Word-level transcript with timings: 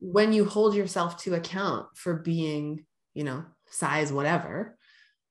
when 0.00 0.32
you 0.32 0.44
hold 0.44 0.74
yourself 0.74 1.22
to 1.22 1.34
account 1.34 1.86
for 1.94 2.14
being, 2.14 2.84
you 3.14 3.24
know, 3.24 3.44
size 3.70 4.12
whatever, 4.12 4.76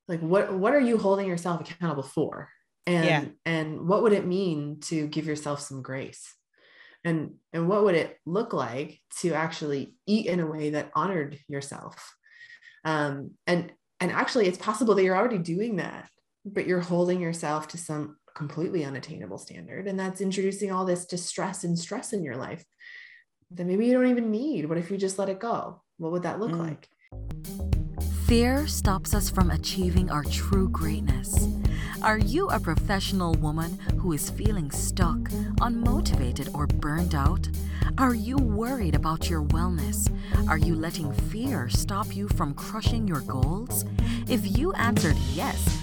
like 0.07 0.19
what 0.19 0.53
what 0.53 0.73
are 0.73 0.79
you 0.79 0.97
holding 0.97 1.27
yourself 1.27 1.61
accountable 1.61 2.03
for? 2.03 2.49
And 2.85 3.05
yeah. 3.05 3.25
and 3.45 3.87
what 3.87 4.03
would 4.03 4.13
it 4.13 4.25
mean 4.25 4.79
to 4.81 5.07
give 5.07 5.25
yourself 5.25 5.61
some 5.61 5.81
grace? 5.81 6.33
And 7.03 7.35
and 7.51 7.67
what 7.67 7.83
would 7.83 7.95
it 7.95 8.17
look 8.25 8.53
like 8.53 8.99
to 9.21 9.33
actually 9.33 9.95
eat 10.05 10.25
in 10.25 10.39
a 10.39 10.47
way 10.47 10.71
that 10.71 10.91
honored 10.95 11.39
yourself? 11.47 12.13
Um, 12.85 13.31
and 13.47 13.71
and 13.99 14.11
actually 14.11 14.47
it's 14.47 14.57
possible 14.57 14.95
that 14.95 15.03
you're 15.03 15.15
already 15.15 15.37
doing 15.37 15.77
that, 15.77 16.09
but 16.45 16.67
you're 16.67 16.81
holding 16.81 17.21
yourself 17.21 17.69
to 17.69 17.77
some 17.77 18.17
completely 18.35 18.83
unattainable 18.83 19.37
standard. 19.37 19.87
And 19.87 19.99
that's 19.99 20.21
introducing 20.21 20.71
all 20.71 20.85
this 20.85 21.05
distress 21.05 21.63
and 21.63 21.77
stress 21.77 22.13
in 22.13 22.23
your 22.23 22.35
life 22.35 22.65
that 23.55 23.65
maybe 23.65 23.85
you 23.85 23.93
don't 23.93 24.07
even 24.07 24.31
need. 24.31 24.67
What 24.67 24.77
if 24.77 24.89
you 24.89 24.97
just 24.97 25.19
let 25.19 25.29
it 25.29 25.39
go? 25.39 25.81
What 25.97 26.11
would 26.11 26.23
that 26.23 26.39
look 26.39 26.51
mm. 26.51 26.59
like? 26.59 26.89
Fear 28.25 28.67
stops 28.67 29.13
us 29.13 29.29
from 29.29 29.51
achieving 29.51 30.09
our 30.09 30.23
true 30.23 30.69
greatness. 30.69 31.47
Are 32.01 32.17
you 32.17 32.49
a 32.49 32.59
professional 32.59 33.33
woman 33.35 33.77
who 33.99 34.13
is 34.13 34.29
feeling 34.29 34.71
stuck, 34.71 35.19
unmotivated, 35.59 36.53
or 36.55 36.67
burned 36.67 37.15
out? 37.15 37.47
Are 37.97 38.15
you 38.15 38.37
worried 38.37 38.95
about 38.95 39.29
your 39.29 39.43
wellness? 39.43 40.11
Are 40.49 40.57
you 40.57 40.75
letting 40.75 41.11
fear 41.13 41.69
stop 41.69 42.15
you 42.15 42.27
from 42.29 42.53
crushing 42.55 43.07
your 43.07 43.21
goals? 43.21 43.85
If 44.27 44.57
you 44.57 44.73
answered 44.73 45.17
yes 45.33 45.82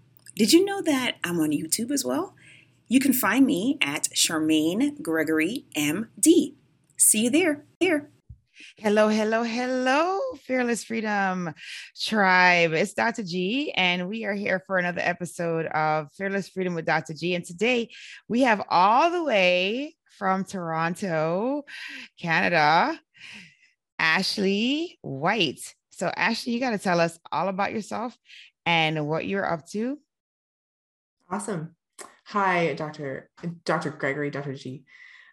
Did 0.41 0.53
you 0.53 0.65
know 0.65 0.81
that 0.81 1.17
I'm 1.23 1.39
on 1.39 1.51
YouTube 1.51 1.91
as 1.91 2.03
well? 2.03 2.33
You 2.87 2.99
can 2.99 3.13
find 3.13 3.45
me 3.45 3.77
at 3.79 4.05
Charmaine 4.05 4.99
Gregory 4.99 5.65
MD. 5.77 6.55
See 6.97 7.25
you 7.25 7.29
there. 7.29 7.63
Here. 7.79 8.09
Hello, 8.75 9.07
hello, 9.07 9.43
hello, 9.43 10.19
Fearless 10.43 10.83
Freedom 10.83 11.53
Tribe. 11.95 12.73
It's 12.73 12.95
Dr. 12.95 13.21
G, 13.21 13.71
and 13.73 14.09
we 14.09 14.25
are 14.25 14.33
here 14.33 14.63
for 14.65 14.79
another 14.79 15.01
episode 15.03 15.67
of 15.67 16.11
Fearless 16.13 16.49
Freedom 16.49 16.73
with 16.73 16.85
Dr. 16.87 17.13
G. 17.13 17.35
And 17.35 17.45
today 17.45 17.91
we 18.27 18.41
have 18.41 18.63
all 18.67 19.11
the 19.11 19.23
way 19.23 19.95
from 20.17 20.43
Toronto, 20.43 21.65
Canada, 22.19 22.99
Ashley 23.99 24.97
White. 25.03 25.75
So, 25.91 26.11
Ashley, 26.17 26.53
you 26.53 26.59
got 26.59 26.71
to 26.71 26.79
tell 26.79 26.99
us 26.99 27.19
all 27.31 27.47
about 27.47 27.73
yourself 27.73 28.17
and 28.65 29.07
what 29.07 29.27
you're 29.27 29.45
up 29.45 29.67
to. 29.67 29.99
Awesome. 31.31 31.77
Hi, 32.25 32.73
Dr. 32.73 33.29
Dr. 33.63 33.91
Gregory, 33.91 34.29
Dr. 34.29 34.53
G. 34.53 34.83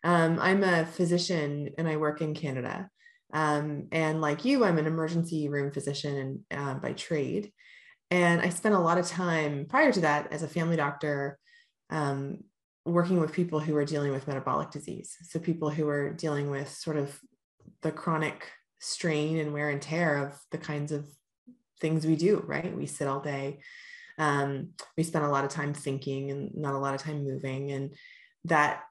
um, 0.04 0.38
a 0.38 0.86
physician 0.86 1.70
and 1.76 1.88
I 1.88 1.96
work 1.96 2.20
in 2.20 2.34
Canada. 2.34 2.88
Um, 3.32 3.88
and 3.90 4.20
like 4.20 4.44
you, 4.44 4.64
I'm 4.64 4.78
an 4.78 4.86
emergency 4.86 5.48
room 5.48 5.72
physician 5.72 6.44
uh, 6.52 6.74
by 6.74 6.92
trade. 6.92 7.50
And 8.12 8.40
I 8.40 8.50
spent 8.50 8.76
a 8.76 8.78
lot 8.80 8.98
of 8.98 9.08
time 9.08 9.66
prior 9.68 9.90
to 9.90 10.00
that 10.02 10.32
as 10.32 10.44
a 10.44 10.48
family 10.48 10.76
doctor 10.76 11.36
um, 11.90 12.44
working 12.84 13.18
with 13.18 13.32
people 13.32 13.58
who 13.58 13.74
are 13.74 13.84
dealing 13.84 14.12
with 14.12 14.28
metabolic 14.28 14.70
disease. 14.70 15.16
So 15.24 15.40
people 15.40 15.68
who 15.68 15.88
are 15.88 16.12
dealing 16.12 16.48
with 16.48 16.70
sort 16.70 16.96
of 16.96 17.18
the 17.82 17.90
chronic 17.90 18.48
strain 18.78 19.36
and 19.38 19.52
wear 19.52 19.68
and 19.68 19.82
tear 19.82 20.16
of 20.18 20.38
the 20.52 20.58
kinds 20.58 20.92
of 20.92 21.06
things 21.80 22.06
we 22.06 22.14
do, 22.14 22.44
right? 22.46 22.74
We 22.74 22.86
sit 22.86 23.08
all 23.08 23.20
day. 23.20 23.58
Um, 24.18 24.70
we 24.96 25.02
spend 25.02 25.24
a 25.24 25.30
lot 25.30 25.44
of 25.44 25.50
time 25.50 25.74
thinking 25.74 26.30
and 26.30 26.50
not 26.54 26.74
a 26.74 26.78
lot 26.78 26.94
of 26.94 27.02
time 27.02 27.24
moving. 27.24 27.70
And 27.70 27.94
that, 28.44 28.82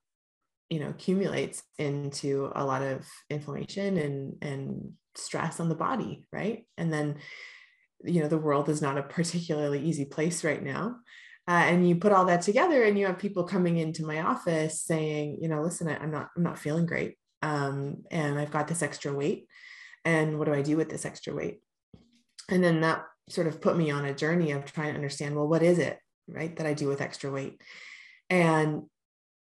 you 0.70 0.80
know, 0.80 0.90
accumulates 0.90 1.64
into 1.78 2.52
a 2.56 2.66
lot 2.66 2.82
of 2.82 3.08
inflammation 3.30 3.98
and, 3.98 4.36
and 4.42 4.94
stress 5.16 5.60
on 5.60 5.70
the 5.70 5.76
body, 5.76 6.26
right? 6.32 6.66
And 6.78 6.92
then, 6.92 7.18
you 8.04 8.22
know, 8.22 8.28
the 8.28 8.38
world 8.38 8.70
is 8.70 8.82
not 8.82 8.98
a 8.98 9.04
particularly 9.04 9.82
easy 9.82 10.06
place 10.06 10.44
right 10.44 10.64
now. 10.64 10.98
Uh, 11.48 11.64
and 11.66 11.88
you 11.88 11.96
put 11.96 12.12
all 12.12 12.26
that 12.26 12.42
together 12.42 12.84
and 12.84 13.00
you 13.00 13.06
have 13.06 13.20
people 13.20 13.46
coming 13.46 13.78
into 13.78 14.06
my 14.06 14.22
office 14.22 14.82
saying, 14.82 15.38
you 15.42 15.48
know, 15.48 15.62
listen, 15.62 15.88
I, 15.88 16.04
am 16.04 16.12
not, 16.12 16.28
I'm 16.36 16.44
not 16.44 16.59
feeling 16.59 16.86
great. 16.86 17.18
Um, 17.42 18.04
and 18.12 18.38
I've 18.38 18.52
got 18.52 18.68
this 18.68 18.82
extra 18.82 19.14
weight. 19.14 19.48
And 20.04 20.38
what 20.38 20.46
do 20.46 20.54
I 20.54 20.62
do 20.62 20.76
with 20.76 20.90
this 20.90 21.06
extra 21.06 21.34
weight? 21.34 21.62
and 22.50 22.64
then 22.64 22.82
that 22.82 23.04
sort 23.30 23.48
of 23.48 23.62
put 23.62 23.78
me 23.78 23.92
on 23.92 24.06
a 24.06 24.14
journey 24.14 24.52
of 24.52 24.72
trying 24.72 24.90
to 24.90 24.96
understand 24.96 25.36
well 25.36 25.48
what 25.48 25.64
is 25.64 25.80
it 25.80 26.00
right 26.28 26.56
that 26.58 26.68
i 26.68 26.74
do 26.74 26.88
with 26.88 27.02
extra 27.02 27.32
weight? 27.32 27.62
And 28.30 28.84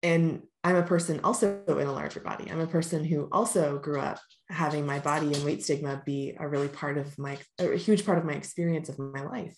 and 0.03 0.43
i'm 0.63 0.75
a 0.75 0.83
person 0.83 1.19
also 1.23 1.61
in 1.67 1.87
a 1.87 1.91
larger 1.91 2.19
body. 2.19 2.49
I'm 2.49 2.59
a 2.59 2.67
person 2.67 3.03
who 3.03 3.27
also 3.31 3.79
grew 3.79 3.99
up 3.99 4.19
having 4.49 4.85
my 4.85 4.99
body 4.99 5.33
and 5.33 5.43
weight 5.43 5.63
stigma 5.63 6.01
be 6.05 6.35
a 6.39 6.47
really 6.47 6.67
part 6.67 6.97
of 6.97 7.17
my 7.17 7.37
a 7.59 7.75
huge 7.75 8.05
part 8.05 8.17
of 8.17 8.25
my 8.25 8.33
experience 8.33 8.89
of 8.89 8.99
my 8.99 9.23
life. 9.23 9.57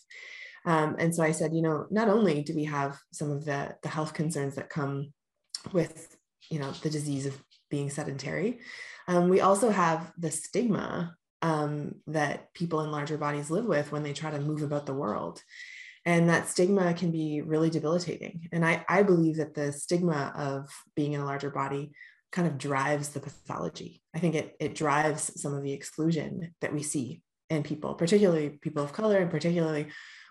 Um, 0.66 0.96
and 1.00 1.14
so 1.14 1.24
i 1.24 1.32
said 1.32 1.54
you 1.54 1.62
know 1.62 1.88
not 1.90 2.08
only 2.08 2.44
do 2.44 2.54
we 2.56 2.66
have 2.66 2.98
some 3.12 3.32
of 3.32 3.46
the 3.46 3.76
the 3.82 3.90
health 3.90 4.14
concerns 4.14 4.56
that 4.56 4.70
come 4.70 5.12
with 5.74 6.16
you 6.50 6.60
know 6.60 6.72
the 6.84 6.90
disease 6.90 7.26
of 7.26 7.42
being 7.70 7.90
sedentary 7.90 8.60
um, 9.08 9.30
we 9.30 9.42
also 9.42 9.70
have 9.70 10.12
the 10.18 10.30
stigma 10.30 11.16
um, 11.41 11.96
that 12.07 12.53
people 12.53 12.81
in 12.81 12.91
larger 12.91 13.18
bodies 13.18 13.50
live 13.50 13.66
with 13.66 13.91
when 13.91 14.03
they 14.03 14.13
try 14.13 14.31
to 14.31 14.40
move 14.40 14.62
about 14.62 14.85
the 14.85 14.94
world. 14.94 15.41
And 16.06 16.29
that 16.29 16.47
stigma 16.47 16.94
can 16.94 17.12
be 17.12 17.41
really 17.41 17.69
debilitating. 17.69 18.50
And 18.52 18.66
I, 18.66 18.84
I 18.90 19.03
believe 19.03 19.38
that 19.38 19.53
the 19.53 19.72
stigma 19.72 20.34
of 20.35 20.69
being 20.96 21.13
in 21.13 21.22
a 21.22 21.25
larger 21.25 21.51
body 21.51 21.91
kind 22.31 22.47
of 22.47 22.57
drives 22.57 23.09
the 23.09 23.19
pathology. 23.19 24.01
I 24.16 24.19
think 24.19 24.35
it, 24.35 24.56
it 24.59 24.74
drives 24.74 25.40
some 25.41 25.53
of 25.53 25.63
the 25.63 25.74
exclusion 25.74 26.56
that 26.62 26.74
we 26.74 26.81
see 26.81 27.22
in 27.50 27.62
people, 27.63 27.94
particularly 27.94 28.50
people 28.50 28.84
of 28.84 28.94
color 28.94 29.18
and 29.18 29.30
particularly 29.30 29.88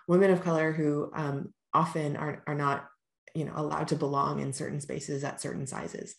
women 0.07 0.31
of 0.31 0.43
color 0.43 0.71
who 0.73 1.11
um, 1.13 1.53
often 1.73 2.17
are, 2.17 2.43
are 2.47 2.55
not 2.55 2.87
you 3.33 3.45
know, 3.45 3.53
allowed 3.55 3.87
to 3.89 3.95
belong 3.95 4.41
in 4.41 4.51
certain 4.51 4.81
spaces 4.81 5.23
at 5.23 5.39
certain 5.39 5.67
sizes. 5.67 6.15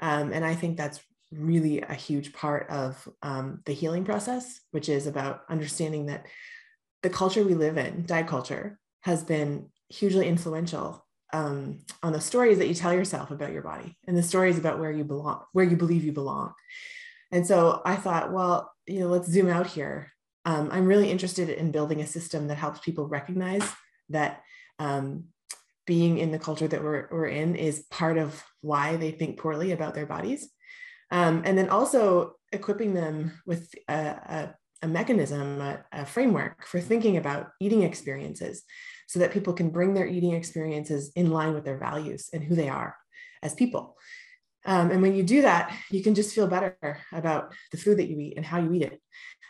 Um, 0.00 0.32
and 0.32 0.44
I 0.44 0.54
think 0.54 0.76
that's 0.76 1.00
really 1.32 1.80
a 1.80 1.94
huge 1.94 2.32
part 2.32 2.68
of 2.70 3.08
um, 3.22 3.60
the 3.66 3.72
healing 3.72 4.04
process, 4.04 4.60
which 4.70 4.88
is 4.88 5.06
about 5.06 5.42
understanding 5.48 6.06
that 6.06 6.26
the 7.02 7.10
culture 7.10 7.44
we 7.44 7.54
live 7.54 7.76
in, 7.76 8.04
diet 8.06 8.26
culture, 8.26 8.78
has 9.00 9.24
been 9.24 9.68
hugely 9.88 10.28
influential 10.28 11.04
um, 11.32 11.80
on 12.02 12.12
the 12.12 12.20
stories 12.20 12.58
that 12.58 12.68
you 12.68 12.74
tell 12.74 12.92
yourself 12.92 13.30
about 13.30 13.52
your 13.52 13.62
body 13.62 13.96
and 14.06 14.16
the 14.16 14.22
stories 14.22 14.58
about 14.58 14.78
where 14.78 14.92
you 14.92 15.04
belong, 15.04 15.42
where 15.52 15.64
you 15.64 15.76
believe 15.76 16.04
you 16.04 16.12
belong. 16.12 16.52
And 17.30 17.46
so 17.46 17.80
I 17.84 17.96
thought, 17.96 18.32
well, 18.32 18.72
you 18.86 19.00
know, 19.00 19.08
let's 19.08 19.28
zoom 19.28 19.48
out 19.48 19.66
here. 19.66 20.12
Um, 20.44 20.68
I'm 20.70 20.86
really 20.86 21.10
interested 21.10 21.48
in 21.48 21.72
building 21.72 22.00
a 22.00 22.06
system 22.06 22.48
that 22.48 22.58
helps 22.58 22.80
people 22.80 23.08
recognize 23.08 23.62
that 24.10 24.42
um, 24.78 25.24
being 25.86 26.18
in 26.18 26.30
the 26.30 26.38
culture 26.38 26.68
that 26.68 26.82
we're, 26.82 27.08
we're 27.10 27.26
in 27.26 27.56
is 27.56 27.86
part 27.90 28.18
of 28.18 28.42
why 28.60 28.96
they 28.96 29.10
think 29.10 29.38
poorly 29.38 29.72
about 29.72 29.94
their 29.94 30.06
bodies 30.06 30.48
um, 31.12 31.42
and 31.44 31.56
then 31.56 31.68
also 31.68 32.36
equipping 32.52 32.94
them 32.94 33.40
with 33.46 33.72
a, 33.88 33.94
a, 33.94 34.54
a 34.80 34.88
mechanism, 34.88 35.60
a, 35.60 35.84
a, 35.92 36.06
framework 36.06 36.66
for 36.66 36.80
thinking 36.80 37.18
about 37.18 37.50
eating 37.60 37.82
experiences 37.82 38.64
so 39.06 39.18
that 39.18 39.30
people 39.30 39.52
can 39.52 39.68
bring 39.68 39.92
their 39.92 40.06
eating 40.06 40.32
experiences 40.32 41.12
in 41.14 41.30
line 41.30 41.52
with 41.52 41.64
their 41.64 41.78
values 41.78 42.30
and 42.32 42.42
who 42.42 42.54
they 42.54 42.68
are 42.68 42.96
as 43.42 43.54
people. 43.54 43.96
Um, 44.64 44.90
and 44.90 45.02
when 45.02 45.14
you 45.14 45.22
do 45.22 45.42
that, 45.42 45.76
you 45.90 46.02
can 46.02 46.14
just 46.14 46.34
feel 46.34 46.46
better 46.46 46.76
about 47.12 47.52
the 47.72 47.78
food 47.78 47.98
that 47.98 48.08
you 48.08 48.18
eat 48.18 48.34
and 48.36 48.46
how 48.46 48.58
you 48.58 48.72
eat 48.72 48.82
it. 48.82 49.00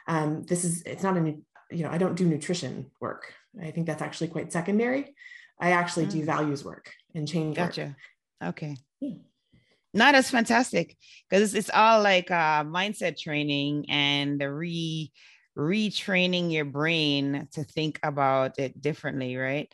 Um, 0.08 0.43
this 0.43 0.65
is, 0.65 0.82
it's 0.82 1.05
not 1.05 1.17
a, 1.17 1.37
you 1.70 1.85
know, 1.85 1.91
I 1.91 1.99
don't 1.99 2.17
do 2.17 2.26
nutrition 2.26 2.91
work. 3.00 3.32
I 3.62 3.70
think 3.70 3.87
that's 3.87 4.03
actually 4.03 4.29
quite 4.29 4.53
secondary. 4.53 5.15
I 5.61 5.73
actually 5.73 6.06
mm. 6.06 6.12
do 6.12 6.25
values 6.25 6.65
work 6.65 6.93
and 7.15 7.29
change. 7.29 7.56
Gotcha. 7.56 7.94
Work. 8.41 8.49
Okay. 8.50 8.76
Yeah. 9.00 9.15
No, 9.94 10.06
as 10.06 10.31
fantastic 10.31 10.97
because 11.29 11.55
it's, 11.55 11.69
it's 11.69 11.77
all 11.77 12.03
like 12.03 12.31
uh, 12.31 12.65
mindset 12.65 13.19
training 13.19 13.87
and 13.89 14.41
the 14.41 14.50
re 14.50 15.12
retraining 15.56 16.50
your 16.50 16.65
brain 16.65 17.47
to 17.53 17.62
think 17.62 18.00
about 18.03 18.59
it 18.59 18.81
differently, 18.81 19.37
right? 19.37 19.71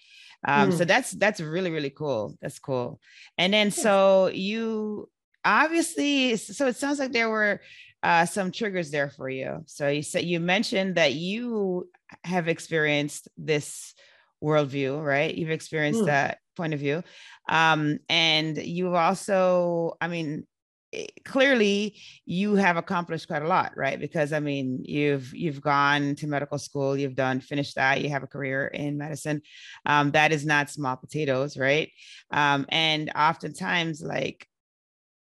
Um, 0.47 0.71
mm. 0.71 0.79
So 0.79 0.85
that's 0.85 1.13
that's 1.13 1.41
really 1.41 1.71
really 1.71 1.91
cool. 1.91 2.37
That's 2.41 2.59
cool. 2.59 3.01
And 3.37 3.53
then 3.53 3.71
so 3.71 4.29
you 4.29 5.09
obviously, 5.45 6.37
so 6.37 6.67
it 6.67 6.77
sounds 6.77 6.99
like 6.99 7.13
there 7.13 7.31
were 7.31 7.61
uh, 8.03 8.27
some 8.27 8.53
triggers 8.53 8.91
there 8.91 9.11
for 9.11 9.29
you. 9.29 9.63
So 9.67 9.89
you 9.89 10.03
said 10.03 10.25
you 10.25 10.41
mentioned 10.41 10.97
that 10.97 11.15
you 11.15 11.89
have 12.25 12.49
experienced 12.49 13.29
this 13.37 13.95
worldview, 14.43 15.03
right? 15.03 15.35
You've 15.35 15.51
experienced 15.51 16.03
mm. 16.03 16.07
that 16.07 16.39
point 16.57 16.75
of 16.75 16.81
view. 16.81 17.03
Um, 17.49 17.99
and 18.09 18.57
you've 18.57 18.95
also, 18.95 19.97
I 20.01 20.09
mean, 20.09 20.47
eh, 20.93 21.07
clearly 21.25 21.97
you 22.25 22.55
have 22.57 22.77
accomplished 22.77 23.29
quite 23.29 23.43
a 23.43 23.49
lot 23.49 23.73
right? 23.77 23.99
Because 24.01 24.33
i 24.33 24.41
mean 24.41 24.83
you've 24.85 25.35
you've 25.35 25.61
gone 25.61 26.15
to 26.17 26.27
medical 26.27 26.59
school 26.59 26.97
you've 26.97 27.15
done 27.15 27.41
finished 27.41 27.75
that 27.77 28.01
you 28.01 28.09
have 28.11 28.23
a 28.23 28.27
career 28.27 28.67
in 28.69 28.99
medicine. 28.99 29.43
Um, 29.87 30.13
that 30.13 30.33
is 30.33 30.47
not 30.47 30.71
small 30.71 30.97
potatoes 30.97 31.57
right? 31.57 31.91
Um, 32.31 32.67
and 32.71 33.11
oftentimes 33.15 34.03
like 34.03 34.47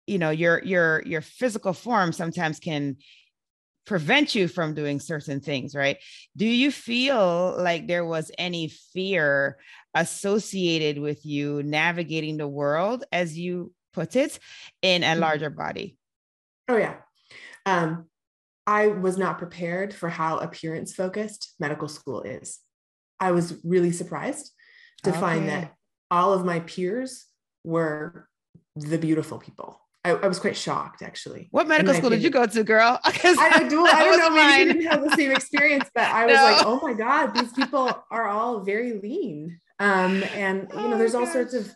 you 0.07 0.19
know 0.19 0.31
your 0.31 0.63
your 0.65 1.03
your 1.07 1.21
physical 1.21 1.73
form 1.73 2.13
sometimes 2.13 2.59
can 2.59 2.97
prevent 3.87 4.35
you 4.37 4.47
from 4.47 4.75
doing 4.75 5.01
certain 5.01 5.41
things, 5.41 5.75
right? 5.75 5.97
Do 6.37 6.47
you 6.47 6.71
feel 6.71 7.57
like 7.59 7.89
there 7.89 8.05
was 8.05 8.31
any 8.39 8.69
fear 8.69 9.59
associated 9.95 10.99
with 10.99 11.25
you 11.25 11.63
navigating 11.63 12.37
the 12.37 12.49
world, 12.49 13.05
as 13.13 13.39
you 13.39 13.73
put 13.93 14.17
it, 14.17 14.39
in 14.83 15.03
a 15.03 15.07
mm-hmm. 15.07 15.21
larger 15.21 15.51
body? 15.51 15.97
Oh, 16.69 16.77
yeah. 16.77 16.97
Um, 17.67 18.07
I 18.67 18.89
was 18.89 19.19
not 19.19 19.39
prepared 19.39 19.93
for 19.93 20.09
how 20.09 20.39
appearance 20.39 20.95
focused 20.95 21.55
medical 21.59 21.89
school 21.89 22.23
is. 22.23 22.61
I 23.19 23.33
was 23.33 23.59
really 23.65 23.93
surprised 23.93 24.53
to 25.03 25.11
okay. 25.11 25.21
find 25.21 25.49
that 25.49 25.75
all 26.11 26.33
of 26.33 26.45
my 26.45 26.61
peers 26.61 27.27
were 27.65 28.29
the 28.77 28.99
beautiful 28.99 29.39
people. 29.39 29.81
I, 30.05 30.13
I, 30.13 30.29
was 30.29 30.39
quite 30.39 30.57
shocked 30.57 31.03
actually. 31.03 31.49
What 31.51 31.69
medical 31.69 31.93
school 31.95 32.11
did 32.11 32.23
you 32.23 32.31
go 32.31 32.47
to, 32.47 32.65
girl? 32.65 32.99
I, 33.05 33.13
I, 33.37 33.69
do, 33.69 33.85
I 33.85 34.05
don't 34.05 34.19
know, 34.19 34.31
maybe 34.31 34.69
you 34.69 34.73
didn't 34.73 34.91
have 34.91 35.03
the 35.03 35.15
same 35.15 35.31
experience, 35.31 35.91
but 35.95 36.05
I 36.05 36.25
was 36.25 36.37
no. 36.37 36.43
like, 36.43 36.67
oh 36.67 36.81
my 36.83 36.95
God, 36.95 37.35
these 37.35 37.53
people 37.53 37.93
are 38.11 38.27
all 38.27 38.61
very 38.61 38.95
lean. 38.95 39.61
Um, 39.81 40.23
and 40.35 40.69
you 40.73 40.89
know, 40.89 40.95
oh 40.95 40.99
there's 40.99 41.15
all 41.15 41.25
gosh. 41.25 41.33
sorts 41.33 41.55
of 41.55 41.71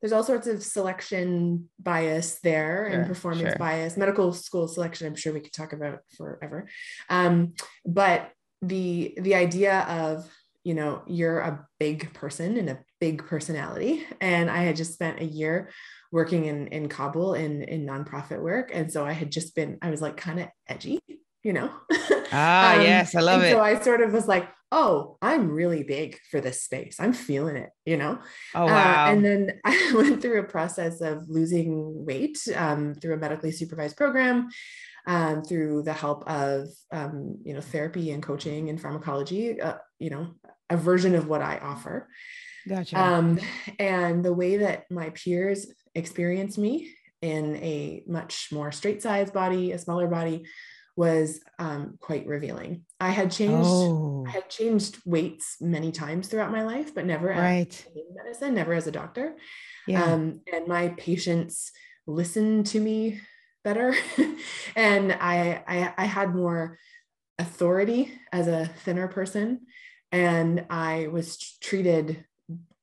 there's 0.00 0.12
all 0.12 0.22
sorts 0.22 0.46
of 0.46 0.62
selection 0.62 1.68
bias 1.80 2.38
there 2.40 2.86
sure, 2.88 3.00
and 3.00 3.08
performance 3.08 3.48
sure. 3.48 3.58
bias, 3.58 3.96
medical 3.96 4.32
school 4.32 4.68
selection, 4.68 5.06
I'm 5.06 5.16
sure 5.16 5.32
we 5.32 5.40
could 5.40 5.54
talk 5.54 5.72
about 5.72 6.00
forever. 6.16 6.68
Um, 7.08 7.54
but 7.84 8.30
the 8.62 9.14
the 9.20 9.34
idea 9.34 9.80
of 9.80 10.30
you 10.66 10.74
know, 10.74 11.02
you're 11.06 11.38
a 11.38 11.64
big 11.78 12.12
person 12.12 12.56
and 12.56 12.68
a 12.68 12.80
big 13.00 13.24
personality. 13.24 14.04
And 14.20 14.50
I 14.50 14.64
had 14.64 14.74
just 14.74 14.94
spent 14.94 15.20
a 15.20 15.24
year 15.24 15.70
working 16.10 16.46
in 16.46 16.66
in 16.68 16.88
Kabul 16.88 17.34
in 17.34 17.62
in 17.62 17.86
nonprofit 17.86 18.40
work, 18.40 18.72
and 18.74 18.92
so 18.92 19.06
I 19.06 19.12
had 19.12 19.30
just 19.30 19.54
been 19.54 19.78
I 19.80 19.90
was 19.90 20.02
like 20.02 20.16
kind 20.16 20.40
of 20.40 20.48
edgy, 20.68 20.98
you 21.42 21.52
know. 21.52 21.70
Ah, 22.32 22.74
um, 22.74 22.82
yes, 22.82 23.14
I 23.14 23.20
love 23.20 23.44
it. 23.44 23.52
So 23.52 23.60
I 23.60 23.78
sort 23.78 24.00
of 24.00 24.12
was 24.12 24.26
like, 24.26 24.48
oh, 24.72 25.16
I'm 25.22 25.50
really 25.50 25.82
big 25.82 26.18
for 26.30 26.40
this 26.40 26.62
space. 26.62 26.96
I'm 26.98 27.12
feeling 27.12 27.56
it, 27.56 27.70
you 27.84 27.96
know. 27.96 28.18
Oh 28.54 28.66
wow! 28.66 29.06
Uh, 29.06 29.10
and 29.10 29.24
then 29.24 29.60
I 29.64 29.92
went 29.94 30.22
through 30.22 30.40
a 30.40 30.44
process 30.44 31.00
of 31.00 31.28
losing 31.28 32.04
weight 32.04 32.38
um, 32.54 32.94
through 32.94 33.14
a 33.14 33.18
medically 33.18 33.52
supervised 33.52 33.96
program. 33.96 34.48
Um, 35.08 35.44
through 35.44 35.84
the 35.84 35.92
help 35.92 36.28
of 36.28 36.66
um, 36.90 37.38
you 37.44 37.54
know 37.54 37.60
therapy 37.60 38.10
and 38.10 38.20
coaching 38.20 38.68
and 38.70 38.80
pharmacology, 38.80 39.60
uh, 39.60 39.76
you 40.00 40.10
know 40.10 40.34
a 40.68 40.76
version 40.76 41.14
of 41.14 41.28
what 41.28 41.42
I 41.42 41.58
offer. 41.58 42.08
Gotcha. 42.68 43.00
Um, 43.00 43.38
and 43.78 44.24
the 44.24 44.32
way 44.32 44.56
that 44.56 44.90
my 44.90 45.10
peers 45.10 45.68
experienced 45.94 46.58
me 46.58 46.92
in 47.22 47.56
a 47.56 48.02
much 48.06 48.48
more 48.52 48.72
straight 48.72 49.02
size 49.02 49.30
body, 49.30 49.72
a 49.72 49.78
smaller 49.78 50.08
body, 50.08 50.44
was 50.96 51.40
um, 51.58 51.98
quite 52.00 52.26
revealing. 52.26 52.82
I 52.98 53.10
had 53.10 53.30
changed, 53.30 53.68
oh. 53.68 54.24
I 54.26 54.30
had 54.30 54.48
changed 54.48 54.98
weights 55.04 55.56
many 55.60 55.92
times 55.92 56.28
throughout 56.28 56.50
my 56.50 56.62
life, 56.62 56.94
but 56.94 57.04
never 57.04 57.28
right. 57.28 57.86
in 57.94 58.16
medicine, 58.16 58.54
never 58.54 58.72
as 58.72 58.86
a 58.86 58.92
doctor. 58.92 59.36
Yeah. 59.86 60.02
Um, 60.02 60.40
and 60.52 60.66
my 60.66 60.88
patients 60.88 61.70
listened 62.06 62.66
to 62.68 62.80
me 62.80 63.20
better, 63.62 63.94
and 64.76 65.12
I, 65.12 65.62
I 65.68 65.94
I 65.98 66.04
had 66.06 66.34
more 66.34 66.78
authority 67.38 68.12
as 68.32 68.48
a 68.48 68.66
thinner 68.84 69.08
person, 69.08 69.66
and 70.10 70.64
I 70.70 71.08
was 71.08 71.58
treated 71.60 72.24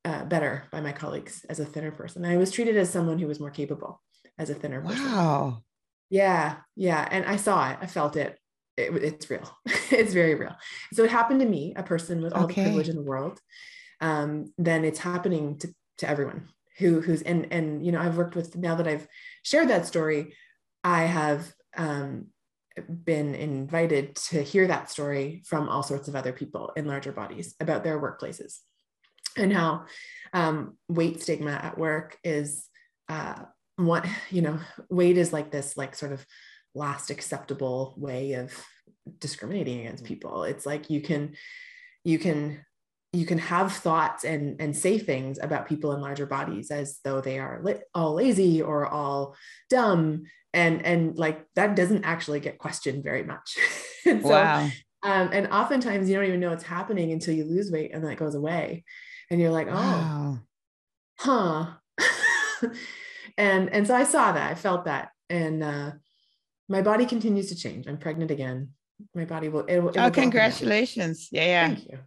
uh, 0.05 0.25
better 0.25 0.65
by 0.71 0.81
my 0.81 0.91
colleagues 0.91 1.45
as 1.49 1.59
a 1.59 1.65
thinner 1.65 1.91
person. 1.91 2.25
I 2.25 2.37
was 2.37 2.51
treated 2.51 2.77
as 2.77 2.89
someone 2.89 3.17
who 3.17 3.27
was 3.27 3.39
more 3.39 3.51
capable 3.51 4.01
as 4.37 4.49
a 4.49 4.53
thinner 4.53 4.81
person. 4.81 5.03
Wow. 5.05 5.63
Yeah, 6.09 6.57
yeah, 6.75 7.07
and 7.09 7.25
I 7.25 7.37
saw 7.37 7.71
it. 7.71 7.77
I 7.81 7.87
felt 7.87 8.15
it. 8.15 8.37
it 8.77 8.95
it's 8.95 9.29
real. 9.29 9.49
it's 9.91 10.13
very 10.13 10.35
real. 10.35 10.55
So 10.93 11.03
it 11.03 11.09
happened 11.09 11.39
to 11.39 11.45
me, 11.45 11.73
a 11.75 11.83
person 11.83 12.21
with 12.21 12.33
all 12.33 12.45
okay. 12.45 12.61
the 12.61 12.69
privilege 12.69 12.89
in 12.89 12.95
the 12.95 13.01
world. 13.01 13.39
Um, 14.01 14.53
then 14.57 14.85
it's 14.85 14.99
happening 14.99 15.57
to 15.59 15.73
to 15.99 16.09
everyone 16.09 16.49
who 16.77 17.01
who's 17.01 17.21
and 17.21 17.47
and 17.51 17.85
you 17.85 17.91
know 17.91 17.99
I've 17.99 18.17
worked 18.17 18.35
with 18.35 18.55
now 18.55 18.75
that 18.75 18.87
I've 18.87 19.07
shared 19.43 19.69
that 19.69 19.85
story. 19.85 20.35
I 20.83 21.03
have 21.03 21.51
um, 21.77 22.27
been 22.89 23.35
invited 23.35 24.15
to 24.15 24.41
hear 24.41 24.67
that 24.67 24.89
story 24.89 25.43
from 25.45 25.69
all 25.69 25.83
sorts 25.83 26.07
of 26.07 26.15
other 26.15 26.33
people 26.33 26.71
in 26.75 26.85
larger 26.85 27.11
bodies 27.11 27.55
about 27.59 27.83
their 27.83 28.01
workplaces 28.01 28.59
and 29.37 29.53
how 29.53 29.85
um, 30.33 30.77
weight 30.87 31.21
stigma 31.21 31.51
at 31.51 31.77
work 31.77 32.17
is 32.23 32.67
uh, 33.09 33.43
what 33.77 34.05
you 34.29 34.41
know 34.41 34.59
weight 34.89 35.17
is 35.17 35.33
like 35.33 35.51
this 35.51 35.77
like 35.77 35.95
sort 35.95 36.11
of 36.11 36.25
last 36.75 37.11
acceptable 37.11 37.93
way 37.97 38.33
of 38.33 38.51
discriminating 39.19 39.81
against 39.81 40.03
people. 40.03 40.43
It's 40.43 40.65
like 40.65 40.89
you 40.89 41.01
can 41.01 41.35
you 42.03 42.19
can 42.19 42.65
you 43.11 43.25
can 43.27 43.37
have 43.37 43.71
thoughts 43.71 44.23
and 44.23 44.59
and 44.59 44.75
say 44.75 44.97
things 44.97 45.37
about 45.39 45.67
people 45.67 45.93
in 45.93 46.01
larger 46.01 46.25
bodies 46.25 46.71
as 46.71 46.99
though 47.03 47.21
they 47.21 47.37
are 47.37 47.61
li- 47.63 47.81
all 47.93 48.15
lazy 48.15 48.61
or 48.61 48.87
all 48.87 49.35
dumb 49.69 50.23
and 50.53 50.85
and 50.85 51.17
like 51.17 51.45
that 51.55 51.75
doesn't 51.75 52.03
actually 52.03 52.39
get 52.39 52.57
questioned 52.57 53.03
very 53.03 53.23
much. 53.23 53.57
And 54.05 54.21
so, 54.21 54.31
wow. 54.31 54.69
um, 55.03 55.29
and 55.31 55.47
oftentimes 55.47 56.09
you 56.09 56.15
don't 56.15 56.25
even 56.25 56.41
know 56.41 56.51
it's 56.51 56.61
happening 56.61 57.13
until 57.13 57.33
you 57.33 57.45
lose 57.45 57.71
weight 57.71 57.93
and 57.93 58.03
then 58.03 58.11
it 58.11 58.19
goes 58.19 58.35
away. 58.35 58.83
And 59.31 59.39
you're 59.39 59.49
like, 59.49 59.69
oh, 59.69 59.71
wow. 59.71 60.39
huh. 61.17 62.67
and 63.37 63.69
and 63.69 63.87
so 63.87 63.95
I 63.95 64.03
saw 64.03 64.31
that, 64.31 64.51
I 64.51 64.55
felt 64.55 64.85
that, 64.85 65.09
and 65.29 65.63
uh, 65.63 65.91
my 66.69 66.81
body 66.81 67.05
continues 67.05 67.49
to 67.49 67.55
change. 67.55 67.87
I'm 67.87 67.97
pregnant 67.97 68.31
again. 68.31 68.69
My 69.15 69.25
body 69.25 69.49
will. 69.49 69.65
It, 69.65 69.77
it 69.77 69.97
oh, 69.97 70.11
congratulations! 70.11 71.29
Yeah, 71.31 71.45
yeah. 71.45 71.67
Thank 71.67 71.85
you. 71.89 71.99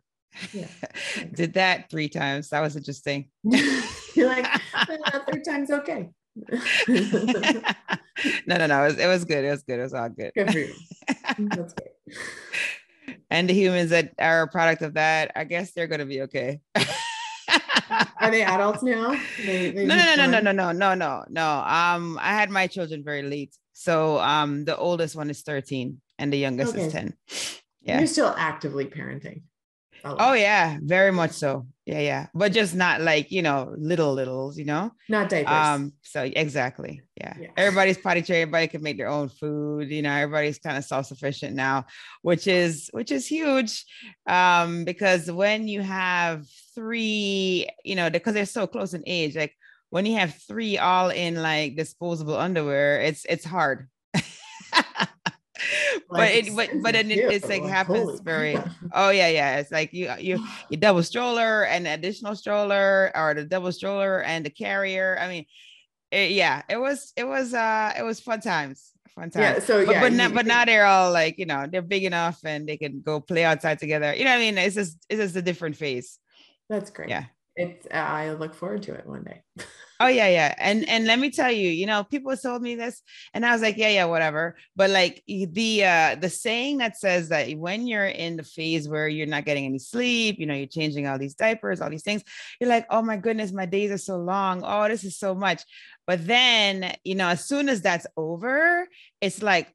Yeah. 0.52 1.24
Did 1.34 1.54
that 1.54 1.90
three 1.90 2.08
times. 2.08 2.50
That 2.50 2.60
was 2.60 2.76
interesting. 2.76 3.28
you're 3.42 4.28
like 4.28 4.46
third 4.86 5.44
time's 5.44 5.70
okay. 5.70 6.10
no, 8.46 8.56
no, 8.56 8.66
no. 8.66 8.82
It 8.82 8.86
was, 8.86 8.98
it 8.98 9.06
was 9.06 9.24
good. 9.24 9.44
It 9.44 9.50
was 9.50 9.62
good. 9.62 9.78
It 9.78 9.82
was 9.82 9.94
all 9.94 10.10
good. 10.10 10.32
Good. 10.34 10.72
That's 11.38 11.74
great 11.74 12.18
and 13.30 13.48
the 13.48 13.54
humans 13.54 13.90
that 13.90 14.12
are 14.18 14.42
a 14.42 14.48
product 14.48 14.82
of 14.82 14.94
that, 14.94 15.32
I 15.34 15.44
guess 15.44 15.72
they're 15.72 15.86
going 15.86 16.00
to 16.00 16.06
be 16.06 16.22
okay. 16.22 16.60
Are 18.20 18.30
they 18.30 18.42
adults 18.42 18.82
now? 18.82 19.14
They, 19.38 19.70
they 19.70 19.86
no, 19.86 19.96
no, 19.96 20.14
no, 20.16 20.26
no, 20.26 20.40
no, 20.40 20.52
no, 20.52 20.72
no, 20.72 20.94
no, 20.94 21.24
no. 21.28 21.48
Um, 21.48 22.18
I 22.20 22.32
had 22.32 22.50
my 22.50 22.66
children 22.66 23.04
very 23.04 23.22
late, 23.22 23.56
so 23.72 24.18
um, 24.18 24.64
the 24.64 24.76
oldest 24.76 25.16
one 25.16 25.30
is 25.30 25.42
thirteen, 25.42 26.00
and 26.18 26.32
the 26.32 26.38
youngest 26.38 26.74
okay. 26.74 26.86
is 26.86 26.92
ten. 26.92 27.14
Yeah, 27.82 27.98
you're 27.98 28.06
still 28.06 28.34
actively 28.36 28.86
parenting. 28.86 29.42
Oh 30.04 30.34
yeah, 30.34 30.78
very 30.82 31.12
much 31.12 31.32
so. 31.32 31.66
Yeah, 31.86 32.00
yeah. 32.00 32.26
But 32.34 32.52
just 32.52 32.74
not 32.74 33.00
like, 33.00 33.30
you 33.30 33.42
know, 33.42 33.72
little 33.78 34.12
littles, 34.12 34.58
you 34.58 34.64
know? 34.64 34.90
Not 35.08 35.28
diapers. 35.28 35.52
Um, 35.52 35.92
so 36.02 36.24
exactly. 36.24 37.00
Yeah. 37.16 37.34
yeah. 37.40 37.50
Everybody's 37.56 37.96
potty 37.96 38.22
trained, 38.22 38.42
everybody 38.42 38.66
can 38.66 38.82
make 38.82 38.98
their 38.98 39.08
own 39.08 39.28
food, 39.28 39.88
you 39.88 40.02
know, 40.02 40.10
everybody's 40.10 40.58
kind 40.58 40.76
of 40.76 40.84
self-sufficient 40.84 41.54
now, 41.54 41.86
which 42.22 42.48
is 42.48 42.90
which 42.92 43.12
is 43.12 43.24
huge. 43.24 43.84
Um, 44.26 44.84
because 44.84 45.30
when 45.30 45.68
you 45.68 45.80
have 45.80 46.44
three, 46.74 47.68
you 47.84 47.94
know, 47.94 48.10
because 48.10 48.34
they're 48.34 48.46
so 48.46 48.66
close 48.66 48.92
in 48.92 49.04
age, 49.06 49.36
like 49.36 49.54
when 49.90 50.06
you 50.06 50.16
have 50.16 50.34
three 50.48 50.78
all 50.78 51.10
in 51.10 51.40
like 51.40 51.76
disposable 51.76 52.36
underwear, 52.36 53.00
it's 53.00 53.24
it's 53.28 53.44
hard 53.44 53.88
but 56.10 56.30
it 56.30 56.54
but 56.54 56.70
but 56.82 56.92
then 56.92 57.10
it, 57.10 57.18
it's 57.18 57.48
like 57.48 57.62
happens 57.64 58.20
very 58.20 58.56
oh 58.92 59.10
yeah 59.10 59.28
yeah 59.28 59.58
it's 59.58 59.70
like 59.70 59.92
you 59.92 60.12
you 60.18 60.44
you 60.70 60.76
double 60.76 61.02
stroller 61.02 61.64
and 61.64 61.86
additional 61.86 62.34
stroller 62.34 63.10
or 63.14 63.34
the 63.34 63.44
double 63.44 63.72
stroller 63.72 64.22
and 64.22 64.44
the 64.44 64.50
carrier 64.50 65.18
i 65.20 65.28
mean 65.28 65.44
it, 66.10 66.30
yeah 66.30 66.62
it 66.68 66.78
was 66.78 67.12
it 67.16 67.26
was 67.26 67.54
uh 67.54 67.92
it 67.98 68.02
was 68.02 68.20
fun 68.20 68.40
times 68.40 68.92
fun 69.16 69.30
times. 69.30 69.42
yeah 69.42 69.58
so 69.58 69.84
but, 69.84 69.92
yeah 69.92 70.00
but, 70.00 70.12
you, 70.12 70.28
but 70.34 70.46
now 70.46 70.64
they're 70.64 70.86
all 70.86 71.10
like 71.10 71.38
you 71.38 71.46
know 71.46 71.66
they're 71.70 71.82
big 71.82 72.04
enough 72.04 72.38
and 72.44 72.68
they 72.68 72.76
can 72.76 73.00
go 73.00 73.20
play 73.20 73.44
outside 73.44 73.78
together. 73.78 74.14
You 74.14 74.24
know 74.24 74.30
what 74.30 74.36
i 74.36 74.40
mean? 74.40 74.58
It's 74.58 74.74
just 74.74 74.98
it's 75.08 75.20
just 75.20 75.36
a 75.36 75.42
different 75.42 75.76
phase. 75.76 76.18
That's 76.68 76.90
great. 76.90 77.08
Yeah. 77.08 77.24
It's 77.56 77.86
i 77.90 78.30
look 78.32 78.54
forward 78.54 78.82
to 78.84 78.94
it 78.94 79.06
one 79.06 79.24
day 79.24 79.42
Oh 79.98 80.08
yeah, 80.08 80.28
yeah. 80.28 80.54
And 80.58 80.86
and 80.88 81.06
let 81.06 81.18
me 81.18 81.30
tell 81.30 81.50
you, 81.50 81.68
you 81.70 81.86
know, 81.86 82.04
people 82.04 82.36
told 82.36 82.60
me 82.60 82.74
this 82.74 83.02
and 83.32 83.46
I 83.46 83.52
was 83.52 83.62
like, 83.62 83.78
yeah, 83.78 83.88
yeah, 83.88 84.04
whatever. 84.04 84.56
But 84.74 84.90
like 84.90 85.22
the 85.26 85.84
uh 85.84 86.16
the 86.16 86.28
saying 86.28 86.78
that 86.78 86.98
says 86.98 87.30
that 87.30 87.50
when 87.52 87.86
you're 87.86 88.06
in 88.06 88.36
the 88.36 88.42
phase 88.42 88.88
where 88.88 89.08
you're 89.08 89.26
not 89.26 89.46
getting 89.46 89.64
any 89.64 89.78
sleep, 89.78 90.38
you 90.38 90.46
know, 90.46 90.54
you're 90.54 90.66
changing 90.66 91.06
all 91.06 91.18
these 91.18 91.34
diapers, 91.34 91.80
all 91.80 91.88
these 91.88 92.02
things, 92.02 92.22
you're 92.60 92.68
like, 92.68 92.86
"Oh 92.90 93.00
my 93.02 93.16
goodness, 93.16 93.52
my 93.52 93.66
days 93.66 93.90
are 93.90 93.98
so 93.98 94.18
long. 94.18 94.62
Oh, 94.64 94.86
this 94.88 95.04
is 95.04 95.18
so 95.18 95.34
much." 95.34 95.62
But 96.06 96.26
then, 96.26 96.94
you 97.04 97.14
know, 97.14 97.28
as 97.28 97.44
soon 97.44 97.68
as 97.68 97.80
that's 97.80 98.06
over, 98.16 98.86
it's 99.20 99.42
like 99.42 99.72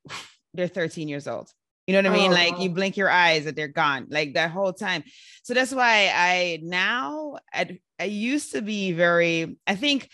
they're 0.53 0.67
13 0.67 1.07
years 1.07 1.27
old. 1.27 1.51
You 1.91 2.01
know 2.01 2.10
what 2.10 2.17
I 2.17 2.21
mean? 2.21 2.31
Oh, 2.31 2.36
like 2.36 2.60
you 2.62 2.69
oh. 2.69 2.74
blink 2.74 2.95
your 2.95 3.10
eyes 3.10 3.43
that 3.43 3.57
they're 3.57 3.67
gone, 3.67 4.07
like 4.10 4.36
that 4.36 4.51
whole 4.51 4.71
time. 4.71 5.03
So 5.43 5.53
that's 5.53 5.74
why 5.74 6.10
I 6.15 6.60
now 6.63 7.36
I, 7.53 7.79
I 8.00 8.05
used 8.05 8.53
to 8.53 8.62
be 8.62 8.93
very, 8.93 9.57
I 9.67 9.75
think 9.75 10.10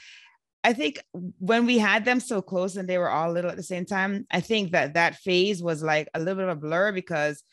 I 0.64 0.74
think 0.74 1.00
when 1.38 1.68
we 1.68 1.78
had 1.78 2.04
them 2.04 2.20
so 2.20 2.42
close 2.42 2.78
and 2.78 2.90
they 2.90 2.98
were 2.98 3.12
all 3.12 3.32
little 3.32 3.52
at 3.52 3.58
the 3.58 3.64
same 3.64 3.86
time, 3.86 4.26
I 4.32 4.40
think 4.40 4.72
that 4.72 4.96
that 4.96 5.18
phase 5.18 5.62
was 5.62 5.84
like 5.84 6.10
a 6.16 6.20
little 6.20 6.34
bit 6.34 6.50
of 6.50 6.58
a 6.58 6.60
blur 6.60 6.92
because 6.94 7.44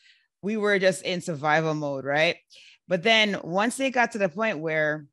we 0.41 0.57
were 0.57 0.79
just 0.79 1.03
in 1.03 1.21
survival 1.21 1.75
mode, 1.75 2.03
right? 2.03 2.37
But 2.87 3.03
then 3.03 3.39
once 3.43 3.77
they 3.77 3.91
got 3.91 4.13
to 4.13 4.17
the 4.17 4.27
point 4.27 4.57
where 4.57 5.05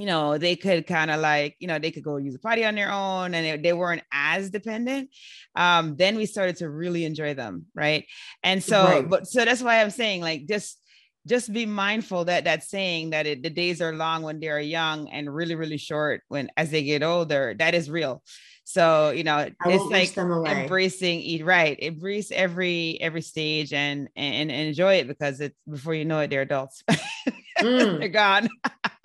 you 0.00 0.06
know, 0.06 0.38
they 0.38 0.56
could 0.56 0.86
kind 0.86 1.10
of 1.10 1.20
like, 1.20 1.56
you 1.58 1.68
know, 1.68 1.78
they 1.78 1.90
could 1.90 2.02
go 2.02 2.16
use 2.16 2.34
a 2.34 2.38
potty 2.38 2.64
on 2.64 2.74
their 2.74 2.90
own 2.90 3.34
and 3.34 3.44
they, 3.44 3.56
they 3.58 3.72
weren't 3.74 4.02
as 4.10 4.48
dependent. 4.48 5.10
Um, 5.54 5.94
then 5.96 6.16
we 6.16 6.24
started 6.24 6.56
to 6.56 6.70
really 6.70 7.04
enjoy 7.04 7.34
them. 7.34 7.66
Right. 7.74 8.06
And 8.42 8.62
so, 8.62 8.82
right. 8.82 9.08
but 9.08 9.26
so 9.26 9.44
that's 9.44 9.62
why 9.62 9.82
I'm 9.82 9.90
saying 9.90 10.22
like 10.22 10.46
just 10.46 10.78
just 11.26 11.52
be 11.52 11.66
mindful 11.66 12.24
that 12.24 12.44
that 12.44 12.62
saying 12.62 13.10
that 13.10 13.26
it, 13.26 13.42
the 13.42 13.50
days 13.50 13.82
are 13.82 13.92
long 13.92 14.22
when 14.22 14.40
they're 14.40 14.58
young 14.58 15.06
and 15.10 15.32
really 15.32 15.54
really 15.54 15.76
short 15.76 16.22
when 16.28 16.48
as 16.56 16.70
they 16.70 16.82
get 16.82 17.02
older 17.02 17.54
that 17.58 17.74
is 17.74 17.90
real 17.90 18.22
so 18.64 19.10
you 19.10 19.22
know 19.22 19.46
it's 19.66 20.16
like 20.16 20.16
embracing 20.16 21.20
eat 21.20 21.44
right 21.44 21.78
embrace 21.80 22.32
every 22.32 22.96
every 23.02 23.20
stage 23.20 23.74
and, 23.74 24.08
and, 24.16 24.50
and 24.50 24.68
enjoy 24.68 24.94
it 24.94 25.08
because 25.08 25.42
it's 25.42 25.54
before 25.70 25.92
you 25.92 26.06
know 26.06 26.20
it 26.20 26.30
they're 26.30 26.40
adults 26.40 26.82
mm. 27.60 27.98
they're 27.98 28.08
gone 28.08 28.48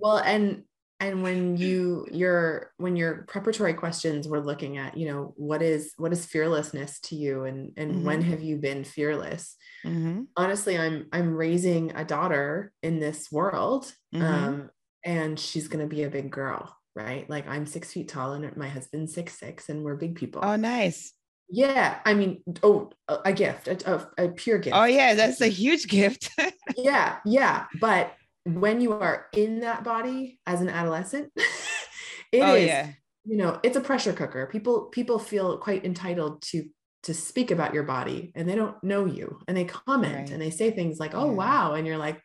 well 0.00 0.18
and 0.18 0.62
and 1.00 1.22
when 1.22 1.56
you 1.56 2.06
your 2.12 2.72
when 2.76 2.94
your 2.94 3.24
preparatory 3.26 3.74
questions 3.74 4.28
were 4.28 4.40
looking 4.40 4.76
at 4.76 4.96
you 4.96 5.08
know 5.08 5.32
what 5.36 5.62
is 5.62 5.92
what 5.96 6.12
is 6.12 6.26
fearlessness 6.26 7.00
to 7.00 7.16
you 7.16 7.44
and 7.44 7.72
and 7.76 7.92
mm-hmm. 7.92 8.04
when 8.04 8.22
have 8.22 8.42
you 8.42 8.56
been 8.56 8.84
fearless 8.84 9.56
mm-hmm. 9.84 10.22
honestly 10.36 10.78
i'm 10.78 11.06
i'm 11.12 11.34
raising 11.34 11.90
a 11.96 12.04
daughter 12.04 12.72
in 12.82 13.00
this 13.00 13.32
world 13.32 13.92
mm-hmm. 14.14 14.24
um 14.24 14.70
and 15.04 15.40
she's 15.40 15.68
going 15.68 15.80
to 15.80 15.94
be 15.94 16.02
a 16.02 16.10
big 16.10 16.30
girl 16.30 16.76
right 16.94 17.28
like 17.30 17.48
i'm 17.48 17.66
six 17.66 17.92
feet 17.92 18.08
tall 18.08 18.32
and 18.32 18.56
my 18.56 18.68
husband's 18.68 19.14
six 19.14 19.38
six 19.38 19.68
and 19.68 19.82
we're 19.82 19.96
big 19.96 20.14
people 20.14 20.42
oh 20.44 20.56
nice 20.56 21.14
yeah 21.48 21.98
i 22.04 22.14
mean 22.14 22.42
oh 22.62 22.90
a, 23.08 23.18
a 23.26 23.32
gift 23.32 23.68
a, 23.68 23.94
a, 23.94 24.26
a, 24.26 24.28
pure 24.28 24.58
gift 24.58 24.76
oh 24.76 24.84
yeah 24.84 25.14
that's 25.14 25.40
a 25.40 25.46
huge 25.48 25.88
gift 25.88 26.30
yeah 26.76 27.16
yeah 27.24 27.64
but 27.80 28.12
when 28.44 28.80
you 28.80 28.92
are 28.92 29.26
in 29.34 29.60
that 29.60 29.84
body 29.84 30.38
as 30.46 30.60
an 30.60 30.68
adolescent, 30.68 31.32
it 32.32 32.40
oh, 32.40 32.54
is, 32.54 32.66
yeah. 32.66 32.90
you 33.24 33.36
know, 33.36 33.60
it's 33.62 33.76
a 33.76 33.80
pressure 33.80 34.12
cooker. 34.12 34.46
People 34.46 34.84
people 34.86 35.18
feel 35.18 35.58
quite 35.58 35.84
entitled 35.84 36.42
to 36.42 36.64
to 37.02 37.14
speak 37.14 37.50
about 37.50 37.72
your 37.72 37.82
body 37.82 38.30
and 38.34 38.46
they 38.46 38.54
don't 38.54 38.82
know 38.84 39.06
you 39.06 39.38
and 39.48 39.56
they 39.56 39.64
comment 39.64 40.14
right. 40.14 40.30
and 40.30 40.40
they 40.40 40.50
say 40.50 40.70
things 40.70 40.98
like, 40.98 41.14
"Oh, 41.14 41.26
yeah. 41.26 41.32
wow." 41.32 41.74
And 41.74 41.86
you're 41.86 41.98
like, 41.98 42.20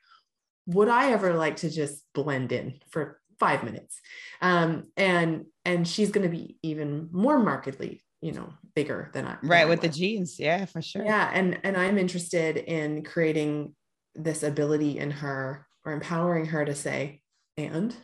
"Would 0.68 0.90
I 0.90 1.12
ever 1.12 1.34
like 1.34 1.58
to 1.58 1.70
just 1.70 2.04
blend 2.14 2.52
in 2.52 2.80
for 2.90 3.20
5 3.40 3.64
minutes?" 3.64 4.00
Um 4.42 4.88
and 4.98 5.46
and 5.64 5.88
she's 5.88 6.12
going 6.12 6.30
to 6.30 6.38
be 6.38 6.58
even 6.62 7.10
more 7.12 7.40
markedly 7.40 8.02
you 8.22 8.32
know 8.32 8.54
bigger 8.76 9.12
than 9.14 9.26
I 9.26 9.38
right 9.44 9.62
than 9.62 9.70
with 9.70 9.80
I 9.80 9.88
the 9.88 9.94
genes 9.94 10.40
yeah 10.40 10.66
for 10.66 10.82
sure 10.82 11.06
yeah 11.06 11.30
and 11.34 11.60
and 11.64 11.78
I'm 11.78 11.98
interested 11.98 12.58
in 12.58 13.04
creating 13.04 13.76
this 14.16 14.44
ability 14.44 14.98
in 14.98 15.12
her 15.12 15.68
or 15.86 15.94
empowering 15.94 16.46
her 16.48 16.66
to 16.66 16.76
say 16.76 17.22
and 17.58 17.96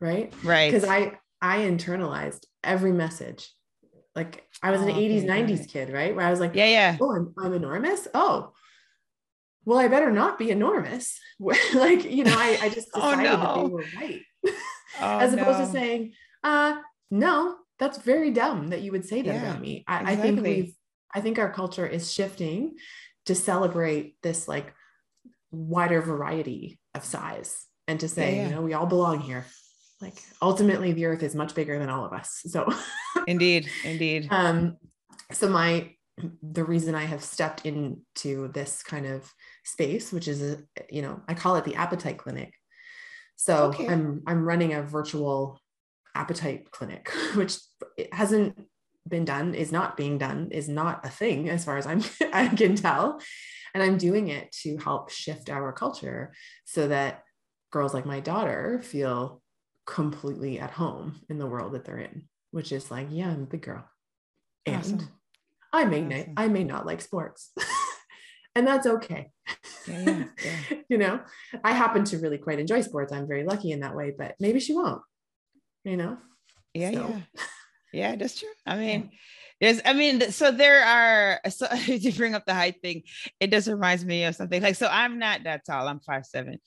right? 0.00 0.32
Right. 0.42 0.72
Because 0.72 0.88
i 0.88 1.18
i 1.40 1.58
internalized 1.58 2.44
every 2.64 2.92
message. 2.92 3.50
Like 4.14 4.46
i 4.62 4.70
was 4.70 4.80
oh, 4.80 4.88
an 4.88 4.94
80s 4.94 5.24
okay, 5.24 5.42
90s 5.44 5.68
kid 5.68 5.92
right? 5.92 6.14
Where 6.14 6.26
i 6.26 6.30
was 6.30 6.40
like 6.40 6.54
yeah 6.54 6.66
yeah. 6.66 6.96
Oh 7.00 7.14
i'm, 7.14 7.34
I'm 7.38 7.52
enormous? 7.52 8.08
Oh 8.14 8.52
well 9.64 9.78
i 9.78 9.88
better 9.88 10.10
not 10.10 10.38
be 10.38 10.50
enormous. 10.50 11.18
Like 11.74 12.04
you 12.04 12.24
know 12.24 12.34
i, 12.36 12.58
I 12.62 12.68
just 12.70 12.88
oh, 12.94 13.10
decided 13.10 13.30
oh, 13.30 13.36
no. 13.36 13.42
that 13.42 13.54
they 13.54 13.72
were 13.72 13.84
right. 14.00 14.22
Oh, 14.98 15.18
as 15.18 15.34
opposed 15.34 15.58
no. 15.58 15.66
to 15.66 15.70
saying 15.70 16.12
uh 16.42 16.76
no 17.10 17.56
that's 17.78 17.98
very 17.98 18.30
dumb 18.30 18.68
that 18.68 18.80
you 18.80 18.92
would 18.92 19.04
say 19.04 19.20
that 19.20 19.34
yeah, 19.34 19.42
about 19.42 19.60
me. 19.60 19.84
I, 19.86 20.00
exactly. 20.00 20.12
I 20.12 20.22
think 20.22 20.42
we've 20.42 20.74
i 21.14 21.20
think 21.20 21.38
our 21.38 21.52
culture 21.52 21.86
is 21.86 22.10
shifting 22.10 22.76
to 23.26 23.34
celebrate 23.34 24.16
this 24.22 24.48
like 24.48 24.72
wider 25.56 26.00
variety 26.00 26.78
of 26.94 27.04
size 27.04 27.64
and 27.88 28.00
to 28.00 28.08
say, 28.08 28.36
yeah, 28.36 28.42
yeah. 28.42 28.48
you 28.48 28.54
know, 28.54 28.62
we 28.62 28.74
all 28.74 28.86
belong 28.86 29.20
here. 29.20 29.46
Like 30.00 30.14
ultimately 30.42 30.92
the 30.92 31.06
earth 31.06 31.22
is 31.22 31.34
much 31.34 31.54
bigger 31.54 31.78
than 31.78 31.88
all 31.88 32.04
of 32.04 32.12
us. 32.12 32.42
So 32.46 32.68
indeed, 33.26 33.68
indeed. 33.84 34.28
Um, 34.30 34.76
so 35.32 35.48
my 35.48 35.92
the 36.42 36.64
reason 36.64 36.94
I 36.94 37.04
have 37.04 37.22
stepped 37.22 37.66
into 37.66 38.48
this 38.48 38.82
kind 38.82 39.06
of 39.06 39.30
space, 39.64 40.12
which 40.12 40.28
is 40.28 40.42
a, 40.42 40.58
you 40.90 41.02
know, 41.02 41.20
I 41.28 41.34
call 41.34 41.56
it 41.56 41.64
the 41.64 41.74
appetite 41.74 42.18
clinic. 42.18 42.54
So 43.36 43.66
okay. 43.66 43.86
I'm 43.86 44.22
I'm 44.26 44.44
running 44.44 44.72
a 44.72 44.82
virtual 44.82 45.60
appetite 46.14 46.70
clinic, 46.70 47.10
which 47.34 47.58
hasn't 48.12 48.58
been 49.08 49.24
done, 49.24 49.54
is 49.54 49.72
not 49.72 49.96
being 49.96 50.18
done, 50.18 50.48
is 50.50 50.68
not 50.68 51.06
a 51.06 51.10
thing 51.10 51.48
as 51.48 51.64
far 51.64 51.76
as 51.76 51.86
I'm 51.86 52.02
I 52.32 52.48
can 52.48 52.76
tell. 52.76 53.20
And 53.76 53.82
I'm 53.82 53.98
doing 53.98 54.28
it 54.28 54.52
to 54.62 54.78
help 54.78 55.10
shift 55.10 55.50
our 55.50 55.70
culture 55.70 56.32
so 56.64 56.88
that 56.88 57.24
girls 57.70 57.92
like 57.92 58.06
my 58.06 58.20
daughter 58.20 58.80
feel 58.82 59.42
completely 59.84 60.58
at 60.58 60.70
home 60.70 61.20
in 61.28 61.36
the 61.36 61.46
world 61.46 61.74
that 61.74 61.84
they're 61.84 61.98
in, 61.98 62.22
which 62.52 62.72
is 62.72 62.90
like, 62.90 63.08
yeah, 63.10 63.28
I'm 63.28 63.42
a 63.42 63.46
big 63.46 63.60
girl. 63.60 63.86
And 64.64 64.76
awesome. 64.76 65.08
I 65.74 65.84
may 65.84 65.98
awesome. 66.06 66.08
not, 66.08 66.26
I 66.38 66.48
may 66.48 66.64
not 66.64 66.86
like 66.86 67.02
sports. 67.02 67.52
and 68.54 68.66
that's 68.66 68.86
okay. 68.86 69.30
Yeah, 69.86 70.00
yeah, 70.06 70.24
yeah. 70.42 70.78
you 70.88 70.96
know, 70.96 71.20
I 71.62 71.72
happen 71.72 72.04
to 72.04 72.18
really 72.18 72.38
quite 72.38 72.58
enjoy 72.58 72.80
sports. 72.80 73.12
I'm 73.12 73.28
very 73.28 73.44
lucky 73.44 73.72
in 73.72 73.80
that 73.80 73.94
way, 73.94 74.10
but 74.16 74.36
maybe 74.40 74.58
she 74.58 74.72
won't, 74.72 75.02
you 75.84 75.98
know? 75.98 76.16
Yeah, 76.72 76.92
so. 76.92 77.08
yeah. 77.10 77.20
Yeah, 77.92 78.16
that's 78.16 78.40
true. 78.40 78.48
I 78.66 78.76
mean, 78.76 79.10
there's, 79.60 79.80
I 79.84 79.94
mean, 79.94 80.32
so 80.32 80.50
there 80.50 80.84
are, 80.84 81.40
so 81.50 81.66
to 81.86 82.12
bring 82.12 82.34
up 82.34 82.46
the 82.46 82.54
height 82.54 82.80
thing, 82.82 83.02
it 83.40 83.50
just 83.50 83.68
reminds 83.68 84.04
me 84.04 84.24
of 84.24 84.34
something 84.34 84.62
like, 84.62 84.76
so 84.76 84.88
I'm 84.90 85.18
not 85.18 85.44
that 85.44 85.64
tall, 85.64 85.88
I'm 85.88 86.00
five 86.00 86.26
seven, 86.26 86.58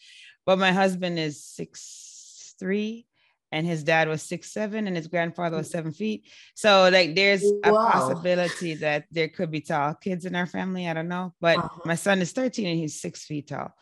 but 0.46 0.60
my 0.60 0.72
husband 0.72 1.20
is 1.20 1.44
six 1.44 2.56
three, 2.60 3.06
and 3.52 3.66
his 3.66 3.84
dad 3.84 4.08
was 4.08 4.22
six 4.22 4.52
seven, 4.52 4.88
and 4.88 4.96
his 4.96 5.08
grandfather 5.08 5.58
was 5.58 5.72
seven 5.72 5.92
feet. 5.92 6.28
So, 6.56 6.90
like, 6.92 7.16
there's 7.16 7.42
wow. 7.44 7.60
a 7.64 7.92
possibility 7.92 8.76
that 8.76 9.06
there 9.12 9.30
could 9.30 9.50
be 9.50 9.62
tall 9.62 9.96
kids 9.96 10.26
in 10.26 10.36
our 10.36 10.46
family. 10.46 10.88
I 10.88 10.94
don't 10.94 11.08
know, 11.08 11.34
but 11.42 11.58
uh-huh. 11.58 11.82
my 11.86 11.96
son 11.96 12.20
is 12.20 12.32
13 12.32 12.68
and 12.68 12.78
he's 12.78 13.02
six 13.02 13.26
feet 13.26 13.48
tall. 13.48 13.74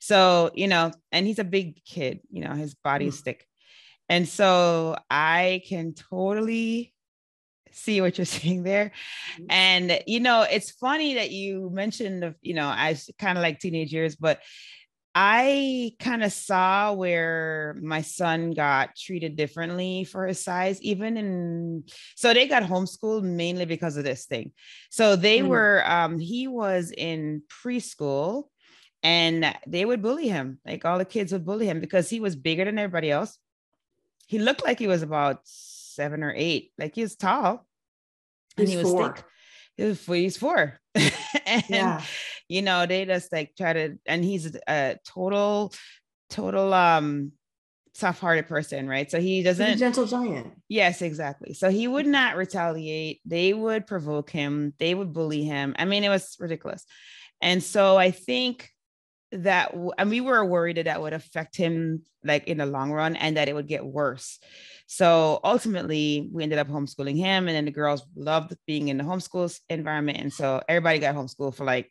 So, 0.00 0.50
you 0.54 0.68
know, 0.68 0.92
and 1.10 1.26
he's 1.26 1.38
a 1.38 1.44
big 1.44 1.84
kid, 1.84 2.20
you 2.30 2.44
know, 2.44 2.52
his 2.54 2.74
body's 2.74 3.20
mm. 3.20 3.24
thick. 3.24 3.46
And 4.08 4.28
so 4.28 4.96
I 5.10 5.62
can 5.68 5.94
totally 5.94 6.92
see 7.76 8.00
what 8.00 8.18
you're 8.18 8.24
saying 8.24 8.62
there. 8.62 8.92
Mm-hmm. 9.34 9.44
And 9.50 10.00
you 10.06 10.20
know, 10.20 10.42
it's 10.42 10.70
funny 10.70 11.14
that 11.14 11.30
you 11.30 11.70
mentioned 11.72 12.34
you 12.42 12.54
know, 12.54 12.66
I 12.66 12.96
kind 13.18 13.38
of 13.38 13.42
like 13.42 13.60
teenage 13.60 13.92
years, 13.92 14.16
but 14.16 14.40
I 15.18 15.94
kind 15.98 16.22
of 16.22 16.30
saw 16.30 16.92
where 16.92 17.78
my 17.80 18.02
son 18.02 18.50
got 18.50 18.94
treated 18.96 19.34
differently 19.34 20.04
for 20.04 20.26
his 20.26 20.44
size, 20.44 20.80
even 20.82 21.16
in 21.16 21.84
so 22.16 22.34
they 22.34 22.46
got 22.46 22.64
homeschooled 22.64 23.22
mainly 23.22 23.64
because 23.64 23.96
of 23.96 24.04
this 24.04 24.26
thing. 24.26 24.52
So 24.90 25.16
they 25.16 25.38
mm. 25.38 25.48
were 25.48 25.82
um 25.86 26.18
he 26.18 26.48
was 26.48 26.92
in 26.94 27.42
preschool 27.48 28.44
and 29.02 29.56
they 29.66 29.84
would 29.84 30.02
bully 30.02 30.28
him. 30.28 30.58
Like 30.66 30.84
all 30.84 30.98
the 30.98 31.04
kids 31.04 31.32
would 31.32 31.46
bully 31.46 31.66
him 31.66 31.80
because 31.80 32.10
he 32.10 32.20
was 32.20 32.36
bigger 32.36 32.64
than 32.66 32.78
everybody 32.78 33.10
else. 33.10 33.38
He 34.26 34.38
looked 34.38 34.64
like 34.64 34.78
he 34.78 34.88
was 34.88 35.02
about 35.02 35.40
seven 35.44 36.22
or 36.22 36.34
eight. 36.36 36.72
Like 36.78 36.94
he 36.94 37.02
was 37.02 37.16
tall. 37.16 37.65
He's 38.56 38.70
he 38.70 38.76
was 38.76 38.90
four. 38.90 39.16
He 39.76 39.84
was, 39.84 40.06
he's 40.06 40.36
four. 40.36 40.78
and 40.94 41.64
yeah. 41.68 42.02
you 42.48 42.62
know, 42.62 42.86
they 42.86 43.04
just 43.04 43.32
like 43.32 43.54
try 43.56 43.72
to, 43.72 43.98
and 44.06 44.24
he's 44.24 44.56
a 44.68 44.96
total, 45.04 45.72
total 46.30 46.72
um 46.72 47.32
tough-hearted 47.98 48.46
person, 48.46 48.88
right? 48.88 49.10
So 49.10 49.20
he 49.20 49.42
doesn't 49.42 49.78
gentle 49.78 50.06
giant. 50.06 50.52
Yes, 50.68 51.02
exactly. 51.02 51.54
So 51.54 51.70
he 51.70 51.88
would 51.88 52.06
not 52.06 52.36
retaliate. 52.36 53.20
They 53.24 53.54
would 53.54 53.86
provoke 53.86 54.30
him. 54.30 54.74
They 54.78 54.94
would 54.94 55.12
bully 55.12 55.44
him. 55.44 55.74
I 55.78 55.84
mean, 55.86 56.04
it 56.04 56.08
was 56.08 56.36
ridiculous. 56.38 56.84
And 57.40 57.62
so 57.62 57.96
I 57.96 58.10
think 58.10 58.70
that 59.32 59.74
and 59.98 60.10
we 60.10 60.20
were 60.20 60.44
worried 60.44 60.76
that 60.76 60.84
that 60.84 61.02
would 61.02 61.12
affect 61.12 61.56
him 61.56 62.02
like 62.24 62.46
in 62.48 62.58
the 62.58 62.66
long 62.66 62.92
run 62.92 63.16
and 63.16 63.36
that 63.36 63.48
it 63.48 63.54
would 63.54 63.66
get 63.66 63.84
worse. 63.84 64.38
So 64.86 65.40
ultimately 65.42 66.28
we 66.32 66.42
ended 66.42 66.58
up 66.58 66.68
homeschooling 66.68 67.16
him 67.16 67.48
and 67.48 67.56
then 67.56 67.64
the 67.64 67.70
girls 67.70 68.02
loved 68.14 68.54
being 68.66 68.88
in 68.88 68.98
the 68.98 69.04
homeschool 69.04 69.58
environment 69.68 70.18
and 70.18 70.32
so 70.32 70.62
everybody 70.68 70.98
got 70.98 71.16
homeschooled 71.16 71.56
for 71.56 71.64
like 71.64 71.90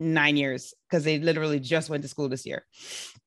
nine 0.00 0.36
years 0.36 0.74
because 0.88 1.04
they 1.04 1.18
literally 1.18 1.60
just 1.60 1.90
went 1.90 2.02
to 2.02 2.08
school 2.08 2.28
this 2.28 2.46
year. 2.46 2.64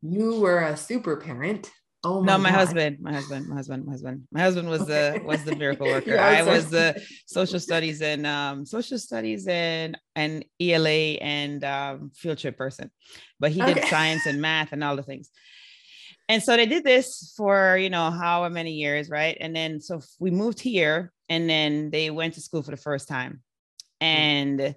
You 0.02 0.40
were 0.40 0.60
a 0.60 0.78
super 0.78 1.18
parent 1.18 1.70
Oh 2.04 2.22
my 2.22 2.32
no, 2.32 2.38
my 2.38 2.50
God. 2.50 2.60
husband, 2.60 2.98
my 3.02 3.14
husband, 3.14 3.48
my 3.50 3.56
husband, 3.56 3.86
my 3.86 3.92
husband, 3.92 4.28
my 4.32 4.40
husband 4.40 4.70
was 4.70 4.82
okay. 4.84 5.20
the 5.20 5.26
was 5.26 5.44
the 5.44 5.56
miracle 5.56 5.86
worker. 5.94 6.18
I 6.18 6.44
was 6.44 6.70
the 6.70 7.02
social 7.26 7.60
studies 7.60 8.02
and 8.02 8.26
um 8.26 8.66
social 8.66 8.98
studies 8.98 9.48
and 9.48 9.98
and 10.16 10.46
ELA 10.62 11.18
and 11.20 11.64
um, 11.66 12.12
field 12.16 12.38
trip 12.38 12.58
person, 12.58 12.90
but 13.40 13.52
he 13.52 13.62
did 13.62 13.84
science 13.86 14.26
and 14.26 14.42
math 14.42 14.72
and 14.72 14.82
all 14.82 14.96
the 14.96 15.04
things. 15.04 15.30
And 16.30 16.42
so 16.42 16.56
they 16.56 16.68
did 16.68 16.86
this 16.86 17.34
for 17.36 17.78
you 17.78 17.90
know 17.90 18.12
however 18.12 18.54
many 18.54 18.72
years, 18.72 19.10
right? 19.10 19.36
And 19.38 19.54
then 19.54 19.82
so 19.82 20.00
we 20.20 20.32
moved 20.32 20.62
here, 20.62 21.12
and 21.28 21.50
then 21.50 21.90
they 21.90 22.12
went 22.12 22.36
to 22.36 22.42
school 22.42 22.64
for 22.64 22.72
the 22.72 22.78
first 22.78 23.10
time, 23.10 23.42
mm. 24.02 24.08
and 24.08 24.76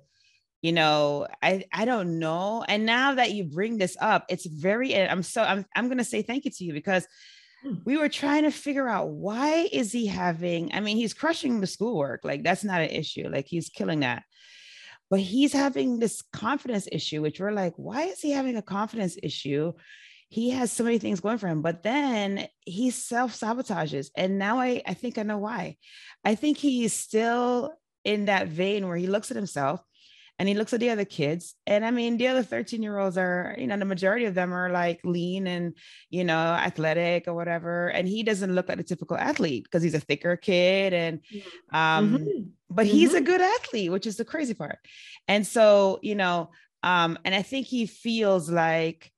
you 0.62 0.72
know 0.72 1.26
i 1.42 1.64
i 1.72 1.84
don't 1.84 2.18
know 2.18 2.64
and 2.66 2.86
now 2.86 3.14
that 3.14 3.32
you 3.32 3.44
bring 3.44 3.76
this 3.76 3.96
up 4.00 4.24
it's 4.28 4.46
very 4.46 4.96
i'm 4.96 5.22
so 5.22 5.42
i'm, 5.42 5.66
I'm 5.76 5.88
going 5.88 5.98
to 5.98 6.04
say 6.04 6.22
thank 6.22 6.44
you 6.44 6.50
to 6.52 6.64
you 6.64 6.72
because 6.72 7.06
hmm. 7.62 7.74
we 7.84 7.98
were 7.98 8.08
trying 8.08 8.44
to 8.44 8.50
figure 8.50 8.88
out 8.88 9.08
why 9.08 9.68
is 9.70 9.92
he 9.92 10.06
having 10.06 10.72
i 10.72 10.80
mean 10.80 10.96
he's 10.96 11.14
crushing 11.14 11.60
the 11.60 11.66
schoolwork 11.66 12.20
like 12.24 12.42
that's 12.42 12.64
not 12.64 12.80
an 12.80 12.90
issue 12.90 13.28
like 13.28 13.46
he's 13.46 13.68
killing 13.68 14.00
that 14.00 14.22
but 15.10 15.20
he's 15.20 15.52
having 15.52 15.98
this 15.98 16.22
confidence 16.32 16.88
issue 16.90 17.20
which 17.20 17.40
we're 17.40 17.50
like 17.50 17.74
why 17.76 18.04
is 18.04 18.20
he 18.20 18.30
having 18.30 18.56
a 18.56 18.62
confidence 18.62 19.18
issue 19.22 19.72
he 20.28 20.48
has 20.48 20.72
so 20.72 20.84
many 20.84 20.98
things 20.98 21.20
going 21.20 21.38
for 21.38 21.48
him 21.48 21.60
but 21.60 21.82
then 21.82 22.46
he 22.64 22.90
self-sabotages 22.90 24.10
and 24.16 24.38
now 24.38 24.60
i 24.60 24.80
i 24.86 24.94
think 24.94 25.18
i 25.18 25.22
know 25.22 25.38
why 25.38 25.76
i 26.24 26.36
think 26.36 26.56
he's 26.56 26.94
still 26.94 27.74
in 28.04 28.26
that 28.26 28.48
vein 28.48 28.86
where 28.86 28.96
he 28.96 29.06
looks 29.06 29.30
at 29.30 29.36
himself 29.36 29.80
and 30.42 30.48
he 30.48 30.56
looks 30.56 30.72
at 30.72 30.80
the 30.80 30.90
other 30.90 31.04
kids 31.04 31.54
and 31.68 31.86
i 31.86 31.90
mean 31.92 32.16
the 32.16 32.26
other 32.26 32.42
13 32.42 32.82
year 32.82 32.98
olds 32.98 33.16
are 33.16 33.54
you 33.56 33.68
know 33.68 33.76
the 33.76 33.84
majority 33.84 34.24
of 34.24 34.34
them 34.34 34.52
are 34.52 34.70
like 34.70 34.98
lean 35.04 35.46
and 35.46 35.76
you 36.10 36.24
know 36.24 36.36
athletic 36.36 37.28
or 37.28 37.34
whatever 37.34 37.86
and 37.90 38.08
he 38.08 38.24
doesn't 38.24 38.52
look 38.52 38.68
like 38.68 38.80
a 38.80 38.82
typical 38.82 39.16
athlete 39.16 39.62
because 39.62 39.84
he's 39.84 39.94
a 39.94 40.00
thicker 40.00 40.36
kid 40.36 40.92
and 40.92 41.20
um 41.72 42.18
mm-hmm. 42.18 42.40
but 42.68 42.86
mm-hmm. 42.86 42.92
he's 42.92 43.14
a 43.14 43.18
mm-hmm. 43.18 43.26
good 43.26 43.40
athlete 43.40 43.92
which 43.92 44.04
is 44.04 44.16
the 44.16 44.24
crazy 44.24 44.52
part 44.52 44.80
and 45.28 45.46
so 45.46 46.00
you 46.02 46.16
know 46.16 46.50
um 46.82 47.16
and 47.24 47.36
i 47.36 47.42
think 47.42 47.68
he 47.68 47.86
feels 47.86 48.50
like 48.50 49.12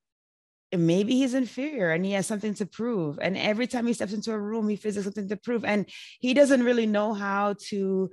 maybe 0.77 1.15
he's 1.17 1.33
inferior 1.33 1.91
and 1.91 2.05
he 2.05 2.13
has 2.13 2.27
something 2.27 2.53
to 2.53 2.67
prove 2.67 3.19
and 3.23 3.39
every 3.39 3.67
time 3.67 3.87
he 3.87 3.95
steps 3.95 4.13
into 4.13 4.31
a 4.31 4.39
room 4.39 4.69
he 4.69 4.77
feels 4.77 5.03
something 5.03 5.29
to 5.29 5.37
prove 5.37 5.65
and 5.65 5.89
he 6.21 6.35
doesn't 6.35 6.65
really 6.65 6.85
know 6.85 7.15
how 7.15 7.55
to 7.59 8.11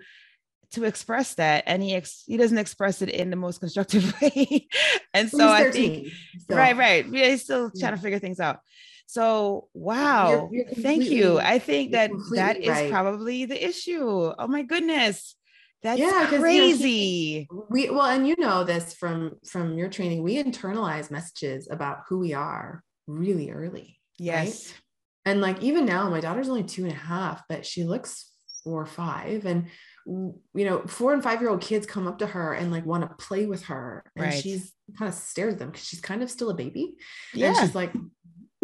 to 0.71 0.83
express 0.85 1.35
that 1.35 1.63
and 1.67 1.83
he 1.83 1.93
ex- 1.93 2.23
he 2.25 2.37
doesn't 2.37 2.57
express 2.57 3.01
it 3.01 3.09
in 3.09 3.29
the 3.29 3.35
most 3.35 3.59
constructive 3.59 4.13
way 4.21 4.67
and 5.13 5.29
so 5.29 5.47
i 5.47 5.69
think 5.69 6.07
so. 6.49 6.55
right 6.55 6.77
right 6.77 7.05
yeah 7.09 7.27
he's 7.27 7.43
still 7.43 7.71
trying 7.71 7.95
to 7.95 8.01
figure 8.01 8.19
things 8.19 8.39
out 8.39 8.59
so 9.05 9.67
wow 9.73 10.49
you're, 10.51 10.65
you're 10.65 10.75
thank 10.75 11.03
you 11.03 11.39
i 11.39 11.59
think 11.59 11.91
that 11.91 12.11
that 12.33 12.57
is 12.57 12.69
right. 12.69 12.91
probably 12.91 13.45
the 13.45 13.65
issue 13.65 14.31
oh 14.37 14.47
my 14.47 14.63
goodness 14.63 15.35
that's 15.83 15.99
yeah, 15.99 16.27
crazy. 16.27 17.47
You 17.49 17.55
know, 17.55 17.65
we 17.69 17.89
well, 17.89 18.05
and 18.05 18.27
you 18.27 18.35
know 18.37 18.63
this 18.63 18.93
from 18.93 19.37
from 19.47 19.79
your 19.79 19.89
training. 19.89 20.21
We 20.21 20.41
internalize 20.41 21.09
messages 21.09 21.67
about 21.71 22.01
who 22.07 22.19
we 22.19 22.33
are 22.33 22.83
really 23.07 23.49
early. 23.49 23.99
Yes. 24.19 24.67
Right? 24.67 24.81
And 25.25 25.41
like 25.41 25.61
even 25.63 25.85
now, 25.85 26.09
my 26.09 26.19
daughter's 26.19 26.49
only 26.49 26.63
two 26.63 26.83
and 26.83 26.91
a 26.91 26.95
half, 26.95 27.43
but 27.49 27.65
she 27.65 27.83
looks 27.83 28.31
four 28.63 28.81
or 28.81 28.85
five. 28.85 29.45
And 29.45 29.67
you 30.05 30.35
know, 30.53 30.81
four 30.87 31.13
and 31.13 31.23
five 31.23 31.41
year 31.41 31.49
old 31.49 31.61
kids 31.61 31.85
come 31.85 32.07
up 32.07 32.19
to 32.19 32.27
her 32.27 32.53
and 32.53 32.71
like 32.71 32.85
want 32.85 33.03
to 33.03 33.25
play 33.25 33.45
with 33.45 33.63
her. 33.65 34.03
And 34.15 34.25
right. 34.25 34.41
she's 34.41 34.73
kind 34.97 35.09
of 35.09 35.15
stares 35.15 35.53
at 35.53 35.59
them 35.59 35.69
because 35.69 35.85
she's 35.85 36.01
kind 36.01 36.23
of 36.23 36.31
still 36.31 36.49
a 36.49 36.55
baby. 36.55 36.95
Yeah. 37.33 37.49
And 37.49 37.57
she's 37.57 37.75
like, 37.75 37.93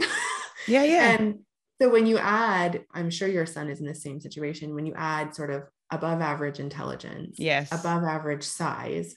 yeah, 0.68 0.84
yeah. 0.84 1.12
And 1.12 1.40
so 1.82 1.90
when 1.90 2.08
you 2.08 2.18
add, 2.18 2.86
I'm 2.94 3.10
sure 3.10 3.28
your 3.28 3.46
son 3.46 3.70
is 3.70 3.80
in 3.80 3.86
the 3.86 3.96
same 3.96 4.20
situation, 4.20 4.76
when 4.76 4.86
you 4.86 4.94
add 4.96 5.36
sort 5.36 5.52
of 5.52 5.64
above 5.92 6.22
average 6.22 6.60
intelligence, 6.60 7.38
yes, 7.40 7.72
above 7.72 8.04
average 8.04 8.44
size, 8.44 9.16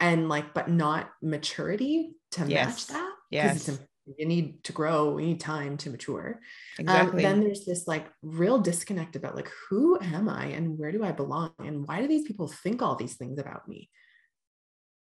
and 0.00 0.28
like, 0.28 0.54
but 0.54 0.68
not 0.68 1.10
maturity 1.22 2.12
to 2.32 2.46
yes. 2.46 2.66
match 2.66 2.86
that. 2.88 3.12
Yes 3.30 3.78
you 4.16 4.26
need 4.26 4.62
to 4.64 4.72
grow 4.72 5.12
we 5.12 5.26
need 5.26 5.40
time 5.40 5.76
to 5.78 5.90
mature. 5.90 6.40
Um, 6.78 6.84
exactly. 6.84 7.24
Um, 7.24 7.30
then 7.32 7.44
there's 7.44 7.64
this 7.64 7.86
like 7.86 8.06
real 8.22 8.58
disconnect 8.58 9.16
about 9.16 9.36
like 9.36 9.50
who 9.68 9.98
am 10.00 10.28
i 10.28 10.46
and 10.46 10.78
where 10.78 10.92
do 10.92 11.04
i 11.04 11.12
belong 11.12 11.52
and 11.58 11.86
why 11.86 12.00
do 12.00 12.08
these 12.08 12.26
people 12.26 12.48
think 12.48 12.82
all 12.82 12.96
these 12.96 13.16
things 13.16 13.38
about 13.38 13.68
me? 13.68 13.90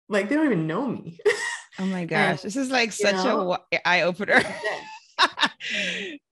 Like 0.08 0.28
they 0.28 0.36
don't 0.36 0.46
even 0.46 0.66
know 0.66 0.86
me. 0.86 1.18
Oh 1.78 1.86
my 1.86 2.04
gosh 2.06 2.18
and, 2.28 2.38
this 2.40 2.56
is 2.56 2.70
like 2.70 2.92
such 2.92 3.14
know, 3.14 3.56
a 3.72 3.88
eye-opener. 3.88 4.42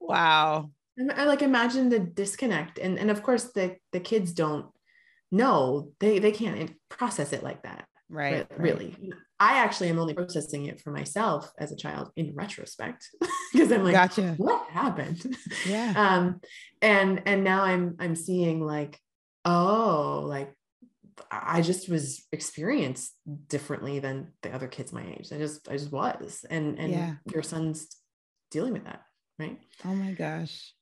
Wow. 0.00 0.70
And 0.96 1.12
I 1.12 1.24
like 1.24 1.42
imagine 1.42 1.90
the 1.90 1.98
disconnect 1.98 2.78
and 2.78 2.98
and 2.98 3.10
of 3.10 3.22
course 3.22 3.52
the 3.52 3.76
the 3.92 4.00
kids 4.00 4.32
don't 4.32 4.66
know. 5.30 5.92
They 6.00 6.18
they 6.18 6.32
can't 6.32 6.72
process 6.88 7.32
it 7.32 7.42
like 7.42 7.62
that 7.62 7.87
right, 8.10 8.46
really 8.56 8.96
right. 9.00 9.12
i 9.40 9.58
actually 9.58 9.88
am 9.88 9.98
only 9.98 10.14
processing 10.14 10.66
it 10.66 10.80
for 10.80 10.90
myself 10.90 11.52
as 11.58 11.72
a 11.72 11.76
child 11.76 12.10
in 12.16 12.34
retrospect 12.34 13.08
because 13.52 13.70
i'm 13.72 13.84
like 13.84 13.94
gotcha. 13.94 14.34
What 14.36 14.68
happened? 14.70 15.36
Yeah. 15.66 15.92
Um 15.96 16.40
and 16.80 17.22
and 17.26 17.44
now 17.44 17.62
i'm 17.62 17.96
i'm 17.98 18.14
seeing 18.14 18.64
like 18.64 18.98
oh 19.44 20.22
like 20.24 20.54
i 21.30 21.60
just 21.60 21.88
was 21.88 22.26
experienced 22.32 23.14
differently 23.48 23.98
than 23.98 24.32
the 24.42 24.52
other 24.54 24.68
kids 24.68 24.92
my 24.92 25.04
age. 25.04 25.28
I 25.32 25.38
just 25.38 25.68
i 25.68 25.72
just 25.72 25.92
was. 25.92 26.44
And 26.48 26.78
and 26.78 26.92
yeah. 26.92 27.14
your 27.32 27.42
son's 27.42 27.88
dealing 28.50 28.72
with 28.72 28.84
that 28.84 29.02
right? 29.38 29.58
Oh 29.84 29.94
my 29.94 30.12
gosh 30.12 30.72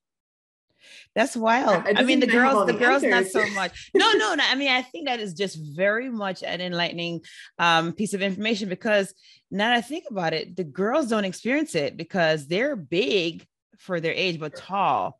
that's 1.15 1.37
wild. 1.37 1.85
I 1.97 2.03
mean, 2.03 2.21
the 2.21 2.27
girls, 2.27 2.67
the, 2.67 2.73
the 2.73 2.79
girls, 2.79 3.03
not 3.03 3.27
so 3.27 3.45
much. 3.51 3.91
No, 3.95 4.11
no, 4.13 4.35
no. 4.35 4.45
I 4.47 4.55
mean, 4.55 4.71
I 4.71 4.83
think 4.83 5.07
that 5.07 5.21
is 5.21 5.35
just 5.35 5.59
very 5.75 6.11
much 6.11 6.43
an 6.43 6.61
enlightening 6.61 7.23
um, 7.59 7.93
piece 7.93 8.15
of 8.15 8.23
information 8.23 8.69
because 8.69 9.15
now 9.51 9.69
that 9.69 9.77
I 9.77 9.81
think 9.81 10.05
about 10.11 10.33
it, 10.33 10.57
the 10.57 10.65
girls 10.65 11.09
don't 11.09 11.25
experience 11.25 11.75
it 11.75 11.97
because 11.97 12.47
they're 12.47 12.77
big 12.77 13.47
for 13.79 14.01
their 14.01 14.13
age, 14.13 14.41
but 14.41 14.57
tall, 14.57 15.19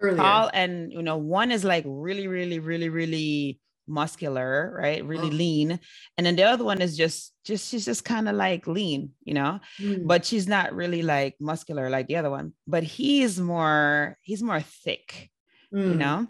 Earlier. 0.00 0.16
tall, 0.16 0.50
and 0.52 0.92
you 0.92 1.02
know, 1.02 1.16
one 1.16 1.50
is 1.50 1.64
like 1.64 1.84
really, 1.86 2.26
really, 2.26 2.58
really, 2.58 2.88
really 2.88 3.60
muscular, 3.86 4.76
right? 4.80 5.04
Really 5.04 5.28
oh. 5.28 5.32
lean. 5.32 5.80
And 6.16 6.26
then 6.26 6.36
the 6.36 6.44
other 6.44 6.64
one 6.64 6.80
is 6.80 6.96
just 6.96 7.32
just 7.44 7.68
she's 7.70 7.84
just 7.84 8.04
kind 8.04 8.28
of 8.28 8.34
like 8.34 8.66
lean, 8.66 9.10
you 9.24 9.34
know, 9.34 9.60
mm. 9.80 10.06
but 10.06 10.24
she's 10.24 10.48
not 10.48 10.74
really 10.74 11.02
like 11.02 11.36
muscular 11.40 11.88
like 11.90 12.08
the 12.08 12.16
other 12.16 12.30
one. 12.30 12.52
But 12.66 12.82
he's 12.82 13.40
more 13.40 14.18
he's 14.22 14.42
more 14.42 14.60
thick. 14.60 15.30
Mm. 15.74 15.90
You 15.90 15.94
know, 15.94 16.26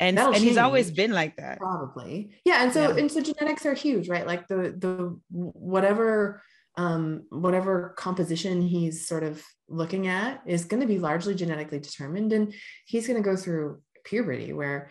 and 0.00 0.18
That'll 0.18 0.32
and 0.32 0.38
change. 0.38 0.48
he's 0.48 0.58
always 0.58 0.90
been 0.90 1.12
like 1.12 1.36
that. 1.36 1.58
Probably, 1.58 2.32
yeah. 2.44 2.64
And 2.64 2.72
so 2.72 2.90
yeah. 2.90 2.96
and 2.96 3.10
so 3.10 3.20
genetics 3.20 3.64
are 3.64 3.72
huge, 3.74 4.08
right? 4.08 4.26
Like 4.26 4.48
the 4.48 4.74
the 4.76 5.18
whatever 5.30 6.42
um 6.76 7.22
whatever 7.30 7.94
composition 7.96 8.60
he's 8.60 9.06
sort 9.06 9.22
of 9.22 9.42
looking 9.68 10.08
at 10.08 10.42
is 10.44 10.64
going 10.64 10.80
to 10.80 10.88
be 10.88 10.98
largely 10.98 11.36
genetically 11.36 11.78
determined, 11.78 12.32
and 12.32 12.52
he's 12.84 13.06
going 13.06 13.16
to 13.16 13.28
go 13.28 13.36
through 13.36 13.80
puberty 14.04 14.52
where 14.52 14.90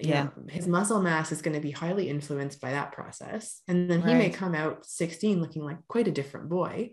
yeah 0.00 0.24
know, 0.24 0.32
his 0.48 0.66
muscle 0.66 1.00
mass 1.00 1.32
is 1.32 1.42
going 1.42 1.54
to 1.54 1.60
be 1.60 1.70
highly 1.70 2.08
influenced 2.08 2.60
by 2.60 2.70
that 2.72 2.92
process 2.92 3.60
and 3.68 3.90
then 3.90 4.00
right. 4.02 4.10
he 4.10 4.14
may 4.14 4.30
come 4.30 4.54
out 4.54 4.86
16 4.86 5.40
looking 5.40 5.62
like 5.62 5.78
quite 5.88 6.08
a 6.08 6.12
different 6.12 6.48
boy 6.48 6.90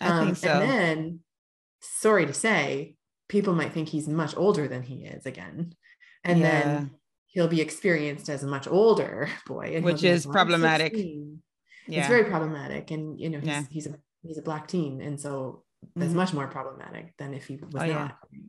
I 0.00 0.08
um, 0.08 0.26
think 0.26 0.38
so. 0.38 0.48
and 0.48 0.70
then 0.70 1.20
sorry 1.80 2.26
to 2.26 2.32
say 2.32 2.94
people 3.28 3.54
might 3.54 3.72
think 3.72 3.88
he's 3.88 4.08
much 4.08 4.36
older 4.36 4.68
than 4.68 4.82
he 4.82 5.04
is 5.04 5.26
again 5.26 5.74
and 6.24 6.40
yeah. 6.40 6.62
then 6.62 6.90
he'll 7.26 7.48
be 7.48 7.60
experienced 7.60 8.28
as 8.28 8.42
a 8.42 8.46
much 8.46 8.66
older 8.66 9.28
boy 9.46 9.80
which 9.82 10.04
is 10.04 10.26
like, 10.26 10.32
problematic 10.32 10.94
yeah. 10.94 12.00
it's 12.00 12.08
very 12.08 12.24
problematic 12.24 12.90
and 12.90 13.20
you 13.20 13.30
know 13.30 13.38
he's, 13.38 13.48
yeah. 13.48 13.62
he's 13.70 13.86
a 13.86 13.94
he's 14.22 14.38
a 14.38 14.42
black 14.42 14.66
teen 14.66 15.00
and 15.00 15.20
so 15.20 15.62
that's 15.94 16.08
mm-hmm. 16.08 16.16
much 16.16 16.32
more 16.32 16.46
problematic 16.48 17.14
than 17.18 17.34
if 17.34 17.46
he 17.46 17.56
was 17.56 17.70
oh, 17.74 17.78
not 17.78 17.88
yeah. 17.88 18.40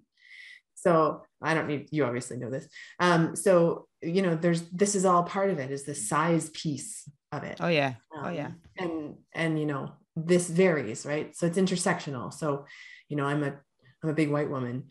So 0.88 1.22
I 1.42 1.54
don't 1.54 1.68
need 1.68 1.90
you 1.92 2.06
obviously 2.06 2.38
know 2.38 2.50
this. 2.50 2.66
Um, 3.02 3.36
so 3.36 3.88
you 4.02 4.22
know, 4.22 4.36
there's 4.36 4.62
this 4.70 4.96
is 4.96 5.04
all 5.04 5.24
part 5.24 5.50
of 5.50 5.60
it, 5.60 5.70
is 5.70 5.84
the 5.84 5.94
size 5.96 6.50
piece 6.52 7.10
of 7.34 7.44
it. 7.44 7.58
Oh 7.60 7.68
yeah. 7.68 7.96
Um, 8.16 8.26
oh 8.26 8.30
yeah. 8.30 8.52
And 8.78 9.16
and 9.34 9.60
you 9.60 9.66
know, 9.66 9.92
this 10.16 10.50
varies, 10.50 11.06
right? 11.06 11.36
So 11.36 11.46
it's 11.46 11.58
intersectional. 11.58 12.34
So, 12.34 12.66
you 13.10 13.18
know, 13.18 13.26
I'm 13.26 13.44
a 13.44 13.60
I'm 14.02 14.10
a 14.10 14.14
big 14.14 14.32
white 14.32 14.50
woman. 14.50 14.86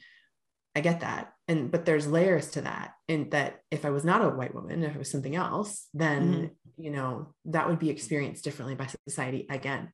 I 0.75 0.83
get 0.83 1.01
that. 1.01 1.33
And 1.49 1.71
but 1.71 1.87
there's 1.87 2.07
layers 2.07 2.51
to 2.51 2.61
that. 2.61 2.93
And 3.09 3.31
that 3.31 3.61
if 3.71 3.87
I 3.87 3.91
was 3.91 4.05
not 4.05 4.23
a 4.23 4.29
white 4.29 4.55
woman, 4.55 4.85
if 4.85 4.95
it 4.95 4.99
was 4.99 5.11
something 5.11 5.35
else, 5.35 5.89
then 5.95 6.33
mm-hmm. 6.33 6.83
you 6.83 6.91
know, 6.91 7.33
that 7.47 7.69
would 7.69 7.79
be 7.79 7.89
experienced 7.89 8.45
differently 8.45 8.75
by 8.75 8.89
society 9.09 9.47
again. 9.49 9.93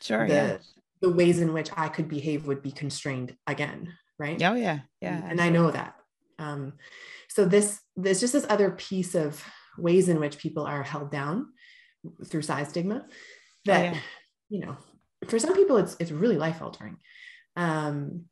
Sure. 0.00 0.26
The, 0.26 0.34
yeah 0.34 0.56
the 1.02 1.10
ways 1.10 1.40
in 1.40 1.52
which 1.52 1.68
I 1.76 1.88
could 1.88 2.08
behave 2.08 2.46
would 2.46 2.62
be 2.62 2.70
constrained 2.70 3.36
again, 3.46 3.92
right? 4.22 4.42
Oh 4.42 4.54
yeah, 4.54 4.80
yeah. 5.00 5.16
And, 5.16 5.32
and 5.32 5.40
I 5.40 5.48
know 5.50 5.70
that. 5.70 5.96
Um, 6.38 6.74
so 7.28 7.44
this 7.44 7.80
there's 7.96 8.20
just 8.20 8.32
this 8.32 8.46
other 8.48 8.70
piece 8.70 9.14
of 9.14 9.42
ways 9.78 10.08
in 10.08 10.20
which 10.20 10.38
people 10.38 10.64
are 10.64 10.82
held 10.82 11.10
down 11.10 11.48
through 12.26 12.42
size 12.42 12.68
stigma 12.68 13.06
that 13.64 13.80
oh, 13.80 13.84
yeah. 13.84 14.00
you 14.48 14.60
know 14.60 14.76
for 15.28 15.38
some 15.38 15.54
people 15.54 15.76
it's 15.76 15.96
it's 15.98 16.10
really 16.10 16.36
life 16.36 16.60
altering 16.60 16.98
um, 17.56 18.24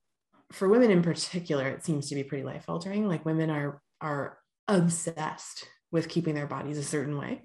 for 0.53 0.69
women 0.69 0.91
in 0.91 1.03
particular 1.03 1.69
it 1.69 1.85
seems 1.85 2.09
to 2.09 2.15
be 2.15 2.25
pretty 2.25 2.45
life 2.45 2.65
altering 2.69 3.07
like 3.07 3.25
women 3.25 3.51
are 3.51 3.81
are 4.01 4.39
obsessed 4.69 5.67
with 5.93 6.09
keeping 6.09 6.35
their 6.35 6.47
bodies 6.47 6.79
a 6.79 6.83
certain 6.83 7.17
way 7.17 7.43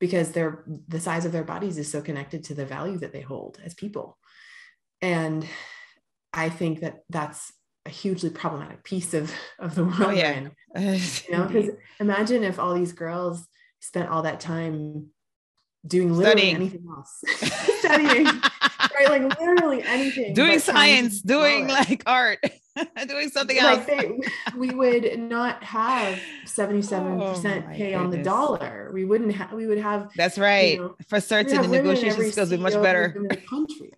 because 0.00 0.32
they're 0.32 0.64
the 0.88 1.00
size 1.00 1.24
of 1.24 1.32
their 1.32 1.44
bodies 1.44 1.78
is 1.78 1.90
so 1.90 2.00
connected 2.00 2.44
to 2.44 2.54
the 2.54 2.66
value 2.66 2.98
that 2.98 3.12
they 3.12 3.20
hold 3.20 3.58
as 3.64 3.74
people 3.74 4.18
and 5.02 5.46
i 6.32 6.48
think 6.48 6.80
that 6.80 7.00
that's 7.10 7.52
a 7.86 7.90
hugely 7.90 8.30
problematic 8.30 8.82
piece 8.84 9.14
of 9.14 9.32
of 9.58 9.74
the 9.74 9.82
oh, 9.82 9.86
world 9.86 10.00
oh, 10.00 10.10
yeah. 10.10 10.48
you 10.78 11.30
know 11.30 11.46
because 11.46 11.70
imagine 12.00 12.42
if 12.42 12.58
all 12.58 12.74
these 12.74 12.92
girls 12.92 13.46
spent 13.80 14.08
all 14.08 14.22
that 14.22 14.40
time 14.40 15.08
doing 15.86 16.12
literally 16.12 16.50
Studying. 16.50 16.56
anything 16.56 16.86
else. 16.88 17.22
Studying 17.80 18.24
right? 18.24 19.08
Like 19.08 19.38
literally 19.38 19.82
anything 19.82 20.32
doing 20.32 20.58
science 20.58 21.20
doing 21.20 21.68
like 21.68 22.02
art 22.06 22.38
doing 23.06 23.28
something 23.28 23.58
else. 23.58 23.84
they, 23.84 24.18
we 24.56 24.70
would 24.70 25.18
not 25.18 25.62
have 25.62 26.18
77% 26.46 27.20
oh, 27.20 27.74
pay 27.74 27.94
on 27.94 28.10
the 28.10 28.22
dollar. 28.22 28.90
We 28.94 29.04
wouldn't 29.04 29.34
have 29.34 29.52
we 29.52 29.66
would 29.66 29.78
have 29.78 30.10
that's 30.16 30.38
right. 30.38 30.74
you 30.74 30.80
know, 30.80 30.96
for 31.06 31.20
certain 31.20 31.60
the 31.60 31.68
negotiation 31.68 32.32
skills 32.32 32.50
would 32.50 32.56
be 32.56 32.62
much 32.62 32.74
better. 32.74 33.12
in 33.16 33.28
the 33.28 33.36
country. 33.36 33.92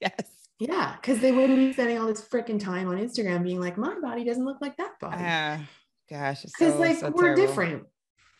Yes 0.00 0.39
yeah, 0.60 0.96
because 1.00 1.20
they 1.20 1.32
wouldn't 1.32 1.58
be 1.58 1.72
spending 1.72 1.98
all 1.98 2.06
this 2.06 2.20
freaking 2.20 2.62
time 2.62 2.86
on 2.88 2.98
Instagram 2.98 3.42
being 3.42 3.60
like, 3.60 3.78
my 3.78 3.98
body 3.98 4.24
doesn't 4.24 4.44
look 4.44 4.58
like 4.60 4.76
that 4.76 5.00
body. 5.00 5.16
Yeah, 5.16 5.58
uh, 5.60 5.64
gosh, 6.10 6.42
because 6.42 6.74
so, 6.74 6.78
like 6.78 6.98
so 6.98 7.10
we're 7.10 7.34
terrible. 7.34 7.46
different. 7.46 7.86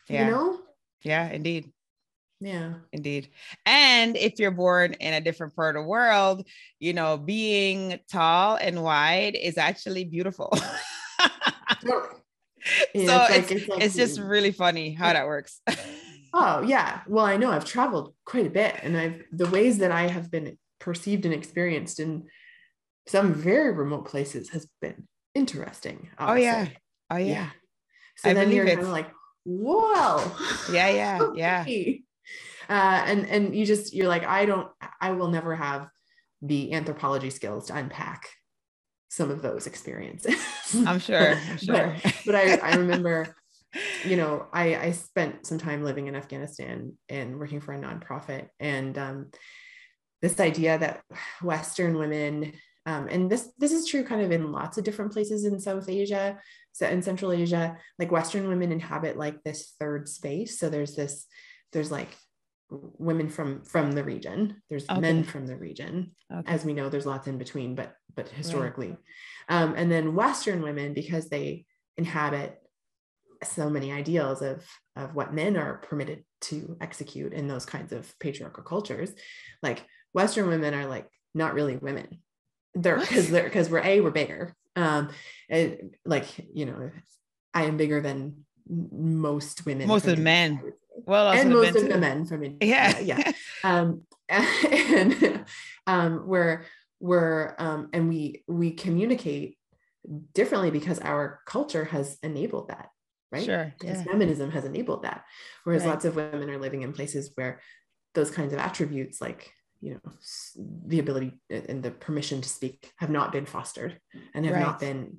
Yeah. 0.08 0.26
You 0.26 0.30
know? 0.30 0.58
Yeah, 1.02 1.30
indeed. 1.30 1.72
Yeah. 2.40 2.74
Indeed. 2.92 3.28
And 3.64 4.16
if 4.16 4.38
you're 4.38 4.50
born 4.50 4.94
in 4.94 5.14
a 5.14 5.20
different 5.20 5.56
part 5.56 5.76
of 5.76 5.82
the 5.82 5.88
world, 5.88 6.46
you 6.78 6.92
know, 6.92 7.16
being 7.16 8.00
tall 8.10 8.56
and 8.56 8.82
wide 8.82 9.34
is 9.34 9.56
actually 9.58 10.04
beautiful. 10.04 10.50
so 11.82 12.08
it's, 12.94 13.08
like, 13.08 13.30
it's, 13.30 13.50
it's, 13.50 13.68
like, 13.68 13.82
it's 13.82 13.96
just 13.96 14.20
really 14.20 14.52
funny 14.52 14.92
how 14.92 15.12
that 15.12 15.26
works. 15.26 15.60
oh 16.34 16.62
yeah. 16.62 17.00
Well, 17.06 17.24
I 17.24 17.36
know 17.36 17.50
I've 17.50 17.64
traveled 17.64 18.14
quite 18.24 18.46
a 18.46 18.50
bit 18.50 18.74
and 18.82 18.96
I've 18.96 19.22
the 19.32 19.48
ways 19.48 19.78
that 19.78 19.90
I 19.90 20.08
have 20.08 20.30
been 20.30 20.58
perceived 20.80 21.24
and 21.24 21.34
experienced 21.34 22.00
in 22.00 22.26
some 23.06 23.32
very 23.34 23.72
remote 23.72 24.06
places 24.06 24.50
has 24.50 24.66
been 24.80 25.06
interesting. 25.34 26.08
Oh 26.18 26.34
yeah. 26.34 26.68
Oh 27.10 27.16
yeah. 27.16 27.26
yeah. 27.26 27.50
So 28.16 28.30
I 28.30 28.34
then 28.34 28.50
you're 28.50 28.66
kind 28.66 28.80
of 28.80 28.88
like, 28.88 29.10
whoa. 29.44 30.30
Yeah, 30.72 30.88
yeah, 30.88 31.30
yeah. 31.34 31.64
Uh, 32.68 33.02
and 33.06 33.26
and 33.26 33.54
you 33.56 33.66
just 33.66 33.94
you're 33.94 34.08
like, 34.08 34.24
I 34.24 34.46
don't, 34.46 34.68
I 35.00 35.12
will 35.12 35.28
never 35.28 35.56
have 35.56 35.88
the 36.42 36.72
anthropology 36.72 37.30
skills 37.30 37.66
to 37.66 37.76
unpack 37.76 38.28
some 39.10 39.30
of 39.30 39.42
those 39.42 39.66
experiences. 39.66 40.36
I'm 40.86 40.98
sure. 41.00 41.34
I'm 41.34 41.58
sure. 41.58 41.96
but, 42.02 42.14
but 42.26 42.34
I, 42.34 42.54
I 42.56 42.76
remember, 42.76 43.34
you 44.04 44.16
know, 44.16 44.46
I, 44.52 44.76
I 44.76 44.90
spent 44.92 45.46
some 45.46 45.58
time 45.58 45.82
living 45.82 46.06
in 46.06 46.14
Afghanistan 46.14 46.92
and 47.08 47.38
working 47.38 47.60
for 47.60 47.74
a 47.74 47.78
nonprofit. 47.78 48.48
And 48.60 48.96
um, 48.96 49.26
this 50.22 50.38
idea 50.40 50.78
that 50.78 51.02
Western 51.42 51.98
women, 51.98 52.52
um, 52.86 53.08
and 53.08 53.30
this 53.30 53.52
this 53.58 53.72
is 53.72 53.86
true 53.86 54.04
kind 54.04 54.22
of 54.22 54.32
in 54.32 54.52
lots 54.52 54.78
of 54.78 54.84
different 54.84 55.12
places 55.12 55.44
in 55.44 55.60
South 55.60 55.88
Asia, 55.88 56.38
so 56.72 56.86
in 56.86 57.02
Central 57.02 57.32
Asia, 57.32 57.76
like 57.98 58.12
Western 58.12 58.48
women 58.48 58.72
inhabit 58.72 59.16
like 59.16 59.42
this 59.42 59.74
third 59.78 60.08
space. 60.08 60.58
So 60.58 60.70
there's 60.70 60.94
this, 60.94 61.26
there's 61.72 61.90
like 61.90 62.08
women 62.70 63.28
from 63.28 63.62
from 63.64 63.92
the 63.92 64.04
region 64.04 64.62
there's 64.68 64.88
okay. 64.88 65.00
men 65.00 65.24
from 65.24 65.46
the 65.46 65.56
region 65.56 66.12
okay. 66.32 66.52
as 66.52 66.64
we 66.64 66.72
know 66.72 66.88
there's 66.88 67.06
lots 67.06 67.26
in 67.26 67.36
between 67.36 67.74
but 67.74 67.94
but 68.14 68.28
historically 68.28 68.90
right. 68.90 68.98
um, 69.48 69.74
and 69.76 69.90
then 69.90 70.14
western 70.14 70.62
women 70.62 70.94
because 70.94 71.28
they 71.28 71.64
inhabit 71.96 72.60
so 73.42 73.68
many 73.68 73.90
ideals 73.90 74.40
of 74.42 74.64
of 74.96 75.14
what 75.14 75.34
men 75.34 75.56
are 75.56 75.78
permitted 75.78 76.24
to 76.40 76.76
execute 76.80 77.32
in 77.32 77.48
those 77.48 77.66
kinds 77.66 77.92
of 77.92 78.16
patriarchal 78.20 78.62
cultures 78.62 79.10
like 79.62 79.84
Western 80.12 80.48
women 80.48 80.74
are 80.74 80.86
like 80.86 81.08
not 81.34 81.54
really 81.54 81.76
women. 81.76 82.22
They're 82.74 82.98
because 82.98 83.30
they're 83.30 83.44
because 83.44 83.68
we're 83.68 83.84
a 83.84 84.00
we're 84.00 84.10
bigger. 84.10 84.54
Um, 84.76 85.10
and 85.48 85.96
like 86.04 86.26
you 86.52 86.66
know, 86.66 86.90
I 87.54 87.64
am 87.64 87.76
bigger 87.76 88.00
than 88.00 88.44
most 88.68 89.66
women. 89.66 89.88
Most 89.88 90.06
of 90.06 90.16
the 90.16 90.22
men. 90.22 90.72
Well, 91.06 91.30
and 91.30 91.50
most 91.50 91.76
of 91.76 91.88
the 91.88 91.98
men 91.98 92.26
from 92.26 92.44
India. 92.44 92.58
Yeah, 92.62 92.98
yeah. 93.00 93.32
um, 93.64 94.02
and 94.28 95.44
um, 95.86 96.26
we're 96.26 96.64
we're 97.00 97.54
um, 97.58 97.88
and 97.92 98.08
we 98.08 98.44
we 98.46 98.72
communicate 98.72 99.56
differently 100.34 100.70
because 100.70 100.98
our 101.00 101.40
culture 101.46 101.84
has 101.84 102.16
enabled 102.22 102.68
that 102.68 102.88
right 103.30 103.44
sure 103.44 103.74
yeah. 103.82 104.02
feminism 104.02 104.50
has 104.50 104.64
enabled 104.64 105.02
that 105.02 105.24
whereas 105.64 105.82
right. 105.82 105.90
lots 105.90 106.04
of 106.06 106.16
women 106.16 106.48
are 106.48 106.58
living 106.58 106.82
in 106.82 106.92
places 106.92 107.30
where 107.34 107.60
those 108.14 108.30
kinds 108.30 108.52
of 108.52 108.58
attributes 108.58 109.20
like 109.20 109.52
you 109.80 109.94
know 109.94 110.12
the 110.86 110.98
ability 110.98 111.40
and 111.48 111.82
the 111.82 111.90
permission 111.90 112.40
to 112.40 112.48
speak 112.48 112.92
have 112.96 113.10
not 113.10 113.32
been 113.32 113.46
fostered 113.46 113.98
and 114.34 114.44
have 114.44 114.54
right. 114.54 114.62
not 114.62 114.78
been 114.78 115.18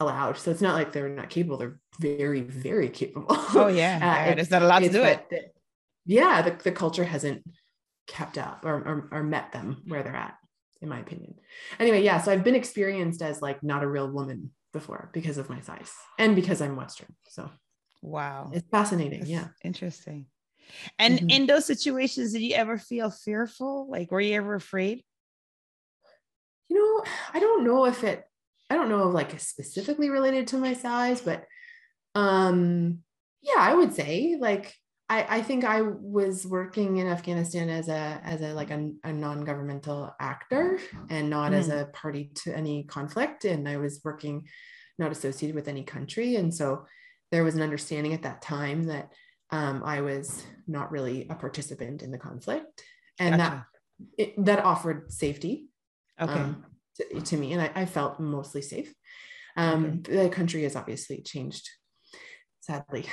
allowed. 0.00 0.38
So 0.38 0.50
it's 0.50 0.60
not 0.60 0.74
like 0.74 0.92
they're 0.92 1.08
not 1.08 1.28
capable 1.28 1.58
they're 1.58 1.80
very 2.00 2.40
very 2.40 2.88
capable. 2.88 3.26
Oh 3.30 3.68
yeah, 3.68 4.28
uh, 4.28 4.40
it's 4.40 4.50
not 4.50 4.62
allowed 4.62 4.80
to 4.80 4.88
do 4.88 5.02
it. 5.02 5.54
yeah 6.06 6.42
the, 6.42 6.56
the 6.62 6.72
culture 6.72 7.04
hasn't 7.04 7.42
kept 8.06 8.38
up 8.38 8.64
or, 8.64 8.76
or, 8.76 9.08
or 9.12 9.22
met 9.22 9.52
them 9.52 9.82
where 9.86 10.02
they're 10.02 10.16
at 10.16 10.34
in 10.80 10.88
my 10.88 10.98
opinion. 10.98 11.34
Anyway 11.78 12.02
yeah 12.02 12.20
so 12.20 12.32
i've 12.32 12.44
been 12.44 12.54
experienced 12.54 13.20
as 13.20 13.42
like 13.42 13.62
not 13.62 13.82
a 13.82 13.88
real 13.88 14.10
woman 14.10 14.50
before 14.72 15.10
because 15.12 15.38
of 15.38 15.50
my 15.50 15.60
size 15.60 15.92
and 16.18 16.34
because 16.34 16.62
i'm 16.62 16.76
western. 16.76 17.14
So 17.28 17.50
wow. 18.00 18.50
it's 18.54 18.68
fascinating. 18.70 19.20
That's 19.20 19.30
yeah. 19.30 19.48
interesting 19.62 20.26
and 20.98 21.18
mm-hmm. 21.18 21.30
in 21.30 21.46
those 21.46 21.66
situations, 21.66 22.32
did 22.32 22.42
you 22.42 22.54
ever 22.54 22.78
feel 22.78 23.10
fearful? 23.10 23.88
Like, 23.90 24.10
were 24.10 24.20
you 24.20 24.34
ever 24.34 24.54
afraid? 24.54 25.04
You 26.68 26.76
know, 26.76 27.04
I 27.32 27.40
don't 27.40 27.64
know 27.64 27.86
if 27.86 28.04
it, 28.04 28.24
I 28.70 28.74
don't 28.74 28.88
know 28.88 29.08
if 29.08 29.14
like 29.14 29.38
specifically 29.40 30.10
related 30.10 30.48
to 30.48 30.58
my 30.58 30.74
size, 30.74 31.20
but 31.20 31.44
um, 32.14 32.98
yeah, 33.42 33.58
I 33.58 33.74
would 33.74 33.94
say 33.94 34.36
like 34.38 34.74
I, 35.08 35.38
I 35.38 35.42
think 35.42 35.64
I 35.64 35.80
was 35.82 36.46
working 36.46 36.98
in 36.98 37.06
Afghanistan 37.06 37.70
as 37.70 37.88
a 37.88 38.20
as 38.22 38.42
a 38.42 38.52
like 38.52 38.70
a, 38.70 38.90
a 39.04 39.12
non-governmental 39.12 40.14
actor 40.20 40.78
and 41.08 41.30
not 41.30 41.52
mm. 41.52 41.56
as 41.56 41.68
a 41.68 41.88
party 41.92 42.30
to 42.42 42.54
any 42.54 42.84
conflict. 42.84 43.44
And 43.44 43.68
I 43.68 43.78
was 43.78 44.00
working 44.04 44.46
not 44.98 45.12
associated 45.12 45.54
with 45.54 45.68
any 45.68 45.84
country. 45.84 46.36
And 46.36 46.54
so 46.54 46.86
there 47.30 47.44
was 47.44 47.54
an 47.54 47.62
understanding 47.62 48.12
at 48.12 48.22
that 48.22 48.42
time 48.42 48.84
that 48.84 49.12
um, 49.50 49.82
I 49.84 50.00
was 50.00 50.44
not 50.66 50.90
really 50.90 51.26
a 51.28 51.34
participant 51.34 52.02
in 52.02 52.10
the 52.10 52.18
conflict, 52.18 52.82
and 53.18 53.36
gotcha. 53.36 53.66
that 53.98 54.18
it, 54.18 54.44
that 54.44 54.64
offered 54.64 55.12
safety 55.12 55.68
okay. 56.20 56.32
um, 56.32 56.64
to, 56.96 57.20
to, 57.20 57.36
me, 57.36 57.52
and 57.52 57.62
I, 57.62 57.70
I, 57.74 57.86
felt 57.86 58.20
mostly 58.20 58.62
safe. 58.62 58.92
Um, 59.56 60.02
okay. 60.06 60.24
The 60.24 60.28
country 60.28 60.62
has 60.64 60.76
obviously 60.76 61.22
changed, 61.22 61.68
sadly. 62.60 63.06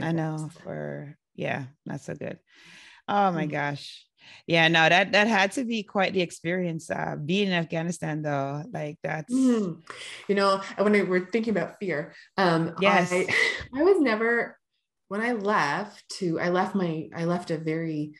I 0.00 0.12
know 0.12 0.50
for 0.62 1.16
yeah, 1.34 1.64
not 1.86 2.00
so 2.00 2.14
good. 2.14 2.38
Oh 3.08 3.30
my 3.32 3.46
mm 3.46 3.50
gosh. 3.50 4.06
Yeah, 4.46 4.68
no, 4.68 4.88
that 4.88 5.12
that 5.12 5.26
had 5.26 5.52
to 5.52 5.64
be 5.64 5.82
quite 5.82 6.14
the 6.14 6.22
experience. 6.22 6.90
Uh, 6.90 7.16
being 7.22 7.48
in 7.48 7.52
Afghanistan, 7.52 8.22
though, 8.22 8.64
like 8.72 8.96
that's 9.02 9.32
mm 9.32 9.82
you 10.28 10.34
know, 10.34 10.62
when 10.78 10.92
we're 11.08 11.26
thinking 11.26 11.50
about 11.50 11.78
fear, 11.78 12.14
um, 12.38 12.74
yes, 12.80 13.12
I, 13.12 13.26
I 13.74 13.82
was 13.82 14.00
never 14.00 14.58
when 15.08 15.20
I 15.20 15.32
left 15.32 16.08
to, 16.18 16.40
I 16.40 16.48
left 16.48 16.74
my, 16.74 17.08
I 17.14 17.24
left 17.24 17.50
a 17.50 17.58
very 17.58 18.14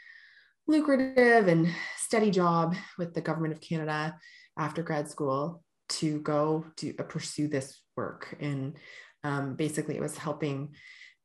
lucrative 0.67 1.49
and 1.49 1.69
steady 1.97 2.31
job 2.31 2.75
with 2.99 3.15
the 3.15 3.21
government 3.21 3.55
of 3.55 3.61
Canada 3.61 4.17
after 4.59 4.83
grad 4.83 5.09
school 5.09 5.63
to 5.89 6.21
go 6.21 6.65
to 6.77 6.95
uh, 6.99 7.03
pursue 7.03 7.49
this 7.49 7.83
work. 7.97 8.37
And 8.41 8.77
um, 9.23 9.57
basically, 9.57 9.97
it 9.97 10.03
was 10.03 10.17
helping 10.17 10.75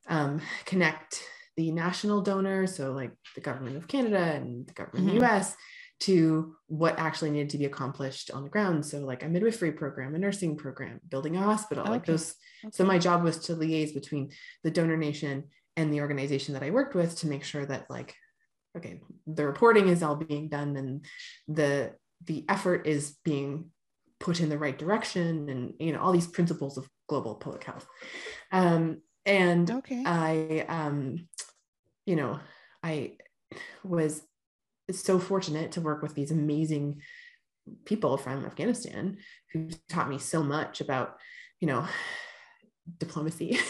um, 0.07 0.41
connect 0.65 1.23
the 1.57 1.71
national 1.71 2.21
donors, 2.21 2.75
so 2.75 2.93
like 2.93 3.11
the 3.35 3.41
government 3.41 3.77
of 3.77 3.87
Canada 3.87 4.17
and 4.17 4.65
the 4.65 4.73
government 4.73 5.07
mm-hmm. 5.07 5.17
of 5.17 5.21
the 5.21 5.27
US, 5.27 5.55
to 6.01 6.55
what 6.67 6.97
actually 6.97 7.29
needed 7.29 7.49
to 7.49 7.57
be 7.57 7.65
accomplished 7.65 8.31
on 8.31 8.43
the 8.43 8.49
ground. 8.49 8.85
So, 8.85 8.99
like 8.99 9.23
a 9.23 9.29
midwifery 9.29 9.71
program, 9.71 10.15
a 10.15 10.19
nursing 10.19 10.55
program, 10.55 10.99
building 11.07 11.35
a 11.35 11.41
hospital, 11.41 11.83
okay. 11.83 11.91
like 11.91 12.05
those. 12.05 12.35
Okay. 12.63 12.71
So, 12.73 12.85
my 12.85 12.97
job 12.97 13.23
was 13.23 13.37
to 13.45 13.55
liaise 13.55 13.93
between 13.93 14.31
the 14.63 14.71
donor 14.71 14.97
nation 14.97 15.45
and 15.75 15.93
the 15.93 16.01
organization 16.01 16.53
that 16.53 16.63
I 16.63 16.71
worked 16.71 16.95
with 16.95 17.17
to 17.19 17.27
make 17.27 17.43
sure 17.43 17.65
that, 17.65 17.89
like, 17.89 18.15
okay, 18.77 19.01
the 19.27 19.45
reporting 19.45 19.87
is 19.89 20.03
all 20.03 20.15
being 20.15 20.47
done 20.49 20.75
and 20.75 21.05
the 21.47 21.93
the 22.25 22.45
effort 22.49 22.85
is 22.85 23.17
being 23.23 23.71
put 24.19 24.41
in 24.41 24.49
the 24.49 24.57
right 24.57 24.77
direction 24.77 25.49
and 25.49 25.73
you 25.79 25.93
know 25.93 25.99
all 26.01 26.11
these 26.11 26.27
principles 26.27 26.77
of 26.77 26.87
global 27.07 27.35
public 27.35 27.63
health 27.63 27.87
um, 28.51 29.01
and 29.25 29.71
Okay. 29.71 30.03
i 30.05 30.65
um, 30.67 31.27
you 32.05 32.15
know 32.15 32.39
i 32.83 33.13
was 33.83 34.21
so 34.93 35.19
fortunate 35.19 35.71
to 35.73 35.81
work 35.81 36.01
with 36.01 36.15
these 36.15 36.31
amazing 36.31 37.01
people 37.85 38.17
from 38.17 38.45
afghanistan 38.45 39.17
who 39.53 39.69
taught 39.87 40.09
me 40.09 40.17
so 40.17 40.41
much 40.41 40.81
about 40.81 41.17
you 41.59 41.67
know 41.67 41.85
diplomacy 42.97 43.59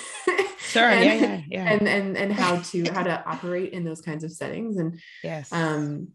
Sure. 0.70 0.88
and, 0.88 1.04
yeah. 1.04 1.14
Yeah. 1.14 1.42
Yeah. 1.50 1.74
and 1.74 1.88
and 1.88 2.18
and 2.18 2.34
how 2.34 2.58
to 2.58 2.84
how 2.94 3.04
to 3.04 3.26
operate 3.26 3.74
in 3.74 3.84
those 3.84 4.02
kinds 4.02 4.24
of 4.24 4.32
settings 4.32 4.78
and 4.78 5.00
yes. 5.24 5.52
um 5.52 6.10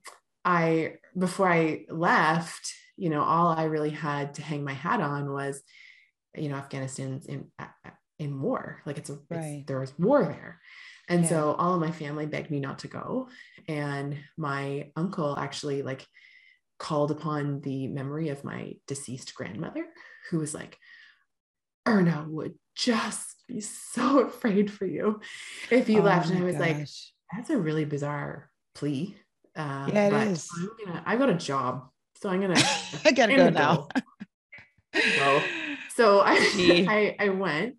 i 0.44 0.94
before 1.18 1.50
i 1.50 1.84
left 1.88 2.72
you 2.96 3.10
know 3.10 3.22
all 3.22 3.48
i 3.48 3.64
really 3.64 3.90
had 3.90 4.34
to 4.34 4.42
hang 4.42 4.62
my 4.62 4.72
hat 4.72 5.00
on 5.00 5.32
was 5.32 5.62
you 6.36 6.48
know 6.48 6.56
afghanistan's 6.56 7.26
in 7.26 7.50
in 8.18 8.40
war 8.40 8.80
like 8.86 8.98
it's 8.98 9.10
a 9.10 9.18
it's, 9.30 9.66
there 9.66 9.80
was 9.80 9.92
war 9.98 10.22
there 10.24 10.60
and 11.08 11.22
Yeah. 11.22 11.28
so 11.28 11.52
all 11.52 11.74
of 11.74 11.80
my 11.80 11.90
family 11.92 12.26
begged 12.26 12.50
me 12.50 12.60
not 12.60 12.80
to 12.80 12.88
go 12.88 13.28
and 13.68 14.18
my 14.36 14.90
uncle 14.96 15.36
actually 15.38 15.82
like 15.82 16.06
called 16.78 17.10
upon 17.10 17.60
the 17.60 17.88
memory 17.88 18.28
of 18.30 18.44
my 18.44 18.74
deceased 18.86 19.34
grandmother 19.34 19.84
who 20.30 20.38
was 20.38 20.54
like 20.54 20.78
erna 21.86 22.26
would 22.28 22.54
just 22.74 23.36
be 23.46 23.60
so 23.60 24.20
afraid 24.26 24.70
for 24.72 24.86
you 24.86 25.20
if 25.70 25.88
you 25.88 26.00
Oh 26.00 26.04
left 26.04 26.30
and 26.30 26.38
i 26.38 26.44
was 26.44 26.58
like 26.58 26.76
that's 27.34 27.50
a 27.50 27.58
really 27.58 27.84
bizarre 27.84 28.50
plea. 28.74 29.16
Uh, 29.56 29.88
Yeah, 29.92 30.06
it 30.06 30.10
but 30.10 30.28
is. 30.28 30.48
I'm 30.56 30.70
gonna. 30.84 31.02
I 31.06 31.16
got 31.16 31.30
a 31.30 31.34
job, 31.34 31.88
so 32.20 32.28
I'm 32.28 32.40
gonna. 32.40 32.54
I 33.04 33.10
gotta 33.12 33.32
I'm 33.32 33.38
go 33.38 33.50
gonna 33.50 33.50
now. 33.50 33.88
go. 35.16 35.40
So 35.96 36.20
I, 36.24 36.36
I, 36.88 37.16
I 37.24 37.28
went, 37.30 37.76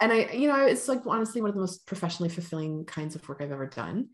and 0.00 0.12
I, 0.12 0.30
you 0.32 0.48
know, 0.48 0.66
it's 0.66 0.88
like 0.88 1.02
honestly 1.06 1.40
one 1.40 1.48
of 1.50 1.54
the 1.54 1.60
most 1.60 1.86
professionally 1.86 2.28
fulfilling 2.28 2.84
kinds 2.84 3.14
of 3.14 3.28
work 3.28 3.38
I've 3.40 3.52
ever 3.52 3.66
done. 3.66 4.08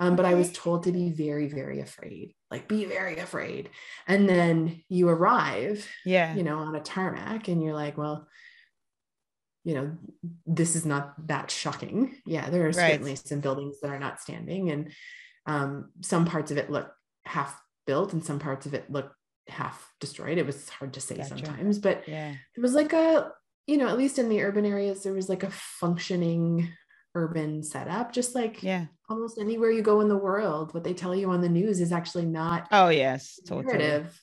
Um, 0.00 0.14
but 0.14 0.24
I 0.24 0.34
was 0.34 0.52
told 0.52 0.84
to 0.84 0.92
be 0.92 1.10
very, 1.10 1.48
very 1.48 1.80
afraid. 1.80 2.34
Like, 2.52 2.68
be 2.68 2.84
very 2.84 3.18
afraid. 3.18 3.70
And 4.06 4.28
then 4.28 4.82
you 4.88 5.08
arrive, 5.08 5.88
Yeah. 6.04 6.34
you 6.36 6.44
know, 6.44 6.58
on 6.58 6.76
a 6.76 6.80
tarmac, 6.80 7.48
and 7.48 7.60
you're 7.62 7.74
like, 7.74 7.98
well, 7.98 8.28
you 9.64 9.74
know, 9.74 9.96
this 10.46 10.76
is 10.76 10.86
not 10.86 11.14
that 11.26 11.50
shocking. 11.50 12.14
Yeah, 12.24 12.48
there 12.48 12.62
are 12.62 12.66
Right. 12.66 12.92
certainly 12.92 13.16
some 13.16 13.40
buildings 13.40 13.80
that 13.80 13.90
are 13.90 13.98
not 13.98 14.20
standing, 14.20 14.70
and 14.70 14.92
um, 15.46 15.90
some 16.00 16.26
parts 16.26 16.50
of 16.52 16.58
it 16.58 16.70
look 16.70 16.92
half 17.24 17.60
built, 17.86 18.12
and 18.12 18.24
some 18.24 18.38
parts 18.38 18.66
of 18.66 18.74
it 18.74 18.88
look 18.90 19.12
half 19.48 19.92
destroyed. 19.98 20.38
It 20.38 20.46
was 20.46 20.68
hard 20.68 20.94
to 20.94 21.00
say 21.00 21.16
Gotcha. 21.16 21.30
sometimes, 21.30 21.78
but 21.80 22.06
yeah. 22.06 22.34
it 22.56 22.60
was 22.60 22.74
like 22.74 22.92
a, 22.92 23.32
you 23.68 23.76
know, 23.76 23.86
at 23.86 23.98
least 23.98 24.18
in 24.18 24.30
the 24.30 24.42
urban 24.42 24.64
areas, 24.64 25.02
there 25.02 25.12
was 25.12 25.28
like 25.28 25.42
a 25.42 25.50
functioning 25.50 26.68
urban 27.14 27.62
setup, 27.62 28.12
just 28.12 28.34
like 28.34 28.62
Yeah. 28.62 28.86
almost 29.10 29.38
anywhere 29.38 29.70
you 29.70 29.82
go 29.82 30.00
in 30.00 30.08
the 30.08 30.16
world. 30.16 30.72
What 30.72 30.84
they 30.84 30.94
tell 30.94 31.14
you 31.14 31.30
on 31.30 31.42
the 31.42 31.50
news 31.50 31.78
is 31.78 31.92
actually 31.92 32.24
not 32.24 32.66
Oh 32.72 32.88
yes. 32.88 33.38
Totally. 33.46 33.76
narrative, 33.76 34.20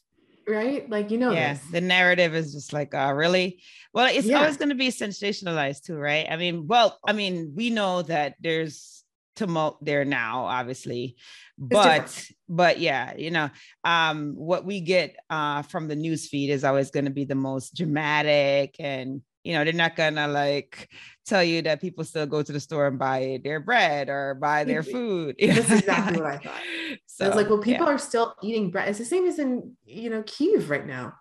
right? 0.50 0.90
Like 0.90 1.12
you 1.12 1.20
know 1.20 1.32
yeah 1.34 1.54
this. 1.54 1.68
the 1.72 1.82
narrative 1.82 2.34
is 2.34 2.54
just 2.54 2.74
like 2.74 2.94
uh 2.94 3.14
really 3.16 3.62
well 3.94 4.08
it's 4.12 4.28
Yeah. 4.28 4.40
always 4.40 4.58
going 4.58 4.70
to 4.70 4.76
be 4.76 4.90
sensationalized 4.90 5.84
too 5.84 5.96
right 5.96 6.28
i 6.30 6.38
mean 6.38 6.68
well 6.68 7.00
i 7.08 7.14
mean 7.14 7.54
we 7.56 7.70
know 7.72 8.04
that 8.04 8.36
there's 8.40 9.04
tumult 9.36 9.84
there 9.84 10.06
now 10.06 10.46
obviously 10.46 11.16
but 11.58 12.30
but 12.48 12.80
yeah 12.80 13.16
you 13.18 13.32
know 13.32 13.50
um 13.84 14.34
what 14.36 14.66
we 14.66 14.82
get 14.82 15.16
uh 15.30 15.62
from 15.64 15.88
the 15.88 15.96
news 15.96 16.28
feed 16.30 16.50
is 16.52 16.64
always 16.64 16.92
going 16.92 17.06
to 17.06 17.12
be 17.12 17.26
the 17.26 17.36
most 17.36 17.76
dramatic 17.76 18.76
and 18.80 19.22
you 19.46 19.54
know 19.54 19.64
they're 19.64 19.74
not 19.74 19.96
gonna 19.96 20.28
like 20.28 20.90
tell 21.26 21.44
you 21.44 21.62
that 21.62 21.80
people 21.80 22.04
still 22.04 22.26
go 22.26 22.42
to 22.42 22.52
the 22.52 22.60
store 22.60 22.88
and 22.88 23.00
buy 23.00 23.40
their 23.44 23.60
bread 23.60 24.10
or 24.10 24.34
buy 24.34 24.64
their 24.64 24.84
food 24.84 25.36
That's 25.40 25.72
exactly 25.72 26.22
what 26.22 26.32
I 26.32 26.38
thought. 26.38 26.62
so 27.06 27.26
I 27.26 27.28
was 27.30 27.38
like, 27.38 27.50
well, 27.50 27.60
yeah. 27.60 27.74
people 27.74 27.88
are 27.88 27.98
still 27.98 28.36
eating 28.44 28.72
bread. 28.72 28.90
It's 28.90 29.00
the 29.00 29.06
same 29.06 29.26
as 29.26 29.40
in, 29.40 29.76
you 29.86 30.10
know, 30.10 30.24
Kiev 30.24 30.70
right 30.70 30.86
now. 30.86 31.14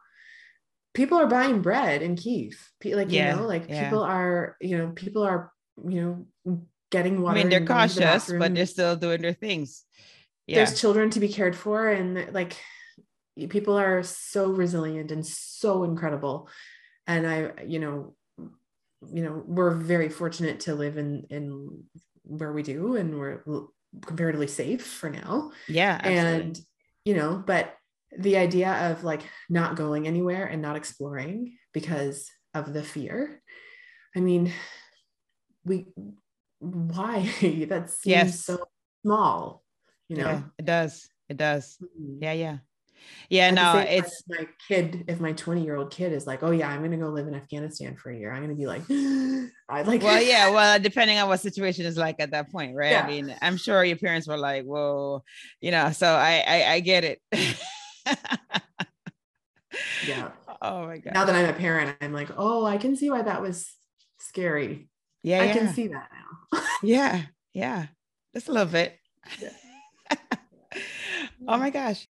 People 0.95 1.19
are 1.19 1.27
buying 1.27 1.63
bread 1.63 2.03
in 2.03 2.17
Kiev. 2.17 2.53
Like, 2.85 3.11
Yeah, 3.11 3.31
you 3.31 3.41
know, 3.41 3.47
like 3.47 3.67
yeah. 3.69 3.85
people 3.85 4.03
are, 4.03 4.57
you 4.61 4.79
know, 4.79 4.89
people 4.95 5.23
are, 5.23 5.53
you 5.89 6.27
know, 6.45 6.61
getting 6.91 7.21
water. 7.23 7.39
i 7.39 7.43
mean 7.43 7.51
they're 7.51 7.59
to 7.59 7.67
the 7.67 7.73
cautious 7.73 8.33
but 8.39 8.55
they're 8.55 8.67
still 8.67 8.95
doing 8.95 9.21
their 9.21 9.33
things 9.33 9.85
yeah 10.47 10.57
There's 10.57 10.79
children 10.81 11.11
to 11.11 11.21
be 11.21 11.29
cared 11.29 11.57
for. 11.57 11.89
And 11.89 12.33
like 12.33 12.57
people 13.49 13.77
are 13.79 14.03
so 14.03 14.51
resilient 14.51 15.11
and 15.11 15.27
so 15.27 15.85
incredible. 15.85 16.49
And 17.07 17.27
I, 17.27 17.51
you 17.67 17.79
know, 17.79 18.15
you 19.13 19.23
know, 19.23 19.43
we're 19.47 19.75
very 19.75 20.09
fortunate 20.09 20.61
to 20.61 20.75
live 20.75 20.97
in 20.97 21.27
in 21.31 21.85
where 22.23 22.53
we 22.53 22.63
do 22.63 22.97
and 22.97 23.19
we're 23.19 23.43
comparatively 24.07 24.47
safe 24.47 24.85
for 24.85 25.11
now. 25.11 25.53
yeah 25.69 26.01
absolutely. 26.03 26.41
and 26.47 26.59
you 27.05 27.15
know 27.15 27.43
but 27.47 27.77
the 28.19 28.37
idea 28.39 28.91
of 28.91 29.05
like 29.05 29.21
not 29.51 29.77
going 29.77 30.07
anywhere 30.07 30.47
and 30.47 30.63
not 30.63 30.75
exploring 30.77 31.53
because 31.73 32.31
of 32.55 32.73
the 32.73 32.83
fear 32.83 33.43
i 34.17 34.21
mean 34.21 34.51
we 35.65 35.87
why 36.61 37.21
that 37.69 37.91
seems 37.91 38.05
Yes. 38.05 38.45
so 38.45 38.59
small 39.05 39.63
you 40.09 40.17
know 40.17 40.31
Yeah, 40.31 40.43
it 40.59 40.65
does. 40.65 41.09
It 41.29 41.37
does. 41.37 41.79
Mhm. 41.83 42.19
Yeah, 42.23 42.33
yeah. 42.33 42.59
Yeah, 43.31 43.49
At 43.49 43.55
no, 43.55 43.73
same 43.73 43.73
time, 43.73 43.87
it's 43.89 44.23
my 44.29 44.49
kid 44.69 45.05
if 45.09 45.21
my 45.21 45.33
20 45.33 45.65
year 45.65 45.77
old 45.77 45.91
kid 45.91 46.13
is 46.13 46.27
like 46.27 46.43
oh 46.43 46.51
yeah 46.51 46.69
i'm 46.69 46.83
gonna 46.83 46.97
go 46.99 47.09
live 47.09 47.27
in 47.27 47.35
afghanistan 47.35 47.97
for 47.97 48.11
a 48.11 48.17
year 48.17 48.33
i'm 48.33 48.43
gonna 48.43 48.55
be 48.55 48.67
like 48.67 48.83
i 49.69 49.83
like 49.83 50.03
well, 50.03 50.23
yeah, 50.23 50.51
well, 50.57 50.79
depending 50.79 51.19
on 51.19 51.29
what 51.29 51.41
situation 51.41 51.87
is 51.87 51.97
like 51.97 52.17
at 52.19 52.33
that 52.33 52.51
point, 52.53 52.77
right? 52.77 52.93
Yeah. 52.93 53.05
I 53.05 53.09
mean, 53.09 53.35
I'm 53.41 53.57
sure 53.57 53.85
your 53.85 53.97
parents 53.97 54.29
were 54.29 54.37
like, 54.37 54.65
whoa, 54.65 55.23
you 55.61 55.71
know, 55.71 55.91
so 55.93 56.07
I 56.07 56.45
I, 56.47 56.73
I 56.75 56.81
get 56.81 57.05
it. 57.05 57.21
yeah 60.07 60.31
oh 60.63 60.87
my 60.87 60.99
god. 60.99 61.15
now 61.15 61.25
that 61.25 61.35
i'm 61.35 61.49
a 61.49 61.53
parent 61.53 61.97
i'm 62.01 62.13
like 62.13 62.31
oh 62.37 62.65
i 62.65 62.77
can 62.77 62.95
see 62.95 63.11
why 63.11 63.23
that 63.23 63.43
was 63.43 63.73
scary 64.19 64.89
yeah, 65.25 65.41
i 65.41 65.47
yeah. 65.47 65.53
can 65.53 65.75
see 65.75 65.89
that 65.89 66.09
now 66.13 66.61
yeah, 66.83 67.23
yeah. 67.53 67.87
Just 68.33 68.49
a 68.49 68.53
little 68.53 68.71
bit. 68.71 68.99
oh 71.47 71.59
my 71.59 71.71
gosh. 71.71 72.07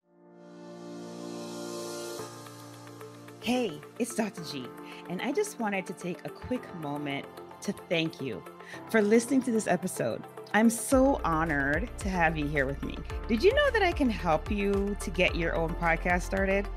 Hey, 3.42 3.80
it's 3.98 4.14
Dr. 4.14 4.44
G, 4.44 4.66
and 5.08 5.22
I 5.22 5.32
just 5.32 5.58
wanted 5.58 5.86
to 5.86 5.94
take 5.94 6.26
a 6.26 6.28
quick 6.28 6.62
moment 6.74 7.24
to 7.62 7.72
thank 7.88 8.20
you 8.20 8.42
for 8.90 9.00
listening 9.00 9.40
to 9.44 9.50
this 9.50 9.66
episode. 9.66 10.22
I'm 10.52 10.68
so 10.68 11.22
honored 11.24 11.88
to 12.00 12.10
have 12.10 12.36
you 12.36 12.46
here 12.46 12.66
with 12.66 12.82
me. 12.82 12.98
Did 13.28 13.42
you 13.42 13.54
know 13.54 13.70
that 13.70 13.82
I 13.82 13.92
can 13.92 14.10
help 14.10 14.50
you 14.50 14.94
to 15.00 15.10
get 15.10 15.36
your 15.36 15.54
own 15.54 15.70
podcast 15.76 16.20
started? 16.20 16.68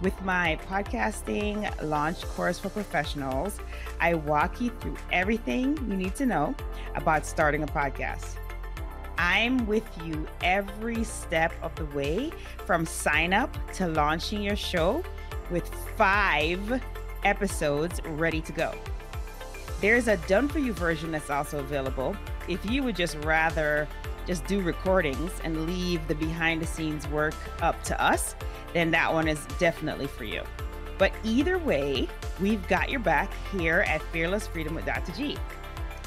With 0.00 0.14
my 0.22 0.60
podcasting 0.68 1.68
launch 1.82 2.22
course 2.26 2.60
for 2.60 2.68
professionals, 2.68 3.58
I 3.98 4.14
walk 4.14 4.60
you 4.60 4.70
through 4.78 4.98
everything 5.10 5.76
you 5.90 5.96
need 5.96 6.14
to 6.14 6.26
know 6.26 6.54
about 6.94 7.26
starting 7.26 7.64
a 7.64 7.66
podcast. 7.66 8.36
I'm 9.18 9.66
with 9.66 9.84
you 10.04 10.28
every 10.44 11.02
step 11.02 11.52
of 11.60 11.74
the 11.74 11.86
way 11.86 12.30
from 12.66 12.86
sign 12.86 13.32
up 13.32 13.52
to 13.72 13.88
launching 13.88 14.42
your 14.42 14.54
show 14.54 15.02
with 15.50 15.68
five 15.96 16.82
episodes 17.24 18.00
ready 18.04 18.40
to 18.42 18.52
go. 18.52 18.72
There's 19.80 20.08
a 20.08 20.16
done 20.16 20.48
for 20.48 20.58
you 20.58 20.72
version 20.72 21.12
that's 21.12 21.30
also 21.30 21.60
available 21.60 22.16
if 22.48 22.64
you 22.68 22.82
would 22.82 22.96
just 22.96 23.16
rather 23.24 23.86
just 24.26 24.46
do 24.46 24.60
recordings 24.60 25.32
and 25.44 25.66
leave 25.66 26.06
the 26.08 26.14
behind 26.14 26.60
the 26.60 26.66
scenes 26.66 27.06
work 27.08 27.34
up 27.62 27.82
to 27.84 28.02
us, 28.02 28.34
then 28.74 28.90
that 28.90 29.12
one 29.12 29.28
is 29.28 29.44
definitely 29.58 30.06
for 30.06 30.24
you. 30.24 30.42
But 30.98 31.12
either 31.22 31.58
way, 31.58 32.08
we've 32.40 32.66
got 32.68 32.90
your 32.90 33.00
back 33.00 33.30
here 33.52 33.84
at 33.88 34.02
Fearless 34.02 34.46
Freedom 34.46 34.74
with 34.74 34.84
Dr. 34.84 35.12
G. 35.12 35.36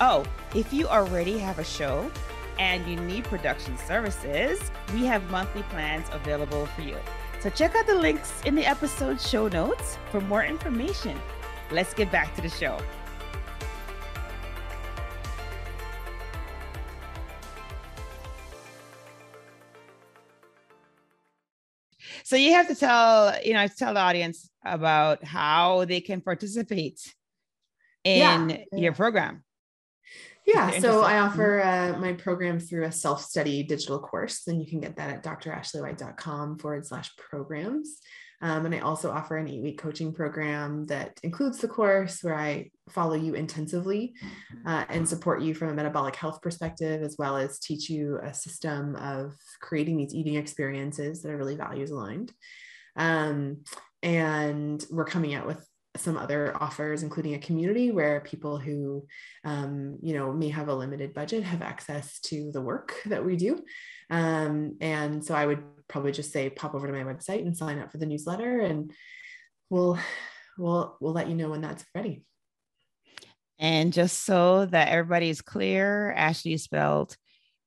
Oh, 0.01 0.25
if 0.53 0.73
you 0.73 0.87
already 0.87 1.37
have 1.37 1.59
a 1.59 1.63
show 1.63 2.11
and 2.59 2.85
you 2.85 2.97
need 2.97 3.23
production 3.23 3.77
services, 3.77 4.59
we 4.93 5.05
have 5.05 5.27
monthly 5.31 5.63
plans 5.63 6.07
available 6.11 6.65
for 6.67 6.81
you. 6.81 6.97
So 7.41 7.49
check 7.49 7.75
out 7.75 7.87
the 7.87 7.95
links 7.95 8.31
in 8.45 8.53
the 8.53 8.63
episode 8.63 9.19
show 9.19 9.47
notes 9.47 9.97
for 10.11 10.21
more 10.21 10.43
information. 10.43 11.19
Let's 11.71 11.91
get 11.91 12.11
back 12.11 12.35
to 12.35 12.41
the 12.43 12.49
show. 12.49 12.77
So 22.23 22.35
you 22.35 22.53
have 22.53 22.67
to 22.67 22.75
tell, 22.75 23.33
you 23.43 23.53
know, 23.53 23.65
tell 23.67 23.95
the 23.95 23.99
audience 23.99 24.47
about 24.63 25.23
how 25.23 25.85
they 25.85 25.99
can 25.99 26.21
participate 26.21 27.01
in 28.03 28.51
Yeah, 28.51 28.57
your 28.71 28.93
program. 28.93 29.43
Yeah, 30.45 30.71
so 30.79 31.01
I 31.01 31.19
offer 31.19 31.61
uh, 31.61 31.99
my 31.99 32.13
program 32.13 32.59
through 32.59 32.85
a 32.85 32.91
self 32.91 33.23
study 33.23 33.63
digital 33.63 33.99
course, 33.99 34.47
and 34.47 34.61
you 34.61 34.67
can 34.67 34.79
get 34.79 34.95
that 34.97 35.09
at 35.09 35.23
drashleywhite.com 35.23 36.59
forward 36.59 36.85
slash 36.85 37.15
programs. 37.17 37.97
Um, 38.43 38.65
and 38.65 38.73
I 38.73 38.79
also 38.79 39.11
offer 39.11 39.37
an 39.37 39.47
eight 39.47 39.61
week 39.61 39.79
coaching 39.79 40.13
program 40.13 40.85
that 40.87 41.19
includes 41.21 41.59
the 41.59 41.67
course 41.67 42.23
where 42.23 42.35
I 42.35 42.71
follow 42.89 43.13
you 43.13 43.35
intensively 43.35 44.15
uh, 44.65 44.85
and 44.89 45.07
support 45.07 45.43
you 45.43 45.53
from 45.53 45.69
a 45.69 45.73
metabolic 45.75 46.15
health 46.15 46.41
perspective, 46.41 47.03
as 47.03 47.17
well 47.19 47.37
as 47.37 47.59
teach 47.59 47.87
you 47.87 48.19
a 48.23 48.33
system 48.33 48.95
of 48.95 49.35
creating 49.61 49.97
these 49.97 50.15
eating 50.15 50.35
experiences 50.35 51.21
that 51.21 51.31
are 51.31 51.37
really 51.37 51.55
values 51.55 51.91
aligned. 51.91 52.33
Um, 52.95 53.57
and 54.01 54.83
we're 54.89 55.05
coming 55.05 55.35
out 55.35 55.45
with 55.45 55.63
some 55.97 56.17
other 56.17 56.55
offers, 56.61 57.03
including 57.03 57.33
a 57.33 57.39
community 57.39 57.91
where 57.91 58.21
people 58.21 58.57
who, 58.57 59.05
um, 59.43 59.97
you 60.01 60.13
know, 60.13 60.31
may 60.31 60.49
have 60.49 60.69
a 60.69 60.75
limited 60.75 61.13
budget 61.13 61.43
have 61.43 61.61
access 61.61 62.19
to 62.21 62.51
the 62.51 62.61
work 62.61 62.95
that 63.05 63.25
we 63.25 63.35
do. 63.35 63.61
Um, 64.09 64.77
and 64.79 65.23
so 65.23 65.35
I 65.35 65.45
would 65.45 65.63
probably 65.87 66.11
just 66.11 66.31
say 66.31 66.49
pop 66.49 66.75
over 66.75 66.87
to 66.87 66.93
my 66.93 67.03
website 67.03 67.41
and 67.41 67.55
sign 67.55 67.79
up 67.79 67.91
for 67.91 67.97
the 67.97 68.05
newsletter, 68.05 68.59
and 68.59 68.91
we'll 69.69 69.99
we'll 70.57 70.97
we'll 71.01 71.13
let 71.13 71.29
you 71.29 71.35
know 71.35 71.49
when 71.49 71.61
that's 71.61 71.85
ready. 71.93 72.23
And 73.59 73.93
just 73.93 74.25
so 74.25 74.65
that 74.67 74.87
everybody 74.87 75.29
is 75.29 75.41
clear, 75.41 76.11
Ashley 76.13 76.53
is 76.53 76.63
spelled 76.63 77.15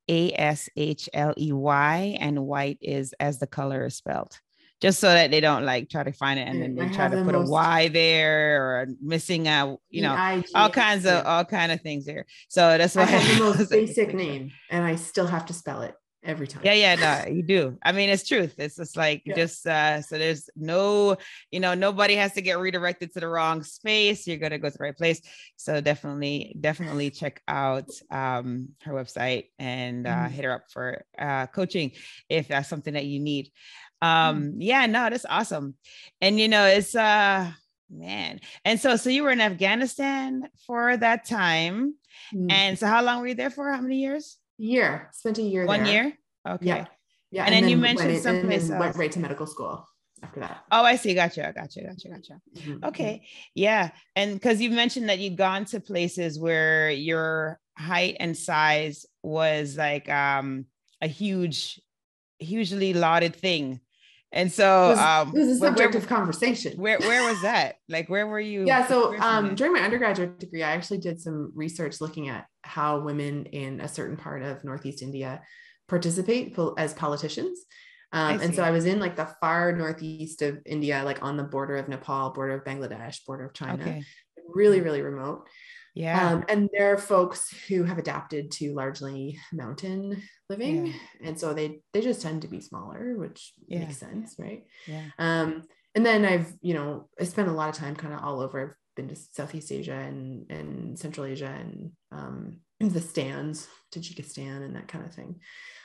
A 0.08 0.32
S 0.32 0.68
H 0.76 1.08
L 1.12 1.34
E 1.38 1.52
Y, 1.52 2.16
and 2.20 2.46
white 2.46 2.78
is 2.80 3.14
as 3.20 3.38
the 3.38 3.46
color 3.46 3.86
is 3.86 3.96
spelled 3.96 4.38
just 4.80 5.00
so 5.00 5.08
that 5.08 5.30
they 5.30 5.40
don't 5.40 5.64
like 5.64 5.88
try 5.88 6.02
to 6.02 6.12
find 6.12 6.38
it 6.38 6.48
and 6.48 6.60
then 6.60 6.74
they 6.74 6.88
try 6.94 7.08
to 7.08 7.24
put 7.24 7.34
a 7.34 7.40
Y 7.40 7.88
there 7.88 8.62
or 8.62 8.86
missing 9.00 9.48
out, 9.48 9.80
you 9.88 10.02
know, 10.02 10.42
all 10.54 10.68
kinds 10.68 11.06
of 11.06 11.24
all 11.26 11.44
kind 11.44 11.72
of 11.72 11.80
things 11.80 12.04
there. 12.04 12.26
So 12.48 12.76
that's 12.76 12.94
why 12.94 13.02
I 13.02 13.06
have 13.06 13.38
the 13.38 13.44
most 13.58 13.70
basic 13.70 14.14
name 14.14 14.50
and 14.70 14.84
I 14.84 14.96
still 14.96 15.26
have 15.26 15.46
to 15.46 15.52
spell 15.52 15.82
it 15.82 15.94
every 16.24 16.46
time. 16.46 16.62
Yeah, 16.64 16.72
yeah, 16.72 16.94
no, 17.24 17.32
you 17.32 17.42
do. 17.42 17.78
I 17.82 17.92
mean, 17.92 18.08
it's 18.08 18.26
truth. 18.26 18.54
It's 18.58 18.76
just 18.76 18.96
like 18.96 19.22
yeah. 19.24 19.34
just 19.34 19.66
uh 19.66 20.02
so 20.02 20.18
there's 20.18 20.48
no, 20.56 21.16
you 21.50 21.60
know, 21.60 21.74
nobody 21.74 22.14
has 22.16 22.32
to 22.32 22.42
get 22.42 22.58
redirected 22.58 23.12
to 23.12 23.20
the 23.20 23.28
wrong 23.28 23.62
space. 23.62 24.26
You're 24.26 24.38
gonna 24.38 24.58
go 24.58 24.70
to 24.70 24.76
the 24.76 24.82
right 24.82 24.96
place. 24.96 25.20
So 25.56 25.80
definitely, 25.80 26.56
definitely 26.58 27.10
check 27.10 27.42
out 27.46 27.88
um 28.10 28.70
her 28.82 28.92
website 28.92 29.50
and 29.58 30.06
uh 30.06 30.10
mm-hmm. 30.10 30.34
hit 30.34 30.44
her 30.44 30.52
up 30.52 30.64
for 30.70 31.04
uh 31.18 31.46
coaching 31.48 31.92
if 32.28 32.48
that's 32.48 32.68
something 32.68 32.94
that 32.94 33.06
you 33.06 33.20
need. 33.20 33.50
Um, 34.04 34.42
mm. 34.42 34.54
yeah, 34.58 34.86
no, 34.86 35.08
that's 35.10 35.26
awesome. 35.28 35.74
And 36.20 36.38
you 36.38 36.48
know, 36.48 36.66
it's 36.66 36.94
uh 36.94 37.50
man. 37.90 38.40
And 38.64 38.78
so 38.78 38.96
so 38.96 39.10
you 39.10 39.22
were 39.22 39.30
in 39.30 39.40
Afghanistan 39.40 40.48
for 40.66 40.96
that 40.96 41.26
time. 41.26 41.94
Mm. 42.34 42.52
And 42.52 42.78
so 42.78 42.86
how 42.86 43.02
long 43.02 43.20
were 43.20 43.28
you 43.28 43.34
there 43.34 43.50
for? 43.50 43.72
How 43.72 43.80
many 43.80 43.98
years? 44.00 44.38
Year. 44.58 45.10
Spent 45.12 45.38
a 45.38 45.42
year 45.42 45.62
there. 45.62 45.68
One 45.68 45.84
there. 45.84 45.92
year? 45.92 46.18
Okay. 46.46 46.66
Yeah. 46.66 46.84
Yeah. 47.30 47.44
And, 47.46 47.54
and 47.54 47.54
then, 47.54 47.62
then, 47.62 47.70
you 47.70 47.76
mentioned 47.76 48.10
went, 48.10 48.22
someplace 48.22 48.68
and 48.68 48.78
went 48.78 48.96
right 48.96 49.12
to 49.12 49.18
medical 49.18 49.46
school 49.46 49.88
after 50.22 50.40
that. 50.40 50.64
Oh, 50.70 50.84
I 50.84 50.96
see. 50.96 51.14
Gotcha. 51.14 51.52
Gotcha. 51.54 51.82
Gotcha. 51.82 52.08
Gotcha. 52.08 52.40
Mm-hmm. 52.56 52.84
Okay. 52.84 53.26
Yeah. 53.54 53.90
And 54.14 54.34
because 54.34 54.60
you 54.60 54.70
mentioned 54.70 55.08
that 55.08 55.18
you'd 55.18 55.36
gone 55.36 55.64
to 55.66 55.80
places 55.80 56.38
where 56.38 56.90
your 56.90 57.58
height 57.76 58.16
and 58.20 58.36
size 58.36 59.06
was 59.22 59.76
like 59.76 60.08
um 60.08 60.66
a 61.00 61.08
huge, 61.08 61.80
hugely 62.38 62.94
lauded 62.94 63.34
thing. 63.34 63.80
And 64.34 64.52
so 64.52 64.86
it 64.86 64.88
was, 64.88 64.98
um, 64.98 65.28
it 65.28 65.38
was 65.38 65.48
a 65.48 65.58
subject 65.58 65.94
where, 65.94 66.02
of 66.02 66.08
conversation. 66.08 66.76
Where 66.76 66.98
where 66.98 67.30
was 67.30 67.40
that? 67.42 67.76
Like 67.88 68.10
where 68.10 68.26
were 68.26 68.40
you? 68.40 68.66
Yeah, 68.66 68.86
so 68.88 69.16
um, 69.20 69.54
during 69.54 69.72
my 69.72 69.78
undergraduate 69.78 70.40
degree, 70.40 70.64
I 70.64 70.72
actually 70.72 70.98
did 70.98 71.20
some 71.20 71.52
research 71.54 72.00
looking 72.00 72.28
at 72.28 72.46
how 72.62 72.98
women 72.98 73.46
in 73.46 73.80
a 73.80 73.86
certain 73.86 74.16
part 74.16 74.42
of 74.42 74.64
Northeast 74.64 75.02
India 75.02 75.40
participate 75.88 76.58
as 76.76 76.92
politicians. 76.94 77.64
Um, 78.12 78.40
and 78.40 78.54
so 78.54 78.62
I 78.62 78.70
was 78.70 78.86
in 78.86 78.98
like 78.98 79.16
the 79.16 79.28
far 79.40 79.72
northeast 79.72 80.42
of 80.42 80.58
India, 80.66 81.02
like 81.04 81.22
on 81.22 81.36
the 81.36 81.44
border 81.44 81.76
of 81.76 81.88
Nepal, 81.88 82.30
border 82.30 82.54
of 82.54 82.64
Bangladesh, 82.64 83.24
border 83.26 83.46
of 83.46 83.54
China, 83.54 83.82
okay. 83.82 84.02
really, 84.52 84.80
really 84.80 85.02
remote. 85.02 85.48
Yeah. 85.94 86.28
Um, 86.28 86.44
and 86.48 86.68
there 86.72 86.92
are 86.92 86.98
folks 86.98 87.48
who 87.68 87.84
have 87.84 87.98
adapted 87.98 88.50
to 88.52 88.74
largely 88.74 89.38
mountain 89.52 90.22
living. 90.48 90.88
Yeah. 90.88 90.92
And 91.22 91.38
so 91.40 91.54
they 91.54 91.80
they 91.92 92.00
just 92.00 92.20
tend 92.20 92.42
to 92.42 92.48
be 92.48 92.60
smaller, 92.60 93.16
which 93.16 93.52
yeah. 93.68 93.80
makes 93.80 93.98
sense, 93.98 94.34
right? 94.38 94.64
Yeah. 94.86 95.02
Um, 95.18 95.62
and 95.94 96.04
then 96.04 96.24
I've, 96.24 96.52
you 96.60 96.74
know, 96.74 97.08
I 97.20 97.24
spent 97.24 97.48
a 97.48 97.52
lot 97.52 97.68
of 97.68 97.76
time 97.76 97.94
kind 97.94 98.12
of 98.12 98.22
all 98.22 98.40
over. 98.40 98.60
I've 98.60 98.74
been 98.96 99.08
to 99.08 99.16
Southeast 99.16 99.70
Asia 99.70 99.94
and, 99.94 100.50
and 100.50 100.98
Central 100.98 101.26
Asia 101.26 101.54
and 101.58 101.92
um, 102.10 102.58
the 102.80 103.00
stands, 103.00 103.68
Tajikistan 103.94 104.64
and 104.64 104.74
that 104.74 104.88
kind 104.88 105.04
of 105.04 105.14
thing. 105.14 105.40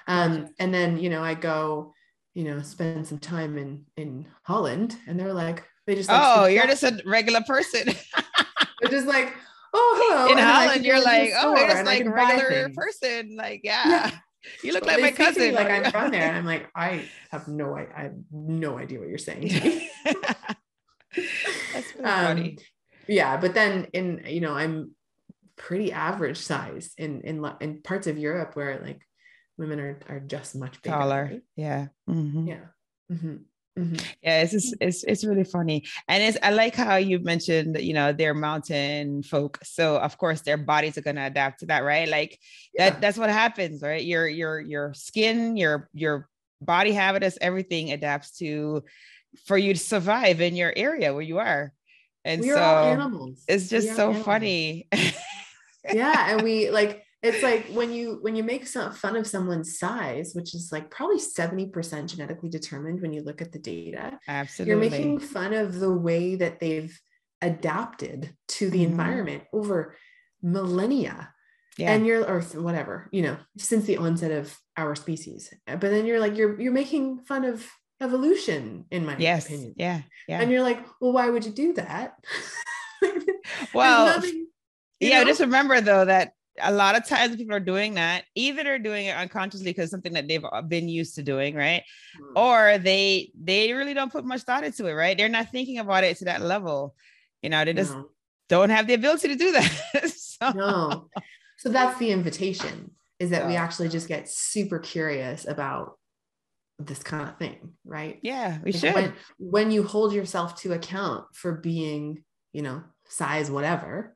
Um, 0.07 0.41
gotcha. 0.41 0.53
and 0.59 0.73
then, 0.73 0.97
you 0.97 1.09
know, 1.09 1.23
I 1.23 1.35
go, 1.35 1.93
you 2.33 2.43
know, 2.43 2.61
spend 2.61 3.07
some 3.07 3.19
time 3.19 3.57
in 3.57 3.85
in 3.97 4.25
Holland 4.43 4.95
and 5.07 5.19
they're 5.19 5.33
like, 5.33 5.63
they 5.85 5.95
just 5.95 6.09
like, 6.09 6.21
Oh, 6.23 6.45
you're 6.45 6.67
just 6.67 6.83
a 6.83 6.99
regular 7.05 7.41
person. 7.41 7.93
they're 8.81 8.91
just 8.91 9.07
like, 9.07 9.35
oh 9.73 9.95
hello. 10.01 10.31
In 10.31 10.39
and 10.39 10.47
Holland, 10.47 10.85
you're 10.85 11.03
like, 11.03 11.31
oh, 11.37 11.55
just 11.55 11.85
like 11.85 12.05
a 12.05 12.09
regular 12.09 12.69
person. 12.69 13.35
Like, 13.35 13.61
yeah. 13.63 13.87
yeah. 13.87 14.11
You 14.63 14.73
look 14.73 14.85
like 14.85 15.01
my 15.01 15.11
cousin. 15.11 15.53
Like 15.53 15.69
I'm 15.69 15.91
from 15.91 16.11
there. 16.11 16.23
And 16.23 16.37
I'm 16.37 16.45
like, 16.45 16.69
I 16.75 17.05
have 17.31 17.47
no 17.47 17.75
I, 17.75 17.87
I 17.95 18.03
have 18.03 18.15
no 18.31 18.77
idea 18.77 18.99
what 18.99 19.09
you're 19.09 19.17
saying 19.17 19.49
That's 21.73 21.93
um, 21.97 22.03
funny. 22.03 22.57
Yeah, 23.07 23.37
but 23.37 23.53
then 23.53 23.87
in 23.93 24.23
you 24.27 24.41
know, 24.41 24.53
I'm 24.53 24.91
pretty 25.55 25.91
average 25.91 26.37
size 26.37 26.93
in 26.97 27.21
in 27.21 27.45
in 27.59 27.81
parts 27.81 28.07
of 28.07 28.17
Europe 28.17 28.55
where 28.55 28.79
like 28.79 29.01
women 29.57 29.79
are 29.79 29.99
are 30.07 30.19
just 30.19 30.55
much 30.55 30.81
bigger. 30.81 30.95
Taller. 30.95 31.29
Right? 31.31 31.41
Yeah. 31.55 31.87
Mm-hmm. 32.09 32.47
Yeah. 32.47 32.65
Mm-hmm. 33.11 33.35
Mm-hmm. 33.79 33.95
Yeah, 34.21 34.41
it's, 34.41 34.51
just, 34.51 34.75
it's 34.81 35.03
it's 35.03 35.23
really 35.23 35.43
funny, 35.43 35.85
and 36.07 36.21
it's 36.21 36.37
I 36.43 36.51
like 36.51 36.75
how 36.75 36.97
you 36.97 37.19
mentioned 37.19 37.79
you 37.79 37.93
know 37.93 38.11
they're 38.11 38.33
mountain 38.33 39.23
folk, 39.23 39.59
so 39.63 39.97
of 39.97 40.17
course 40.17 40.41
their 40.41 40.57
bodies 40.57 40.97
are 40.97 41.01
gonna 41.01 41.25
adapt 41.25 41.61
to 41.61 41.67
that, 41.67 41.83
right? 41.83 42.07
Like 42.07 42.39
yeah. 42.73 42.89
that 42.89 43.01
that's 43.01 43.17
what 43.17 43.29
happens, 43.29 43.81
right? 43.81 44.03
Your 44.03 44.27
your 44.27 44.59
your 44.59 44.93
skin, 44.93 45.55
your 45.55 45.89
your 45.93 46.27
body 46.61 46.91
habitus, 46.91 47.37
everything 47.39 47.91
adapts 47.91 48.37
to 48.39 48.83
for 49.45 49.57
you 49.57 49.73
to 49.73 49.79
survive 49.79 50.41
in 50.41 50.55
your 50.55 50.73
area 50.75 51.13
where 51.13 51.21
you 51.21 51.37
are, 51.39 51.73
and 52.25 52.41
we 52.41 52.49
so 52.49 53.33
it's 53.47 53.69
just 53.69 53.95
so 53.95 54.09
animals. 54.09 54.25
funny. 54.25 54.87
yeah, 55.93 56.31
and 56.31 56.41
we 56.41 56.69
like 56.69 57.05
it's 57.21 57.43
like 57.43 57.67
when 57.67 57.91
you 57.91 58.19
when 58.21 58.35
you 58.35 58.43
make 58.43 58.65
some 58.65 58.91
fun 58.93 59.15
of 59.15 59.27
someone's 59.27 59.77
size 59.77 60.31
which 60.33 60.55
is 60.55 60.71
like 60.71 60.89
probably 60.89 61.19
70% 61.19 62.07
genetically 62.07 62.49
determined 62.49 63.01
when 63.01 63.13
you 63.13 63.21
look 63.21 63.41
at 63.41 63.51
the 63.51 63.59
data 63.59 64.19
absolutely 64.27 64.69
you're 64.69 64.91
making 64.91 65.19
fun 65.19 65.53
of 65.53 65.79
the 65.79 65.91
way 65.91 66.35
that 66.35 66.59
they've 66.59 66.97
adapted 67.41 68.33
to 68.47 68.69
the 68.69 68.79
mm-hmm. 68.79 68.91
environment 68.91 69.43
over 69.53 69.95
millennia 70.41 71.33
yeah. 71.77 71.93
and 71.93 72.05
you're 72.05 72.25
or 72.25 72.41
whatever 72.41 73.09
you 73.11 73.21
know 73.21 73.37
since 73.57 73.85
the 73.85 73.97
onset 73.97 74.31
of 74.31 74.57
our 74.77 74.95
species 74.95 75.53
but 75.65 75.81
then 75.81 76.05
you're 76.05 76.19
like 76.19 76.37
you're 76.37 76.59
you're 76.59 76.73
making 76.73 77.19
fun 77.19 77.45
of 77.45 77.65
evolution 78.01 78.85
in 78.91 79.05
my 79.05 79.15
yes. 79.17 79.45
opinion 79.45 79.73
yeah 79.75 80.01
yeah 80.27 80.41
and 80.41 80.51
you're 80.51 80.61
like 80.61 80.85
well 81.01 81.11
why 81.11 81.29
would 81.29 81.45
you 81.45 81.51
do 81.51 81.73
that 81.73 82.13
well 83.73 84.05
nothing, 84.05 84.47
yeah 85.01 85.19
know? 85.19 85.25
just 85.25 85.41
remember 85.41 85.81
though 85.81 86.05
that 86.05 86.31
a 86.61 86.71
lot 86.71 86.95
of 86.95 87.05
times 87.05 87.35
people 87.35 87.55
are 87.55 87.59
doing 87.59 87.95
that 87.95 88.23
either 88.35 88.63
they're 88.63 88.79
doing 88.79 89.07
it 89.07 89.15
unconsciously 89.15 89.69
because 89.71 89.89
something 89.89 90.13
that 90.13 90.27
they've 90.27 90.45
uh, 90.51 90.61
been 90.61 90.89
used 90.89 91.15
to 91.15 91.23
doing 91.23 91.55
right 91.55 91.83
mm. 92.19 92.35
or 92.35 92.77
they 92.77 93.31
they 93.39 93.73
really 93.73 93.93
don't 93.93 94.11
put 94.11 94.25
much 94.25 94.41
thought 94.41 94.63
into 94.63 94.87
it 94.87 94.93
right 94.93 95.17
they're 95.17 95.29
not 95.29 95.49
thinking 95.49 95.79
about 95.79 96.03
it 96.03 96.17
to 96.17 96.25
that 96.25 96.41
level 96.41 96.95
you 97.41 97.49
know 97.49 97.63
they 97.65 97.73
just 97.73 97.93
no. 97.93 98.09
don't 98.47 98.69
have 98.69 98.87
the 98.87 98.93
ability 98.93 99.27
to 99.27 99.35
do 99.35 99.51
that 99.51 100.11
so. 100.15 100.51
no 100.51 101.09
so 101.57 101.69
that's 101.69 101.97
the 101.99 102.11
invitation 102.11 102.91
is 103.19 103.31
that 103.31 103.47
we 103.47 103.55
actually 103.55 103.89
just 103.89 104.07
get 104.07 104.29
super 104.29 104.79
curious 104.79 105.45
about 105.45 105.97
this 106.79 107.03
kind 107.03 107.27
of 107.27 107.37
thing 107.37 107.73
right 107.85 108.19
yeah 108.21 108.57
we 108.63 108.71
like 108.71 108.81
should 108.81 108.93
when, 108.93 109.13
when 109.37 109.71
you 109.71 109.83
hold 109.83 110.13
yourself 110.13 110.55
to 110.61 110.71
account 110.71 111.25
for 111.33 111.53
being 111.53 112.23
you 112.53 112.61
know 112.61 112.81
size 113.07 113.51
whatever 113.51 114.15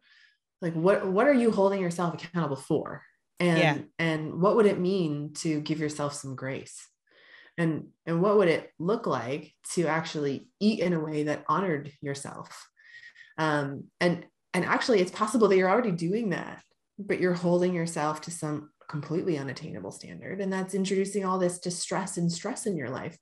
like 0.63 0.73
what 0.73 1.05
what 1.05 1.27
are 1.27 1.33
you 1.33 1.51
holding 1.51 1.81
yourself 1.81 2.13
accountable 2.13 2.55
for? 2.55 3.03
And 3.39 3.59
yeah. 3.59 3.77
and 3.99 4.41
what 4.41 4.55
would 4.55 4.65
it 4.65 4.79
mean 4.79 5.33
to 5.39 5.59
give 5.59 5.79
yourself 5.79 6.13
some 6.13 6.35
grace? 6.35 6.87
And 7.57 7.89
and 8.05 8.21
what 8.21 8.37
would 8.37 8.47
it 8.47 8.71
look 8.79 9.05
like 9.05 9.53
to 9.73 9.87
actually 9.87 10.47
eat 10.61 10.79
in 10.79 10.93
a 10.93 10.99
way 10.99 11.23
that 11.23 11.43
honored 11.47 11.91
yourself? 12.01 12.65
Um 13.37 13.85
and 13.99 14.25
and 14.53 14.63
actually 14.63 15.01
it's 15.01 15.11
possible 15.11 15.49
that 15.49 15.57
you're 15.57 15.69
already 15.69 15.91
doing 15.91 16.29
that 16.29 16.63
but 16.99 17.19
you're 17.19 17.33
holding 17.33 17.73
yourself 17.73 18.21
to 18.21 18.31
some 18.31 18.69
completely 18.87 19.37
unattainable 19.39 19.91
standard 19.91 20.39
and 20.39 20.53
that's 20.53 20.75
introducing 20.75 21.25
all 21.25 21.39
this 21.39 21.57
distress 21.57 22.17
and 22.17 22.31
stress 22.31 22.67
in 22.67 22.77
your 22.77 22.89
life 22.89 23.17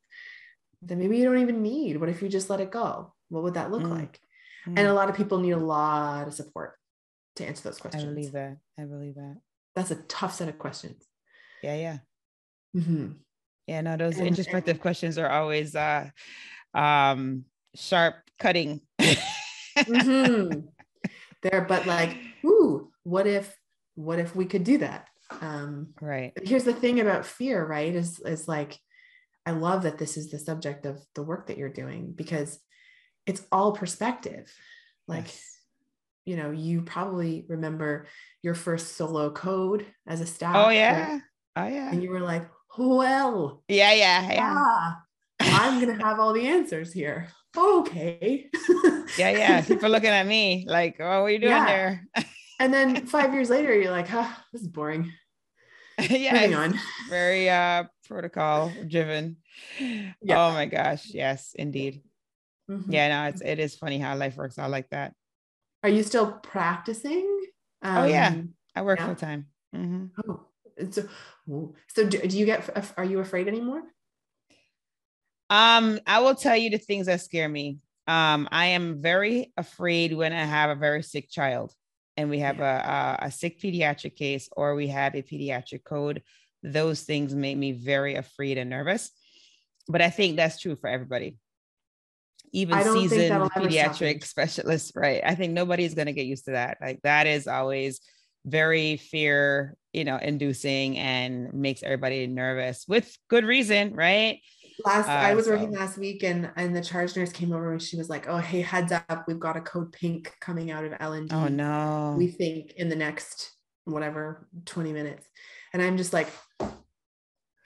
that 0.84 0.98
maybe 0.98 1.18
you 1.18 1.24
don't 1.24 1.40
even 1.40 1.62
need. 1.64 1.98
What 1.98 2.10
if 2.10 2.22
you 2.22 2.28
just 2.28 2.50
let 2.50 2.60
it 2.60 2.70
go? 2.70 3.14
What 3.30 3.44
would 3.44 3.54
that 3.54 3.72
look 3.72 3.84
mm. 3.84 3.90
like? 3.90 4.20
Mm. 4.68 4.78
and 4.78 4.88
a 4.88 4.94
lot 4.94 5.10
of 5.10 5.16
people 5.16 5.40
need 5.40 5.52
a 5.52 5.58
lot 5.58 6.28
of 6.28 6.36
support 6.36 6.76
to 7.38 7.46
answer 7.46 7.64
those 7.70 7.78
questions. 7.80 8.04
I 8.04 8.08
believe 8.08 8.32
that. 8.34 8.58
I 8.80 8.84
believe 8.84 9.16
that. 9.16 9.38
That's 9.76 9.92
a 9.92 9.96
tough 9.96 10.34
set 10.36 10.50
of 10.50 10.58
questions. 10.60 11.04
Yeah, 11.64 11.76
yeah. 11.76 11.98
Mm-hmm. 12.76 13.12
Yeah, 13.68 13.82
no, 13.82 13.98
those 13.98 14.18
And- 14.18 14.28
introspective 14.28 14.80
questions 14.82 15.18
are 15.18 15.30
always 15.30 15.76
uh 15.76 16.10
um 16.74 17.46
sharp 17.76 18.16
cutting. 18.40 18.82
mm-hmm. 19.02 20.60
There, 21.44 21.66
but 21.68 21.88
like, 21.88 22.16
ooh, 22.46 22.92
what 23.02 23.26
if, 23.26 23.58
what 23.96 24.20
if 24.20 24.36
we 24.36 24.46
could 24.46 24.64
do 24.64 24.78
that? 24.78 25.08
Um, 25.42 25.96
right. 26.00 26.34
here's 26.44 26.66
the 26.66 26.74
thing 26.74 27.00
about 27.00 27.26
fear, 27.26 27.66
right? 27.66 27.96
Is 27.96 28.20
is 28.20 28.48
like, 28.48 28.78
I 29.46 29.52
love 29.52 29.84
that 29.84 29.98
this 29.98 30.18
is 30.18 30.30
the 30.30 30.38
subject 30.38 30.86
of 30.86 31.04
the 31.16 31.24
work 31.24 31.48
that 31.48 31.58
you're 31.58 31.68
doing 31.74 32.12
because 32.16 32.60
it's 33.26 33.42
all 33.52 33.72
perspective. 33.72 34.54
Like, 35.08 35.26
Yes. 35.26 35.58
You 36.26 36.36
know, 36.36 36.52
you 36.52 36.82
probably 36.82 37.46
remember 37.48 38.08
your 38.44 38.54
first 38.56 38.96
solo 38.96 39.32
code 39.32 39.86
as 40.08 40.22
a 40.22 40.26
staff. 40.26 40.56
Oh 40.56 40.66
right? 40.66 40.76
yeah. 40.76 41.20
Oh 41.56 41.68
yeah. 41.68 41.92
And 41.92 42.02
you 42.04 42.10
were 42.10 42.20
like, 42.20 42.50
well, 42.78 43.64
Yeah, 43.68 43.94
yeah, 43.94 44.32
yeah. 44.32 44.54
ah, 44.58 45.02
I'm 45.42 45.80
gonna 45.80 46.04
have 46.04 46.20
all 46.20 46.34
the 46.34 46.48
answers 46.48 46.94
here. 46.94 47.28
Okay. 47.58 48.50
Yeah, 49.18 49.32
yeah. 49.32 49.62
People 49.62 49.90
looking 49.90 50.10
at 50.10 50.26
me 50.26 50.64
like, 50.70 50.96
oh, 51.02 51.04
what 51.24 51.26
are 51.26 51.30
you 51.32 51.40
doing 51.40 51.52
Yeah. 51.52 51.66
there? 51.66 52.08
and 52.62 52.74
then 52.74 53.06
five 53.06 53.34
years 53.34 53.50
later, 53.50 53.76
you're 53.76 53.92
like, 53.92 54.08
huh, 54.08 54.30
this 54.54 54.62
is 54.62 54.70
boring. 54.70 55.12
yeah. 56.00 56.34
Moving 56.34 56.56
on. 56.56 56.80
Very 57.10 57.50
uh 57.50 57.84
protocol 58.08 58.72
driven. 58.88 59.36
Yeah. 59.80 60.48
Oh 60.48 60.54
my 60.54 60.66
gosh. 60.66 61.08
Yes, 61.14 61.54
indeed. 61.60 62.02
Mhm. 62.70 62.86
Yeah, 62.88 63.10
no, 63.10 63.30
it's 63.30 63.42
it 63.42 63.60
is 63.60 63.76
funny 63.76 64.00
how 64.00 64.16
life 64.16 64.38
works 64.38 64.58
out 64.58 64.72
like 64.72 64.90
that. 64.92 65.14
Are 65.84 65.90
you 65.90 66.04
still 66.04 66.32
practicing? 66.32 67.28
Oh, 67.84 68.06
yeah. 68.06 68.28
Um, 68.28 68.54
I 68.76 68.84
work 68.84 69.00
Yeah. 69.00 69.06
full 69.08 69.16
time. 69.16 69.48
hmm 69.74 70.06
Oh, 70.26 70.46
so, 70.92 71.08
so 71.88 72.08
do, 72.08 72.20
do 72.20 72.38
you 72.38 72.46
get, 72.46 72.94
are 72.98 73.06
you 73.06 73.20
afraid 73.20 73.48
anymore? 73.48 73.84
Um, 75.50 76.00
I 76.08 76.20
will 76.20 76.36
tell 76.36 76.56
you 76.56 76.70
the 76.70 76.78
things 76.78 77.08
that 77.08 77.22
scare 77.22 77.50
me. 77.50 77.80
Um, 78.08 78.48
I 78.52 78.68
am 78.68 79.02
very 79.02 79.52
afraid 79.58 80.14
when 80.14 80.34
I 80.34 80.44
have 80.46 80.70
a 80.70 80.76
very 80.76 81.04
sick 81.04 81.30
child 81.30 81.74
and 82.16 82.30
we 82.30 82.40
have 82.40 82.60
a, 82.60 83.18
a, 83.22 83.26
a 83.26 83.32
sick 83.32 83.60
pediatric 83.60 84.16
case 84.16 84.50
or 84.56 84.76
we 84.76 84.88
have 84.88 85.16
a 85.16 85.22
pediatric 85.22 85.84
code. 85.84 86.24
Those 86.64 87.02
things 87.02 87.34
make 87.36 87.58
me 87.58 87.72
very 87.72 88.16
afraid 88.16 88.58
and 88.58 88.70
nervous. 88.70 89.12
But 89.88 90.02
I 90.02 90.10
think 90.10 90.36
that's 90.36 90.60
true 90.60 90.76
for 90.76 90.88
everybody. 90.88 91.38
Even 92.54 92.76
I 92.76 92.84
seasoned 92.84 93.32
that'll 93.32 93.50
ever 93.56 93.70
stop 93.72 93.92
pediatric 93.94 94.24
specialists, 94.26 94.92
right? 94.96 95.22
I 95.26 95.36
think 95.36 95.54
nobody's 95.54 95.94
going 95.94 96.08
to 96.08 96.14
get 96.14 96.26
used 96.26 96.46
to 96.46 96.52
that. 96.52 96.78
Like 96.82 97.02
that 97.04 97.28
is 97.28 97.48
always 97.48 98.02
very 98.46 98.98
fear, 98.98 99.76
you 99.94 100.04
know, 100.04 100.18
inducing 100.18 100.98
and 100.98 101.54
makes 101.54 101.84
everybody 101.84 102.28
nervous 102.28 102.86
with 102.88 103.16
good 103.30 103.46
reason, 103.46 103.94
right? 103.94 104.40
Last, 104.84 105.08
I 105.08 105.32
Uh, 105.32 105.36
was 105.36 105.48
working 105.48 105.72
last 105.72 105.98
week 105.98 106.24
and, 106.24 106.50
and 106.56 106.76
the 106.76 106.82
charge 106.82 107.16
nurse 107.16 107.32
came 107.32 107.54
over 107.54 107.72
and 107.72 107.82
she 107.82 107.98
was 107.98 108.10
like, 108.10 108.28
oh, 108.28 108.38
hey, 108.38 108.62
heads 108.62 108.92
up. 108.92 109.26
We've 109.28 109.40
got 109.40 109.56
a 109.58 109.62
code 109.62 109.92
pink 109.94 110.34
coming 110.42 110.72
out 110.72 110.84
of 110.84 110.94
L&D. 111.00 111.28
Oh 111.32 111.48
no. 111.48 112.16
We 112.18 112.28
think 112.28 112.74
in 112.74 112.90
the 112.90 112.96
next, 112.96 113.52
whatever, 113.86 114.48
20 114.66 114.92
minutes. 114.92 115.26
And 115.72 115.82
I'm 115.82 115.98
just 115.98 116.14
like, 116.14 116.28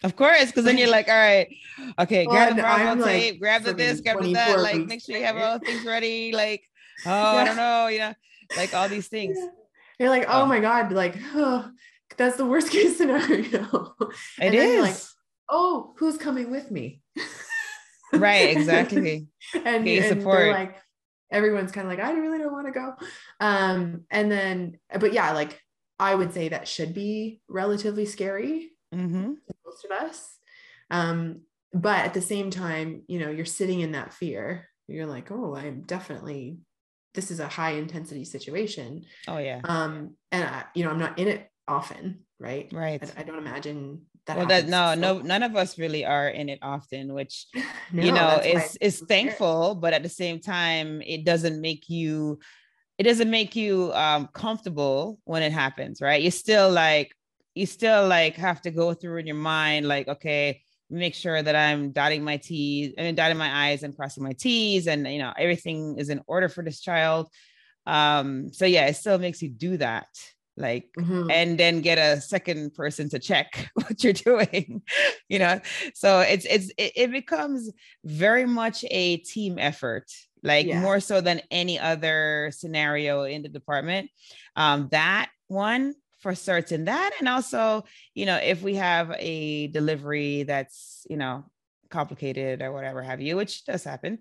Of 0.04 0.16
course, 0.16 0.46
because 0.48 0.66
then 0.66 0.78
you're 0.78 0.90
like, 0.90 1.08
all 1.08 1.16
right, 1.16 1.48
okay, 2.00 2.28
Well, 2.28 2.36
grab 2.54 2.56
the 2.56 2.62
Broselow, 2.62 3.06
tape, 3.06 3.40
grab 3.40 3.64
the 3.64 3.74
this, 3.74 4.02
grab 4.02 4.22
the 4.22 4.34
that, 4.34 4.60
like 4.60 4.86
make 4.86 5.02
sure 5.02 5.18
you 5.18 5.24
have 5.26 5.38
all 5.38 5.60
things 5.60 5.84
ready, 5.86 6.32
like, 6.32 6.64
oh, 7.06 7.10
I 7.12 7.44
don't 7.46 7.56
know, 7.56 7.88
you 7.88 8.00
know, 8.00 8.14
like 8.56 8.74
all 8.74 8.90
these 8.90 9.08
things. 9.08 9.38
Yeah. 9.40 9.48
You're 10.00 10.10
like, 10.10 10.26
oh 10.28 10.44
Oh. 10.44 10.46
my 10.46 10.60
God, 10.60 10.92
like, 10.92 11.16
oh, 11.34 11.70
that's 12.18 12.38
the 12.38 12.46
worst 12.46 12.70
case 12.72 12.98
scenario. 12.98 13.96
It 14.40 14.52
then 14.52 14.82
like, 14.82 14.98
oh, 15.50 15.94
who's 15.98 16.18
coming 16.18 16.52
with 16.52 16.70
me? 16.72 17.02
right, 18.14 18.50
exactly. 18.58 19.28
and, 19.66 19.88
your 19.88 20.04
and 20.04 20.20
support. 20.22 20.50
like, 20.52 20.76
everyone's 21.32 21.72
kind 21.72 21.88
of 21.88 21.92
like, 21.98 22.06
I 22.06 22.12
really 22.14 22.38
don't 22.38 22.52
want 22.54 22.68
to 22.68 22.72
go. 22.74 22.94
Um, 23.40 24.04
and 24.12 24.32
then, 24.32 24.78
but 25.00 25.14
yeah, 25.14 25.32
like 25.32 25.60
I 26.00 26.14
would 26.14 26.34
say 26.34 26.50
that 26.50 26.68
should 26.68 26.94
be 26.94 27.42
relatively 27.48 28.06
scary 28.06 28.70
hmm 28.94 29.34
to 29.48 29.55
most 29.76 29.86
of 29.86 29.92
us. 29.92 30.38
Um, 30.92 31.42
but 31.74 32.00
at 32.06 32.14
the 32.14 32.22
same 32.22 32.50
time, 32.50 33.04
you 33.08 33.20
know, 33.20 33.30
you're 33.30 33.46
sitting 33.46 33.82
in 33.82 33.92
that 33.94 34.14
fear. 34.14 34.70
You're 34.88 35.08
like, 35.08 35.32
oh, 35.32 35.56
I'm 35.56 35.82
definitely, 35.82 36.60
this 37.14 37.32
is 37.32 37.40
a 37.40 37.48
high 37.48 37.72
intensity 37.72 38.24
situation. 38.24 39.06
Oh 39.28 39.38
yeah, 39.38 39.62
Um, 39.64 40.16
and 40.32 40.44
I, 40.44 40.64
you 40.74 40.84
know, 40.86 40.92
I'm 40.92 41.00
not 41.00 41.20
in 41.20 41.28
it 41.28 41.50
often, 41.68 42.20
right? 42.40 42.70
right. 42.72 43.02
I, 43.18 43.22
I 43.22 43.24
don't 43.24 43.40
imagine 43.40 44.04
that. 44.28 44.38
Well, 44.38 44.46
that 44.46 44.68
no, 44.68 44.94
So- 44.94 45.00
no, 45.02 45.20
none 45.20 45.44
of 45.44 45.56
us 45.56 45.78
really 45.78 46.06
are 46.06 46.30
in 46.30 46.50
it 46.50 46.60
often, 46.62 47.14
which 47.14 47.48
No, 47.92 48.04
you 48.04 48.12
know 48.12 48.38
is 48.38 48.46
is 48.46 48.54
it's 48.64 48.78
it's 48.82 48.96
scared. 48.98 49.08
thankful, 49.10 49.76
but 49.76 49.94
at 49.94 50.04
the 50.04 50.10
same 50.10 50.40
time, 50.40 51.02
it 51.02 51.26
doesn't 51.26 51.60
make 51.62 51.90
you 51.90 52.40
it 52.98 53.04
doesn't 53.04 53.30
make 53.30 53.56
you 53.56 53.92
um 53.94 54.28
comfortable 54.34 55.20
when 55.26 55.44
it 55.44 55.52
happens, 55.52 56.00
right? 56.02 56.22
You're 56.22 56.32
still 56.32 56.70
like 56.72 57.12
you 57.56 57.66
still 57.66 58.08
like 58.08 58.36
have 58.36 58.62
to 58.64 58.72
go 58.72 58.94
through 58.94 59.20
in 59.20 59.28
your 59.28 59.36
mind, 59.36 59.88
like, 59.88 60.08
okay, 60.08 60.62
make 60.90 61.16
sure 61.16 61.42
that 61.42 61.56
I'm 61.56 61.92
dotting 61.92 62.24
my 62.24 62.38
T's 62.38 62.94
I 62.98 63.02
mean 63.04 63.16
dotting 63.16 63.38
my 63.38 63.70
I's 63.70 63.84
and 63.84 63.96
crossing 63.96 64.24
my 64.24 64.34
T's, 64.34 64.88
and 64.88 65.08
you 65.08 65.20
know, 65.20 65.34
everything 65.38 65.98
is 65.98 66.10
in 66.10 66.22
order 66.28 66.50
for 66.50 66.64
this 66.64 66.82
child. 66.82 67.30
Um, 67.86 68.52
so 68.52 68.66
yeah, 68.66 68.88
it 68.88 68.96
still 68.96 69.18
makes 69.18 69.42
you 69.42 69.50
do 69.50 69.78
that. 69.78 70.08
Like 70.58 70.90
Mhm. 70.98 71.30
and 71.30 71.60
then 71.60 71.82
get 71.82 71.98
a 71.98 72.22
second 72.22 72.74
person 72.76 73.10
to 73.10 73.20
check 73.20 73.70
what 73.74 74.04
you're 74.04 74.14
doing 74.14 74.82
you 75.28 75.40
know 75.40 75.60
so 75.94 76.20
it's 76.22 76.46
it's 76.46 76.70
it, 76.78 76.92
it 76.96 77.12
becomes 77.12 77.72
very 78.06 78.46
much 78.46 78.86
a 78.92 79.18
team 79.18 79.58
effort 79.60 80.06
like 80.44 80.68
Yeah. 80.68 80.80
more 80.82 81.00
so 81.00 81.22
than 81.22 81.42
any 81.52 81.80
other 81.80 82.52
scenario 82.54 83.24
in 83.24 83.42
the 83.42 83.50
department 83.50 84.10
um 84.56 84.88
that 84.92 85.30
one 85.48 85.94
for 86.26 86.34
certain 86.34 86.86
that 86.86 87.12
and 87.20 87.30
also 87.30 87.84
you 88.16 88.26
know 88.26 88.38
if 88.38 88.64
we 88.64 88.74
have 88.74 89.14
a 89.20 89.68
delivery 89.68 90.42
that's 90.42 91.06
you 91.08 91.18
know 91.18 91.46
complicated 91.92 92.64
or 92.64 92.72
whatever 92.74 93.04
have 93.04 93.22
you 93.22 93.36
which 93.36 93.64
does 93.64 93.84
happen 93.84 94.18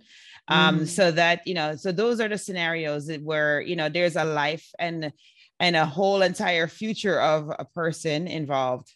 um 0.49 0.81
Mm. 0.81 0.87
so 0.87 1.11
that 1.11 1.41
you 1.47 1.55
know 1.55 1.77
so 1.77 1.93
those 1.93 2.21
are 2.21 2.29
the 2.29 2.37
scenarios 2.37 3.11
where 3.23 3.63
you 3.63 3.75
know 3.75 3.89
there's 3.89 4.17
a 4.17 4.25
life 4.25 4.67
and 4.79 5.11
and 5.59 5.77
a 5.77 5.87
whole 5.87 6.21
entire 6.21 6.67
future 6.69 7.19
of 7.19 7.49
a 7.59 7.65
person 7.65 8.27
involved. 8.29 8.93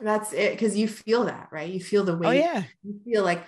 That's 0.00 0.32
it, 0.32 0.52
because 0.54 0.76
you 0.76 0.88
feel 0.88 1.26
that, 1.26 1.48
right? 1.52 1.70
You 1.72 1.78
feel 1.78 2.02
the 2.04 2.16
weight. 2.16 2.28
Oh 2.28 2.32
yeah. 2.32 2.64
You 2.82 2.98
feel 3.04 3.22
like 3.22 3.44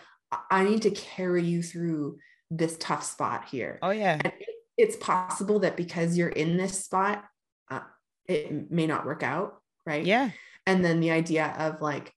I- 0.50 0.64
need 0.64 0.82
to 0.82 0.92
carry 0.92 1.42
you 1.42 1.60
through 1.62 2.18
this 2.52 2.76
tough 2.78 3.02
spot 3.02 3.48
here. 3.48 3.80
Oh 3.82 3.90
yeah. 3.90 4.20
And 4.22 4.32
it's 4.76 4.96
possible 4.96 5.58
that 5.60 5.76
because 5.76 6.16
you're 6.16 6.28
in 6.44 6.56
this 6.56 6.84
spot, 6.84 7.24
it 8.28 8.70
may 8.70 8.86
not 8.86 9.06
work 9.06 9.22
out, 9.22 9.60
right? 9.86 10.04
Yeah. 10.04 10.30
And 10.66 10.84
then 10.84 11.00
the 11.00 11.10
idea 11.10 11.54
of 11.58 11.80
like 11.80 12.12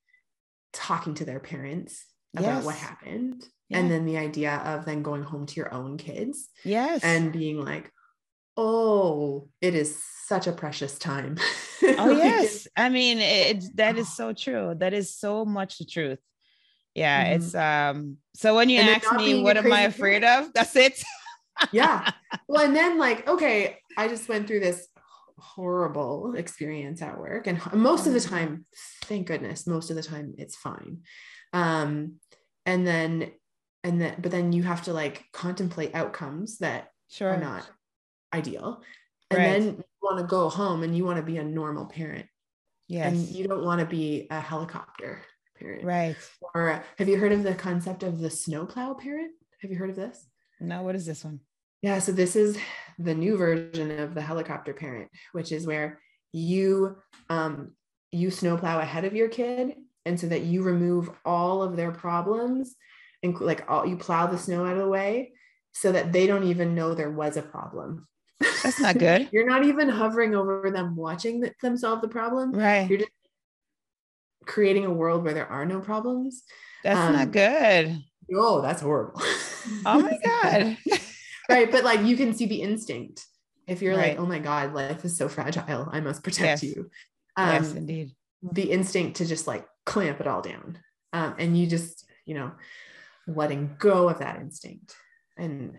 talking 0.74 1.14
to 1.16 1.26
their 1.26 1.40
parents 1.40 2.06
about 2.36 2.64
what 2.64 2.76
happened, 2.76 3.46
Yeah. 3.70 3.80
and 3.80 3.90
then 3.92 4.06
the 4.06 4.18
idea 4.18 4.56
of 4.66 4.86
then 4.86 5.02
going 5.04 5.24
home 5.24 5.46
to 5.46 5.56
your 5.56 5.74
own 5.74 5.98
kids 5.98 6.50
Yes. 6.64 7.04
and 7.04 7.32
being 7.32 7.60
like, 7.64 7.92
"Oh, 8.58 9.50
it 9.62 9.74
is 9.76 10.02
such 10.28 10.48
a 10.48 10.52
precious 10.52 10.98
time." 10.98 11.38
oh 11.84 11.88
Like, 11.98 12.18
yes. 12.18 12.68
I 12.78 12.90
mean, 12.90 13.20
it, 13.20 13.56
it's 13.56 13.70
that 13.76 13.98
is 13.98 14.14
so 14.16 14.34
true. 14.34 14.76
That 14.78 14.94
is 14.94 15.16
so 15.16 15.46
much 15.46 15.78
the 15.78 15.86
truth. 15.86 16.20
Yeah, 16.94 17.26
Mhm. 17.26 17.36
it's 17.36 17.56
um 17.56 18.18
so 18.36 18.56
when 18.56 18.70
you 18.70 18.80
And 18.80 18.90
ask 18.90 19.12
me 19.16 19.42
what 19.42 19.58
am 19.58 19.72
I 19.72 19.82
afraid 19.84 20.24
parent. 20.24 20.48
of, 20.48 20.54
that's 20.56 20.76
it. 20.76 21.02
yeah. 21.72 22.10
Well, 22.48 22.66
and 22.66 22.76
then 22.76 22.98
like, 22.98 23.28
okay, 23.28 23.78
I 23.98 24.08
just 24.08 24.28
went 24.30 24.48
through 24.48 24.62
this 24.62 24.88
horrible 25.42 26.36
experience 26.36 27.02
at 27.02 27.18
work, 27.18 27.48
and 27.48 27.60
most 27.74 28.08
of 28.08 28.14
the 28.14 28.20
time, 28.20 28.66
thank 29.06 29.28
goodness, 29.28 29.68
most 29.68 29.90
of 29.90 29.96
the 29.96 30.04
time 30.04 30.36
it's 30.38 30.56
fine. 30.56 31.02
Um, 31.54 32.16
and 32.66 32.86
then, 32.86 33.32
and 33.84 34.00
then, 34.00 34.16
but 34.20 34.32
then 34.32 34.54
you 34.54 34.64
have 34.64 34.84
to 34.84 34.94
like 34.94 35.26
contemplate 35.34 35.96
outcomes 35.96 36.60
that 36.60 36.90
Sure. 37.10 37.32
are 37.32 37.38
not 37.38 37.70
ideal, 38.34 38.82
and 39.30 39.40
Right. 39.40 39.50
then 39.60 39.64
you 39.78 39.84
want 40.02 40.20
to 40.20 40.26
go 40.26 40.48
home 40.50 40.84
and 40.84 40.96
you 40.96 41.04
want 41.04 41.18
to 41.18 41.24
be 41.24 41.38
a 41.38 41.44
normal 41.44 41.86
parent, 41.88 42.28
Yes. 42.88 43.12
and 43.12 43.20
you 43.28 43.48
don't 43.48 43.66
want 43.66 43.80
to 43.82 43.86
be 43.88 44.28
a 44.30 44.40
helicopter 44.40 45.22
parent. 45.60 45.84
right. 45.84 46.16
Or 46.56 46.84
have 46.98 47.10
you 47.10 47.18
heard 47.18 47.32
of 47.34 47.44
the 47.44 47.56
concept 47.56 48.04
of 48.04 48.20
the 48.20 48.30
snowplow 48.30 48.94
parent? 48.94 49.32
Have 49.62 49.72
you 49.72 49.78
heard 49.78 49.90
of 49.90 49.96
this? 49.96 50.28
No, 50.60 50.84
what 50.84 50.96
is 50.96 51.06
this 51.06 51.24
one? 51.26 51.40
Yeah, 51.82 52.00
so 52.00 52.12
this 52.12 52.36
is 52.36 52.58
the 53.00 53.16
new 53.16 53.38
version 53.38 54.00
of 54.00 54.14
the 54.14 54.22
helicopter 54.22 54.74
parent, 54.74 55.10
which 55.32 55.52
is 55.52 55.66
where 55.66 56.00
you 56.34 56.96
um 57.30 57.72
you 58.12 58.32
snowplow 58.32 58.80
ahead 58.80 59.06
of 59.06 59.16
your 59.16 59.28
kid 59.28 59.76
and 60.06 60.20
so 60.20 60.28
that 60.28 60.42
you 60.42 60.64
remove 60.64 61.10
all 61.26 61.62
of 61.62 61.76
their 61.76 61.92
problems 61.92 62.76
and 63.24 63.40
like 63.40 63.70
all 63.70 63.86
you 63.86 63.98
plow 63.98 64.28
the 64.28 64.38
snow 64.38 64.66
out 64.66 64.74
of 64.74 64.80
the 64.80 64.88
way 64.88 65.32
so 65.74 65.92
that 65.92 66.12
they 66.12 66.28
don't 66.28 66.44
even 66.44 66.76
know 66.76 66.94
there 66.94 67.12
was 67.12 67.38
a 67.38 67.42
problem. 67.42 68.08
That's 68.64 68.80
not 68.80 68.98
good. 68.98 69.30
You're 69.32 69.48
not 69.48 69.64
even 69.66 69.88
hovering 69.90 70.36
over 70.36 70.70
them 70.72 70.96
watching 70.96 71.44
them 71.62 71.78
solve 71.78 72.02
the 72.02 72.08
problem. 72.08 72.52
Right. 72.52 72.90
You're 72.90 73.00
just 73.00 73.12
creating 74.46 74.86
a 74.86 74.92
world 74.92 75.24
where 75.24 75.34
there 75.34 75.48
are 75.48 75.66
no 75.66 75.80
problems. 75.80 76.44
That's 76.84 77.00
um, 77.00 77.14
not 77.14 77.32
good. 77.32 78.04
Oh, 78.36 78.62
that's 78.62 78.82
horrible. 78.82 79.22
Oh 79.86 80.02
my 80.02 80.18
God. 80.26 80.78
right. 81.52 81.72
But 81.72 81.84
like 81.84 82.02
you 82.02 82.18
can 82.18 82.34
see 82.34 82.46
the 82.46 82.62
instinct. 82.62 83.26
If 83.68 83.82
you're 83.82 83.96
Right. 83.96 84.10
like, 84.18 84.20
oh 84.20 84.26
my 84.26 84.40
God, 84.40 84.74
life 84.74 85.06
is 85.06 85.16
so 85.18 85.30
fragile. 85.30 85.88
I 85.92 86.02
must 86.02 86.24
protect 86.24 86.64
Yes. 86.64 86.76
you. 86.76 86.90
Um, 87.38 87.50
yes, 87.64 87.74
indeed. 87.74 88.12
the 88.42 88.72
instinct 88.72 89.18
to 89.18 89.26
just 89.26 89.48
like 89.48 89.66
clamp 89.86 90.20
it 90.20 90.28
all 90.28 90.42
down. 90.42 90.80
Um, 91.14 91.36
and 91.40 91.58
you 91.58 91.68
just, 91.68 92.10
you 92.26 92.34
know, 92.36 92.52
letting 93.28 93.76
go 93.80 94.10
of 94.10 94.20
that 94.20 94.40
instinct 94.40 94.96
and 95.38 95.78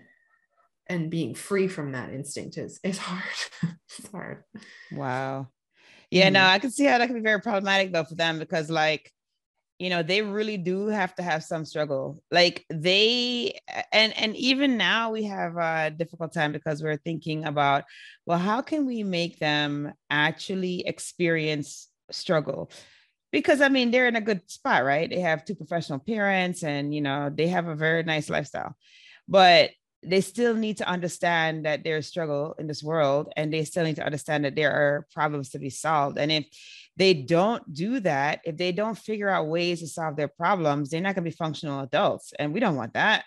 and 0.86 1.10
being 1.10 1.34
free 1.34 1.68
from 1.68 1.92
that 1.92 2.10
instinct 2.12 2.56
is 2.58 2.78
is 2.84 2.98
hard. 2.98 3.22
it's 3.98 4.10
hard. 4.10 4.44
Wow. 4.90 5.48
Yeah, 6.10 6.28
no, 6.28 6.40
Mhm. 6.40 6.46
I 6.54 6.58
can 6.58 6.70
see 6.70 6.84
how 6.84 6.98
that 6.98 7.06
can 7.06 7.14
be 7.16 7.20
very 7.22 7.40
problematic 7.40 7.92
though 7.92 8.04
for 8.04 8.14
them 8.14 8.38
because 8.38 8.70
like 8.70 9.12
you 9.82 9.90
know 9.90 10.02
they 10.04 10.22
really 10.22 10.56
do 10.56 10.86
have 10.86 11.12
to 11.16 11.22
have 11.24 11.42
some 11.42 11.64
struggle. 11.64 12.22
Like 12.30 12.64
they 12.70 13.58
and 13.92 14.16
and 14.16 14.36
even 14.36 14.76
now 14.76 15.10
we 15.10 15.24
have 15.24 15.56
a 15.56 15.90
difficult 15.90 16.32
time 16.32 16.52
because 16.52 16.82
we're 16.82 16.98
thinking 16.98 17.44
about 17.44 17.82
well 18.24 18.38
how 18.38 18.62
can 18.62 18.86
we 18.86 19.02
make 19.02 19.40
them 19.40 19.92
actually 20.08 20.86
experience 20.86 21.88
struggle? 22.12 22.70
Because 23.32 23.60
i 23.60 23.68
mean 23.68 23.90
they're 23.90 24.06
in 24.06 24.16
a 24.16 24.20
good 24.20 24.48
spot 24.48 24.84
right? 24.84 25.10
They 25.10 25.20
have 25.20 25.44
two 25.44 25.56
professional 25.56 25.98
parents 25.98 26.62
and 26.62 26.94
you 26.94 27.00
know 27.00 27.28
they 27.34 27.48
have 27.48 27.66
a 27.66 27.74
very 27.74 28.04
nice 28.04 28.30
lifestyle 28.30 28.76
but 29.26 29.70
they 30.04 30.20
still 30.20 30.54
need 30.54 30.78
to 30.78 30.88
understand 30.88 31.64
that 31.64 31.84
there's 31.84 32.08
struggle 32.08 32.54
in 32.58 32.66
this 32.66 32.82
world 32.82 33.32
and 33.36 33.52
they 33.52 33.64
still 33.64 33.84
need 33.84 33.96
to 33.96 34.04
understand 34.04 34.44
that 34.44 34.56
there 34.56 34.72
are 34.72 35.06
problems 35.12 35.50
to 35.50 35.60
be 35.60 35.70
solved. 35.70 36.18
And 36.18 36.32
if 36.32 36.46
they 36.96 37.14
don't 37.14 37.72
do 37.72 38.00
that 38.00 38.40
if 38.44 38.56
they 38.56 38.72
don't 38.72 38.98
figure 38.98 39.28
out 39.28 39.46
ways 39.48 39.80
to 39.80 39.86
solve 39.88 40.16
their 40.16 40.28
problems 40.28 40.90
they're 40.90 41.00
not 41.00 41.14
going 41.14 41.24
to 41.24 41.30
be 41.30 41.36
functional 41.36 41.80
adults 41.80 42.32
and 42.38 42.52
we 42.52 42.60
don't 42.60 42.76
want 42.76 42.94
that 42.94 43.24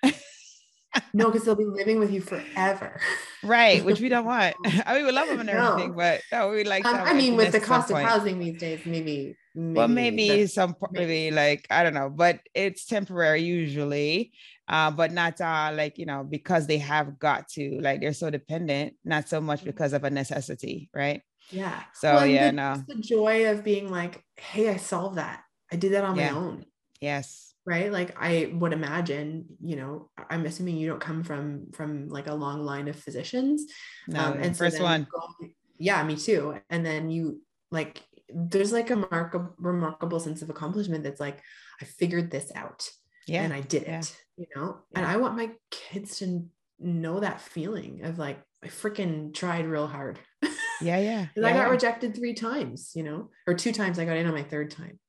No, 1.14 1.32
because 1.32 1.44
they'll 1.46 1.56
be 1.56 1.66
living 1.66 2.00
with 2.00 2.12
you 2.12 2.22
forever. 2.22 3.00
right 3.44 3.84
which 3.86 4.00
we 4.00 4.10
don't 4.10 4.26
want 4.36 4.56
i 4.86 4.96
mean 4.96 5.06
we 5.06 5.12
love 5.12 5.28
them 5.28 5.40
and 5.40 5.50
No. 5.50 5.68
everything 5.74 5.94
but 5.96 6.22
no 6.32 6.50
we 6.50 6.64
like 6.64 6.86
Um, 6.86 6.96
I 6.96 7.14
mean, 7.14 7.36
with 7.36 7.52
the 7.52 7.58
emptiness 7.58 7.62
at 7.62 7.62
some 7.62 7.68
cost 7.68 7.90
of 7.92 7.96
point. 7.96 8.08
housing 8.08 8.40
these 8.40 8.60
days, 8.60 8.86
maybe, 8.86 9.38
maybe 9.56 9.78
well 9.78 9.88
maybe 9.88 10.48
some 10.48 10.76
maybe 10.92 11.32
like 11.32 11.66
i 11.70 11.84
don't 11.84 11.94
know 11.94 12.10
but 12.10 12.40
it's 12.54 12.86
temporary 12.86 13.42
usually 13.42 14.32
uh 14.68 14.90
but 14.92 15.12
not 15.12 15.40
uh 15.42 15.72
like 15.74 15.98
you 15.98 16.06
know 16.06 16.24
because 16.24 16.68
they 16.68 16.78
have 16.78 17.18
got 17.20 17.48
to 17.48 17.80
like 17.82 18.02
they're 18.02 18.14
so 18.14 18.30
dependent 18.30 18.94
not 19.04 19.30
so 19.30 19.40
much 19.40 19.64
because 19.64 19.94
of 19.94 20.04
a 20.04 20.10
necessity 20.10 20.90
right 20.94 21.22
yeah. 21.50 21.84
so 21.94 22.14
Well, 22.16 22.26
yeah 22.26 22.48
the, 22.52 22.56
no 22.56 22.84
the 22.88 22.96
joy 22.96 23.50
of 23.52 23.64
being 23.64 23.90
like, 23.92 24.24
hey, 24.38 24.70
I 24.70 24.78
solved 24.78 25.18
that. 25.18 25.42
I 25.72 25.76
did 25.76 25.94
that 25.94 26.04
on 26.04 26.16
Yeah. 26.16 26.32
my 26.32 26.38
own. 26.38 26.66
yes 27.02 27.54
right 27.68 27.92
like 27.92 28.16
i 28.22 28.52
would 28.54 28.74
imagine 28.74 29.46
you 29.60 29.76
know 29.76 30.10
i'm 30.30 30.46
assuming 30.46 30.78
you 30.78 30.88
don't 30.88 31.02
come 31.02 31.24
from 31.24 31.72
from 31.74 32.08
like 32.10 32.28
a 32.28 32.34
long 32.34 32.64
line 32.64 32.88
of 32.88 32.96
physicians 32.96 33.66
no 34.08 34.20
Um, 34.22 34.34
and 34.38 34.56
so 34.56 34.66
first 34.66 34.78
then 34.78 34.84
one 34.84 35.08
go- 35.12 35.48
yeah 35.80 36.04
me 36.04 36.16
too 36.16 36.62
and 36.70 36.86
then 36.86 37.10
you 37.10 37.42
like 37.72 38.04
there's 38.30 38.72
like 38.72 38.92
a 38.92 38.96
remarkable 38.96 39.54
remarkable 39.58 40.20
sense 40.20 40.44
of 40.44 40.50
accomplishment 40.52 41.04
that's 41.04 41.20
like 41.20 41.40
i 41.82 41.86
figured 41.86 42.30
this 42.30 42.52
out 42.56 42.88
yeah 43.28 43.42
and 43.44 43.52
i 43.52 43.62
did 43.62 43.84
yeah. 43.88 44.00
it 44.00 44.16
you 44.38 44.46
know 44.56 44.78
and 44.96 45.04
i 45.06 45.18
want 45.18 45.36
my 45.36 45.50
kids 45.72 46.20
to 46.20 46.46
know 46.80 47.20
that 47.20 47.42
feeling 47.42 48.04
of 48.06 48.20
like 48.20 48.40
i 48.64 48.68
freaking 48.68 49.34
tried 49.34 49.66
real 49.66 49.88
hard 49.88 50.20
yeah 50.82 50.98
yeah 50.98 51.26
because 51.34 51.48
i 51.48 51.54
got 51.54 51.68
yeah. 51.68 51.70
rejected 51.70 52.16
three 52.16 52.34
times 52.34 52.92
you 52.96 53.04
know 53.04 53.30
or 53.48 53.54
two 53.54 53.72
times 53.72 54.00
i 54.00 54.06
got 54.06 54.18
in 54.18 54.26
on 54.26 54.34
my 54.34 54.44
third 54.44 54.72
time 54.72 55.00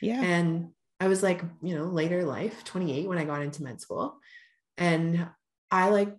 yeah 0.00 0.20
and 0.20 0.68
I 1.00 1.08
was 1.08 1.22
like, 1.22 1.42
you 1.62 1.76
know, 1.76 1.84
later 1.84 2.24
life, 2.24 2.64
28 2.64 3.08
when 3.08 3.18
I 3.18 3.24
got 3.24 3.42
into 3.42 3.62
med 3.62 3.80
school. 3.80 4.16
And 4.78 5.26
I 5.70 5.90
like 5.90 6.14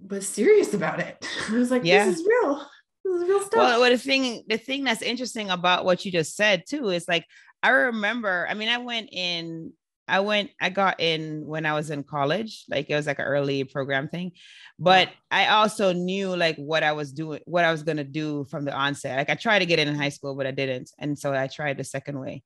was 0.00 0.28
serious 0.28 0.74
about 0.74 1.00
it. 1.00 1.26
I 1.48 1.54
was 1.54 1.70
like, 1.70 1.84
Yeah. 1.84 2.04
this 2.04 2.20
is 2.20 2.26
real. 2.26 2.66
This 3.04 3.22
is 3.22 3.28
real 3.28 3.40
stuff. 3.40 3.52
well, 3.56 3.80
well 3.80 3.90
the 3.90 3.98
thing 3.98 4.44
the 4.46 4.58
thing 4.58 4.84
that's 4.84 5.02
interesting 5.02 5.50
about 5.50 5.84
what 5.84 6.04
you 6.04 6.12
just 6.12 6.36
said 6.36 6.64
too 6.68 6.90
is 6.90 7.08
like 7.08 7.24
i 7.62 7.70
remember 7.70 8.46
i 8.48 8.54
mean 8.54 8.68
i 8.68 8.76
went 8.78 9.08
in 9.10 9.72
i 10.10 10.20
went 10.20 10.50
i 10.60 10.68
got 10.68 11.00
in 11.00 11.44
when 11.46 11.64
i 11.64 11.72
was 11.72 11.90
in 11.90 12.02
college 12.02 12.64
like 12.68 12.90
it 12.90 12.94
was 12.94 13.06
like 13.06 13.18
an 13.18 13.24
early 13.24 13.64
program 13.64 14.08
thing 14.08 14.32
but 14.78 15.08
i 15.30 15.46
also 15.46 15.92
knew 15.92 16.34
like 16.36 16.56
what 16.56 16.82
i 16.82 16.92
was 16.92 17.12
doing 17.12 17.40
what 17.46 17.64
i 17.64 17.70
was 17.70 17.82
going 17.82 17.96
to 17.96 18.04
do 18.04 18.44
from 18.50 18.64
the 18.64 18.72
onset 18.72 19.16
like 19.16 19.30
i 19.30 19.34
tried 19.34 19.60
to 19.60 19.66
get 19.66 19.78
in 19.78 19.88
in 19.88 19.94
high 19.94 20.08
school 20.08 20.34
but 20.34 20.46
i 20.46 20.50
didn't 20.50 20.90
and 20.98 21.18
so 21.18 21.32
i 21.32 21.46
tried 21.46 21.78
the 21.78 21.84
second 21.84 22.18
way. 22.18 22.42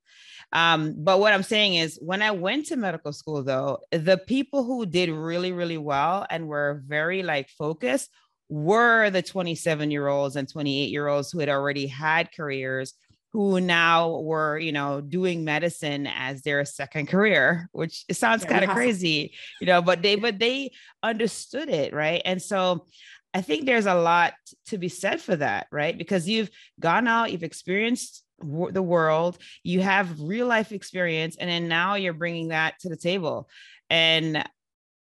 Um, 0.53 0.95
but 0.99 1.21
what 1.21 1.33
i'm 1.33 1.43
saying 1.43 1.75
is 1.75 1.99
when 2.01 2.23
i 2.23 2.31
went 2.31 2.67
to 2.67 2.77
medical 2.77 3.13
school 3.13 3.43
though 3.43 3.79
the 3.91 4.19
people 4.19 4.63
who 4.63 4.87
did 4.87 5.11
really 5.11 5.53
really 5.53 5.79
well 5.79 6.27
and 6.31 6.47
were 6.47 6.83
very 6.87 7.23
like 7.23 7.49
focused 7.49 8.11
were 8.49 9.11
the 9.11 9.23
27 9.23 9.91
year 9.91 10.07
olds 10.07 10.37
and 10.37 10.49
28 10.49 10.91
year 10.91 11.09
olds 11.09 11.31
who 11.31 11.39
had 11.41 11.49
already 11.49 11.87
had 11.87 12.31
careers 12.33 12.95
who 13.35 13.61
now 13.61 14.21
were 14.21 14.59
you 14.59 14.73
know 14.73 15.03
doing 15.03 15.45
medicine 15.45 16.07
as 16.07 16.43
their 16.43 16.65
second 16.65 17.09
career 17.09 17.69
which 17.73 18.07
it 18.09 18.15
sounds 18.17 18.45
Yeah, 18.45 18.49
kind 18.53 18.65
of 18.65 18.71
crazy 18.79 19.35
you 19.61 19.67
know 19.67 19.83
but 19.83 20.03
they 20.03 20.17
but 20.17 20.39
they 20.39 20.71
understood 21.03 21.69
it 21.69 21.93
right? 21.93 22.23
And 22.25 22.41
so 22.41 22.87
i 23.35 23.43
think 23.43 23.67
there's 23.67 23.87
a 23.87 23.95
lot 23.97 24.35
to 24.67 24.79
be 24.79 24.89
said 24.89 25.21
for 25.21 25.37
that 25.37 25.67
right? 25.73 25.99
Because 25.99 26.29
you've 26.29 26.51
gone 26.81 27.09
out 27.09 27.33
you've 27.33 27.43
experienced 27.43 28.25
the 28.41 28.83
world 28.83 29.39
you 29.65 29.81
have 29.81 30.21
real 30.21 30.47
life 30.47 30.73
experience 30.73 31.37
and 31.37 31.51
then 31.51 31.69
now 31.69 31.97
you're 31.97 32.13
bringing 32.15 32.49
that 32.49 32.79
to 32.81 32.89
the 32.89 32.97
table. 32.97 33.49
And 33.91 34.45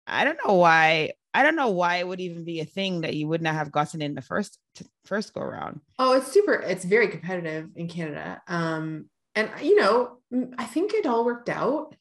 i 0.06 0.24
don't 0.24 0.38
know 0.46 0.54
why 0.54 1.12
i 1.34 1.42
don't 1.42 1.56
know 1.56 1.70
why 1.70 1.96
it 1.96 2.06
would 2.08 2.20
even 2.20 2.44
be 2.44 2.60
a 2.60 2.64
thing 2.64 3.00
that 3.02 3.14
you 3.14 3.26
would 3.28 3.42
not 3.42 3.54
have 3.54 3.70
gotten 3.72 4.02
in 4.02 4.14
the 4.14 4.22
first 4.22 4.58
first 5.04 5.32
go 5.34 5.40
around 5.40 5.80
oh, 5.98 6.14
it's 6.14 6.30
super, 6.32 6.54
it's 6.54 6.84
very 6.84 7.08
competitive 7.08 7.68
in 7.76 7.86
Canada. 7.88 8.40
Um, 8.48 9.08
and 9.34 9.50
you 9.62 9.76
know, 9.76 10.18
I 10.58 10.64
think 10.64 10.92
it 10.94 11.06
all 11.06 11.24
worked 11.24 11.48
out, 11.48 11.94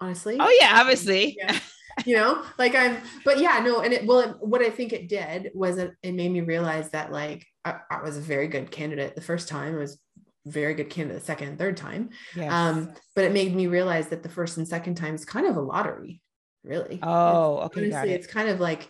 honestly. 0.00 0.36
oh 0.40 0.56
yeah 0.60 0.80
obviously 0.80 1.36
Yeah. 1.38 1.58
you 2.06 2.16
know 2.16 2.42
like 2.58 2.74
i'm 2.74 2.96
but 3.24 3.38
yeah 3.38 3.60
no 3.64 3.80
and 3.80 3.92
it 3.92 4.06
well 4.06 4.20
it, 4.20 4.36
what 4.40 4.62
i 4.62 4.70
think 4.70 4.92
it 4.94 5.08
did 5.08 5.50
was 5.54 5.76
it, 5.76 5.92
it 6.02 6.12
made 6.12 6.30
me 6.32 6.40
realize 6.40 6.88
that 6.90 7.12
like 7.12 7.44
I, 7.66 7.76
I 7.90 8.02
was 8.02 8.16
a 8.16 8.20
very 8.22 8.48
good 8.48 8.70
candidate 8.70 9.14
the 9.14 9.20
first 9.20 9.46
time 9.48 9.74
I 9.74 9.78
was 9.78 9.98
very 10.46 10.72
good 10.74 10.88
candidate 10.90 11.20
the 11.20 11.26
second 11.26 11.48
and 11.48 11.58
third 11.58 11.76
time 11.76 12.08
Yes. 12.34 12.50
um 12.52 12.92
but 13.14 13.24
it 13.24 13.32
made 13.32 13.54
me 13.54 13.66
realize 13.66 14.08
that 14.08 14.22
the 14.22 14.28
first 14.30 14.56
and 14.56 14.66
second 14.66 14.94
time 14.96 15.14
is 15.14 15.24
kind 15.26 15.46
of 15.46 15.56
a 15.56 15.60
lottery 15.60 16.20
really 16.64 16.98
oh 17.02 17.56
It's- 17.56 17.66
okay 17.66 17.92
honestly 17.92 18.12
it 18.12 18.20
it's 18.20 18.26
kind 18.26 18.48
of 18.48 18.60
like 18.60 18.88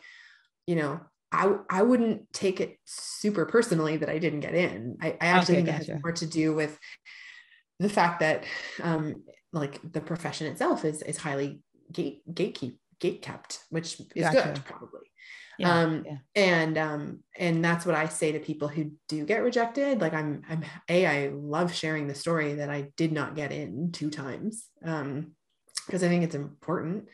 you 0.67 0.77
know 0.77 1.01
I, 1.35 1.57
I 1.71 1.83
wouldn't 1.83 2.31
take 2.35 2.61
it 2.61 2.77
super 2.85 3.47
personally 3.47 3.97
that 3.97 4.11
I 4.11 4.19
didn't 4.19 4.41
get 4.41 4.55
in. 4.55 4.99
I, 5.01 5.17
I 5.19 5.27
actually 5.29 5.55
Okay, 5.61 5.65
think 5.65 5.69
it 5.83 5.89
has 5.89 6.03
more 6.03 6.13
to 6.13 6.27
do 6.27 6.55
with 6.55 6.79
the 7.79 7.89
fact 7.89 8.21
that 8.21 8.45
um, 8.83 9.23
like 9.51 9.81
the 9.93 10.03
profession 10.03 10.47
itself 10.49 10.85
is 10.85 11.01
is 11.01 11.17
highly 11.17 11.63
gate 11.91 12.23
gatekeep 12.31 12.77
gate 13.01 13.23
kept, 13.23 13.61
which 13.71 13.99
is 14.15 14.25
Gotcha. 14.25 14.43
good 14.53 14.65
probably. 14.65 15.01
yeah, 15.59 15.83
um, 15.83 16.05
yeah. 16.07 16.17
And 16.37 16.77
um, 16.79 17.21
and 17.39 17.65
that's 17.65 17.87
what 17.87 17.95
I 17.95 18.09
say 18.09 18.33
to 18.33 18.39
people 18.39 18.69
who 18.69 18.93
do 19.09 19.25
get 19.25 19.43
rejected. 19.43 20.01
Like 20.03 20.13
I'm 20.13 20.43
I'm 20.49 20.65
a 20.89 21.07
I 21.07 21.29
love 21.33 21.73
sharing 21.75 22.09
the 22.09 22.15
story 22.15 22.55
that 22.55 22.69
I 22.71 22.89
did 22.97 23.13
not 23.13 23.35
get 23.35 23.53
in 23.53 23.91
two 23.93 24.11
times. 24.11 24.67
Um, 24.85 25.33
because 25.87 26.03
I 26.03 26.09
think 26.09 26.25
it's 26.25 26.35
important. 26.35 27.09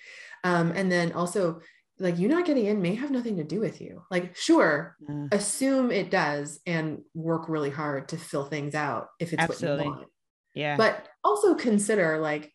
Um, 0.44 0.72
and 0.72 0.90
then 0.90 1.12
also 1.12 1.60
like 1.98 2.18
you 2.18 2.28
not 2.28 2.46
getting 2.46 2.66
in 2.66 2.80
may 2.80 2.94
have 2.94 3.10
nothing 3.10 3.38
to 3.38 3.44
do 3.44 3.60
with 3.60 3.80
you. 3.80 4.02
Like, 4.10 4.36
sure, 4.36 4.96
assume 5.32 5.90
it 5.90 6.10
does 6.10 6.60
and 6.66 7.00
work 7.14 7.48
really 7.48 7.70
hard 7.70 8.08
to 8.10 8.16
fill 8.16 8.44
things 8.44 8.74
out 8.74 9.08
if 9.18 9.32
it's 9.32 9.42
Absolutely. 9.42 9.78
what 9.78 9.84
you 9.84 9.90
want. 9.98 10.08
yeah 10.54 10.76
But 10.76 11.08
also 11.24 11.54
consider 11.54 12.18
like, 12.18 12.52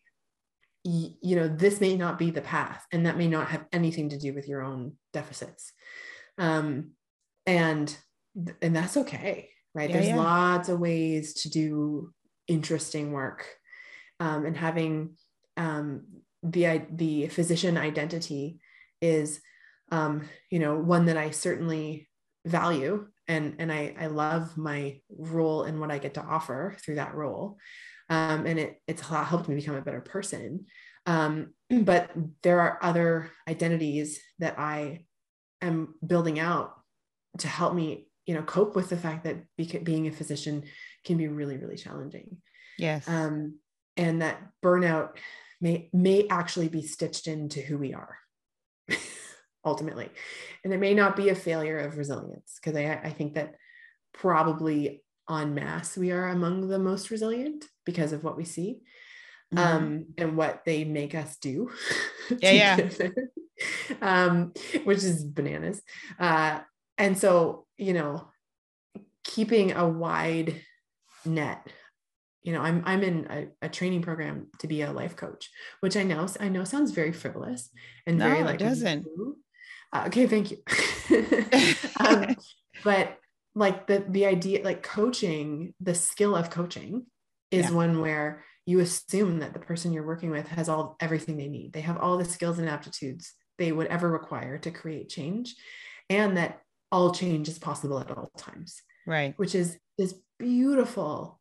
y- 0.84 1.12
you 1.22 1.36
know, 1.36 1.48
this 1.48 1.80
may 1.80 1.96
not 1.96 2.18
be 2.18 2.30
the 2.30 2.40
path 2.40 2.84
and 2.90 3.04
that 3.06 3.18
may 3.18 3.28
not 3.28 3.48
have 3.48 3.66
anything 3.72 4.08
to 4.10 4.18
do 4.18 4.32
with 4.32 4.48
your 4.48 4.62
own 4.62 4.94
deficits. 5.12 5.72
Um, 6.38 6.92
and 7.46 7.94
and 8.62 8.74
that's 8.74 8.96
okay, 8.96 9.50
right? 9.74 9.90
Yeah, 9.90 9.96
There's 9.96 10.08
yeah. 10.08 10.16
lots 10.16 10.68
of 10.68 10.80
ways 10.80 11.34
to 11.42 11.50
do 11.50 12.12
interesting 12.48 13.12
work. 13.12 13.46
Um, 14.20 14.46
and 14.46 14.56
having 14.56 15.16
um, 15.56 16.02
the 16.42 16.82
the 16.90 17.28
physician 17.28 17.76
identity 17.76 18.58
is 19.00 19.40
um, 19.90 20.28
you 20.50 20.58
know 20.58 20.76
one 20.76 21.06
that 21.06 21.16
I 21.16 21.30
certainly 21.30 22.08
value 22.46 23.06
and 23.26 23.56
and 23.58 23.72
I 23.72 23.94
I 23.98 24.06
love 24.06 24.56
my 24.56 25.00
role 25.08 25.62
and 25.64 25.80
what 25.80 25.90
I 25.90 25.98
get 25.98 26.14
to 26.14 26.22
offer 26.22 26.76
through 26.84 26.96
that 26.96 27.14
role. 27.14 27.56
Um, 28.10 28.46
and 28.46 28.58
it 28.58 28.82
it's 28.86 29.00
helped 29.00 29.48
me 29.48 29.54
become 29.54 29.76
a 29.76 29.82
better 29.82 30.00
person. 30.00 30.66
Um, 31.06 31.54
but 31.82 32.10
there 32.42 32.60
are 32.60 32.78
other 32.82 33.30
identities 33.48 34.20
that 34.38 34.58
I 34.58 35.06
am 35.62 35.94
building 36.06 36.38
out 36.38 36.74
to 37.38 37.48
help 37.48 37.74
me 37.74 38.08
you 38.26 38.34
know 38.34 38.42
cope 38.42 38.76
with 38.76 38.88
the 38.88 38.96
fact 38.96 39.24
that 39.24 39.44
being 39.84 40.06
a 40.06 40.12
physician 40.12 40.64
can 41.04 41.16
be 41.16 41.28
really 41.28 41.56
really 41.56 41.76
challenging. 41.76 42.38
Yes. 42.78 43.08
Um, 43.08 43.58
and 43.96 44.22
that 44.22 44.40
burnout 44.62 45.10
may 45.64 45.88
may 45.94 46.28
actually 46.28 46.68
be 46.68 46.82
stitched 46.82 47.26
into 47.26 47.60
who 47.60 47.78
we 47.78 47.94
are 47.94 48.18
ultimately. 49.64 50.10
And 50.62 50.72
it 50.74 50.78
may 50.78 50.92
not 50.92 51.16
be 51.16 51.30
a 51.30 51.34
failure 51.34 51.78
of 51.78 51.96
resilience 51.96 52.60
because 52.62 52.76
I, 52.76 53.00
I 53.02 53.10
think 53.10 53.34
that 53.34 53.54
probably 54.12 55.02
en 55.28 55.54
masse 55.54 55.96
we 55.96 56.12
are 56.12 56.28
among 56.28 56.68
the 56.68 56.78
most 56.78 57.10
resilient 57.10 57.64
because 57.86 58.12
of 58.12 58.22
what 58.22 58.36
we 58.36 58.44
see 58.44 58.80
mm-hmm. 59.54 59.58
um, 59.58 60.06
and 60.18 60.36
what 60.36 60.62
they 60.66 60.84
make 60.84 61.14
us 61.14 61.38
do 61.38 61.70
yeah 62.40 62.76
yeah. 62.78 63.08
um, 64.02 64.52
which 64.84 64.98
is 64.98 65.24
bananas. 65.24 65.80
Uh, 66.20 66.60
and 66.98 67.16
so 67.16 67.66
you 67.78 67.94
know 67.94 68.28
keeping 69.24 69.72
a 69.72 69.88
wide 69.88 70.60
net 71.24 71.66
you 72.44 72.52
know 72.52 72.60
i'm 72.60 72.82
i'm 72.86 73.02
in 73.02 73.26
a, 73.30 73.66
a, 73.66 73.68
training 73.68 74.02
program 74.02 74.46
to 74.58 74.68
be 74.68 74.82
a 74.82 74.92
life 74.92 75.16
coach 75.16 75.50
which 75.80 75.96
i 75.96 76.02
know 76.02 76.26
i 76.38 76.48
know 76.48 76.62
sounds 76.62 76.92
very 76.92 77.12
frivolous 77.12 77.70
and 78.06 78.18
no, 78.18 78.28
very 78.28 78.44
like 78.44 78.60
it 78.60 78.64
doesn't. 78.64 79.06
uh, 79.92 80.04
okay 80.06 80.26
thank 80.26 80.50
you. 80.50 80.58
Um, 82.00 82.36
but 82.84 83.18
like 83.54 83.86
the 83.86 84.04
the 84.08 84.26
idea 84.26 84.64
like 84.64 84.82
coaching 84.82 85.74
the 85.80 85.94
skill 85.94 86.34
of 86.34 86.50
coaching 86.50 87.06
is 87.50 87.66
yeah. 87.66 87.72
one 87.72 88.00
where 88.00 88.44
you 88.66 88.80
assume 88.80 89.40
that 89.40 89.52
the 89.52 89.58
person 89.58 89.92
you're 89.92 90.06
working 90.06 90.30
with 90.30 90.48
has 90.48 90.68
all 90.68 90.96
everything 91.00 91.36
they 91.36 91.48
need. 91.48 91.72
They 91.72 91.82
have 91.82 91.98
all 91.98 92.16
the 92.16 92.24
skills 92.24 92.58
and 92.58 92.68
aptitudes 92.68 93.34
they 93.58 93.70
would 93.72 93.86
ever 93.88 94.10
require 94.10 94.58
to 94.58 94.70
create 94.70 95.08
change 95.08 95.54
and 96.08 96.36
that 96.36 96.60
all 96.90 97.12
change 97.12 97.48
is 97.48 97.58
possible 97.58 97.98
at 98.00 98.10
all 98.10 98.30
times. 98.36 98.82
Right. 99.06 99.34
Which 99.36 99.54
is 99.54 99.78
this 99.98 100.14
beautiful 100.38 101.40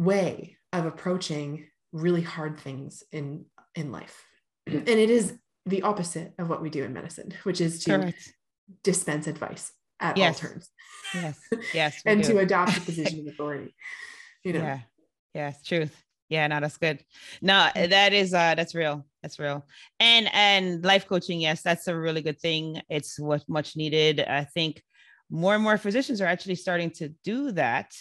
way 0.00 0.56
of 0.72 0.86
approaching 0.86 1.66
really 1.92 2.22
hard 2.22 2.58
things 2.58 3.02
in 3.12 3.44
in 3.74 3.92
life. 3.92 4.24
And 4.66 4.88
it 4.88 5.10
is 5.10 5.36
the 5.66 5.82
opposite 5.82 6.32
of 6.38 6.48
what 6.48 6.62
we 6.62 6.70
do 6.70 6.84
in 6.84 6.92
medicine 6.92 7.32
which 7.42 7.60
is 7.60 7.84
to 7.84 7.98
Correct. 7.98 8.32
dispense 8.82 9.26
advice 9.26 9.72
at 10.00 10.16
yes. 10.16 10.42
all 10.42 10.48
terms. 10.48 10.70
Yes. 11.14 11.38
Yes 11.74 12.02
and 12.06 12.22
do. 12.22 12.32
to 12.32 12.38
adopt 12.38 12.76
a 12.78 12.80
position 12.80 13.20
of 13.26 13.26
authority 13.26 13.74
you 14.42 14.54
know. 14.54 14.60
Yeah. 14.60 14.78
Yes 15.34 15.62
truth. 15.62 15.94
Yeah 16.30 16.46
no 16.46 16.60
that's 16.60 16.78
good. 16.78 17.04
No 17.42 17.68
that 17.74 18.14
is 18.14 18.32
uh 18.32 18.54
that's 18.54 18.74
real. 18.74 19.04
That's 19.22 19.38
real. 19.38 19.66
And 19.98 20.30
and 20.32 20.82
life 20.82 21.06
coaching 21.06 21.40
yes 21.42 21.60
that's 21.60 21.88
a 21.88 21.96
really 21.96 22.22
good 22.22 22.40
thing. 22.40 22.80
It's 22.88 23.20
what 23.20 23.46
much 23.48 23.76
needed. 23.76 24.20
I 24.20 24.44
think 24.44 24.82
more 25.28 25.54
and 25.54 25.62
more 25.62 25.76
physicians 25.76 26.22
are 26.22 26.26
actually 26.26 26.56
starting 26.56 26.90
to 26.92 27.10
do 27.22 27.52
that 27.52 27.92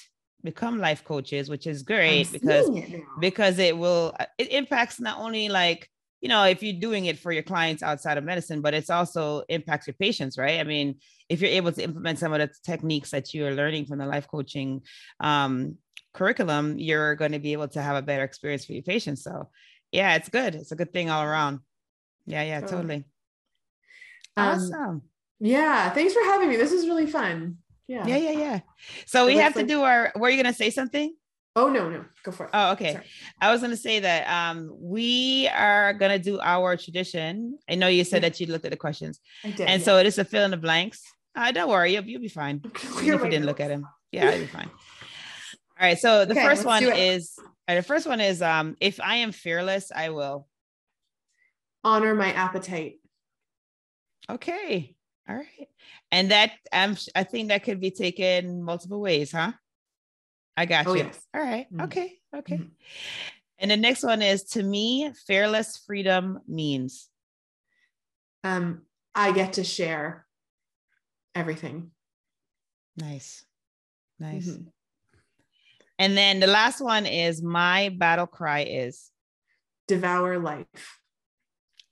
become 0.43 0.79
life 0.79 1.03
coaches 1.03 1.49
which 1.49 1.67
is 1.67 1.83
great 1.83 2.31
because 2.31 2.69
it 2.69 3.01
because 3.19 3.59
it 3.59 3.77
will 3.77 4.15
uh, 4.19 4.25
it 4.37 4.51
impacts 4.51 4.99
not 4.99 5.19
only 5.19 5.49
like 5.49 5.89
you 6.21 6.29
know 6.29 6.43
if 6.43 6.63
you're 6.63 6.79
doing 6.79 7.05
it 7.05 7.19
for 7.19 7.31
your 7.31 7.43
clients 7.43 7.83
outside 7.83 8.17
of 8.17 8.23
medicine 8.23 8.61
but 8.61 8.73
it's 8.73 8.89
also 8.89 9.43
impacts 9.49 9.87
your 9.87 9.95
patients 9.95 10.37
right? 10.37 10.59
I 10.59 10.63
mean 10.63 10.95
if 11.27 11.41
you're 11.41 11.51
able 11.51 11.71
to 11.73 11.83
implement 11.83 12.19
some 12.19 12.33
of 12.33 12.39
the 12.39 12.49
techniques 12.63 13.11
that 13.11 13.33
you're 13.33 13.53
learning 13.53 13.85
from 13.85 13.99
the 13.99 14.05
life 14.05 14.27
coaching 14.27 14.81
um, 15.19 15.77
curriculum 16.13 16.79
you're 16.79 17.15
going 17.15 17.33
to 17.33 17.39
be 17.39 17.53
able 17.53 17.67
to 17.69 17.81
have 17.81 17.97
a 17.97 18.01
better 18.01 18.23
experience 18.23 18.65
for 18.65 18.73
your 18.73 18.83
patients. 18.83 19.23
So 19.23 19.49
yeah 19.91 20.15
it's 20.15 20.29
good. 20.29 20.55
It's 20.55 20.71
a 20.71 20.75
good 20.75 20.93
thing 20.93 21.09
all 21.09 21.23
around. 21.23 21.59
Yeah 22.25 22.43
yeah 22.43 22.61
totally. 22.61 23.03
Um, 24.37 24.47
awesome. 24.47 25.01
yeah 25.39 25.89
thanks 25.89 26.13
for 26.13 26.23
having 26.23 26.47
me. 26.47 26.55
This 26.55 26.71
is 26.71 26.87
really 26.87 27.07
fun 27.07 27.57
yeah. 27.89 28.05
Yeah, 28.05 28.17
yeah, 28.17 28.31
yeah. 28.31 28.59
So 29.07 29.25
we 29.25 29.37
have 29.37 29.55
to 29.55 29.63
do 29.63 29.81
our 29.81 30.13
were 30.15 30.29
you 30.29 30.37
gonna 30.37 30.53
say 30.53 30.69
something? 30.69 31.11
Oh 31.55 31.69
no, 31.69 31.89
no, 31.89 32.05
go 32.23 32.31
for 32.31 32.45
it. 32.45 32.51
Oh, 32.53 32.73
okay. 32.73 32.93
Sorry. 32.93 33.05
I 33.41 33.51
was 33.51 33.61
gonna 33.61 33.75
say 33.75 33.99
that 33.99 34.29
um 34.29 34.69
we 34.79 35.47
are 35.47 35.93
gonna 35.93 36.19
do 36.19 36.39
our 36.39 36.77
tradition. 36.77 37.57
I 37.67 37.73
know 37.73 37.87
you 37.87 38.03
said 38.03 38.21
yeah. 38.21 38.29
that 38.29 38.39
you 38.39 38.45
looked 38.45 38.65
at 38.65 38.71
the 38.71 38.77
questions. 38.77 39.19
I 39.43 39.49
did. 39.49 39.61
And 39.61 39.81
yeah. 39.81 39.85
so 39.85 39.97
it 39.97 40.05
is 40.05 40.19
a 40.19 40.23
fill 40.23 40.45
in 40.45 40.51
the 40.51 40.57
blanks. 40.57 41.01
Uh, 41.35 41.51
don't 41.51 41.67
worry, 41.67 41.93
you'll, 41.93 42.03
you'll 42.03 42.21
be 42.21 42.27
fine. 42.27 42.61
Even 43.01 43.15
if 43.15 43.23
you 43.23 43.29
didn't 43.29 43.45
look 43.45 43.59
at 43.59 43.71
him. 43.71 43.85
Yeah, 44.11 44.31
you'll 44.31 44.39
be 44.39 44.47
fine. 44.47 44.71
All 45.79 45.87
right. 45.87 45.99
So 45.99 46.25
the 46.25 46.31
okay, 46.31 46.43
first 46.43 46.65
one 46.65 46.83
is 46.83 47.37
uh, 47.67 47.75
the 47.75 47.83
first 47.83 48.07
one 48.07 48.19
is 48.19 48.41
um 48.41 48.75
if 48.79 48.99
I 48.99 49.17
am 49.17 49.31
fearless, 49.31 49.91
I 49.95 50.09
will 50.09 50.47
honor 51.83 52.15
my 52.15 52.31
appetite. 52.33 52.95
Okay. 54.29 54.95
All 55.29 55.35
right. 55.35 55.67
And 56.11 56.31
that 56.31 56.53
um, 56.73 56.97
I 57.15 57.23
think 57.23 57.49
that 57.49 57.63
could 57.63 57.79
be 57.79 57.91
taken 57.91 58.63
multiple 58.63 58.99
ways, 58.99 59.31
huh? 59.31 59.51
I 60.57 60.65
got 60.65 60.87
oh, 60.87 60.93
you. 60.93 61.03
Yes. 61.03 61.21
All 61.33 61.41
right. 61.41 61.67
mm-hmm. 61.71 61.81
Okay. 61.81 62.13
Okay. 62.35 62.55
Mm-hmm. 62.55 62.69
And 63.59 63.71
the 63.71 63.77
next 63.77 64.03
one 64.03 64.21
is 64.21 64.43
to 64.51 64.63
me, 64.63 65.11
fearless 65.27 65.77
freedom 65.85 66.39
means. 66.47 67.09
Um, 68.43 68.83
I 69.13 69.31
get 69.31 69.53
to 69.53 69.63
share 69.63 70.25
everything. 71.35 71.91
Nice. 72.97 73.45
Nice. 74.19 74.47
Mm-hmm. 74.47 74.63
And 75.99 76.17
then 76.17 76.39
the 76.39 76.47
last 76.47 76.81
one 76.81 77.05
is 77.05 77.41
my 77.41 77.89
battle 77.89 78.27
cry 78.27 78.61
is 78.61 79.11
devour 79.87 80.39
life. 80.39 80.99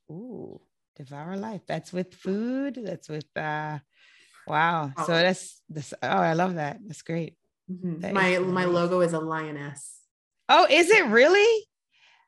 Ooh, 0.10 0.62
devour 0.98 1.38
life. 1.38 1.62
That's 1.68 1.94
with 1.94 2.14
food. 2.14 2.80
That's 2.84 3.08
with 3.08 3.26
uh 3.38 3.80
Wow. 4.48 4.92
Oh. 4.98 5.06
So 5.06 5.12
that's 5.12 5.62
this. 5.70 5.94
Oh, 6.02 6.08
I 6.08 6.34
love 6.34 6.56
that. 6.56 6.80
That's 6.86 7.02
great. 7.02 7.36
Mm-hmm. 7.70 8.00
That 8.00 8.14
my 8.14 8.40
my 8.40 8.66
logo 8.66 9.02
is 9.02 9.14
a 9.14 9.20
lioness. 9.20 10.00
Oh, 10.50 10.66
is 10.70 10.90
it 10.90 11.06
really? 11.08 11.66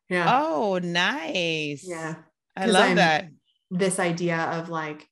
Yeah. 0.09 0.28
Oh, 0.30 0.80
nice. 0.84 1.88
Yeah. 1.88 2.15
I 2.57 2.65
love 2.65 2.89
I'm, 2.89 2.95
that. 2.97 3.30
This 3.72 3.99
idea 3.99 4.38
of 4.38 4.70
like, 4.70 5.07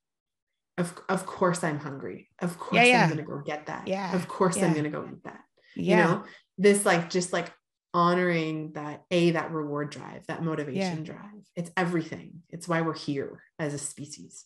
of 0.77 0.93
of 1.07 1.25
course 1.25 1.63
I'm 1.63 1.79
hungry. 1.79 2.29
Of 2.41 2.59
course 2.59 2.75
yeah, 2.75 2.83
yeah. 2.83 3.03
I'm 3.03 3.09
gonna 3.09 3.23
go 3.23 3.41
get 3.45 3.67
that. 3.67 3.87
Yeah. 3.87 4.13
Of 4.13 4.27
course 4.27 4.57
yeah. 4.57 4.65
I'm 4.65 4.73
gonna 4.73 4.89
go 4.89 5.07
eat 5.09 5.23
that. 5.23 5.39
Yeah. 5.75 5.97
You 5.97 6.03
know, 6.03 6.23
this 6.57 6.85
like 6.85 7.09
just 7.09 7.31
like 7.31 7.53
honoring 7.93 8.73
that 8.73 9.03
a 9.11 9.31
that 9.31 9.51
reward 9.51 9.89
drive, 9.89 10.25
that 10.27 10.43
motivation 10.43 11.03
drive. 11.03 11.49
It's 11.55 11.71
everything. 11.75 12.43
It's 12.49 12.67
why 12.67 12.81
we're 12.81 12.93
here 12.93 13.41
as 13.59 13.73
a 13.73 13.77
species. 13.77 14.45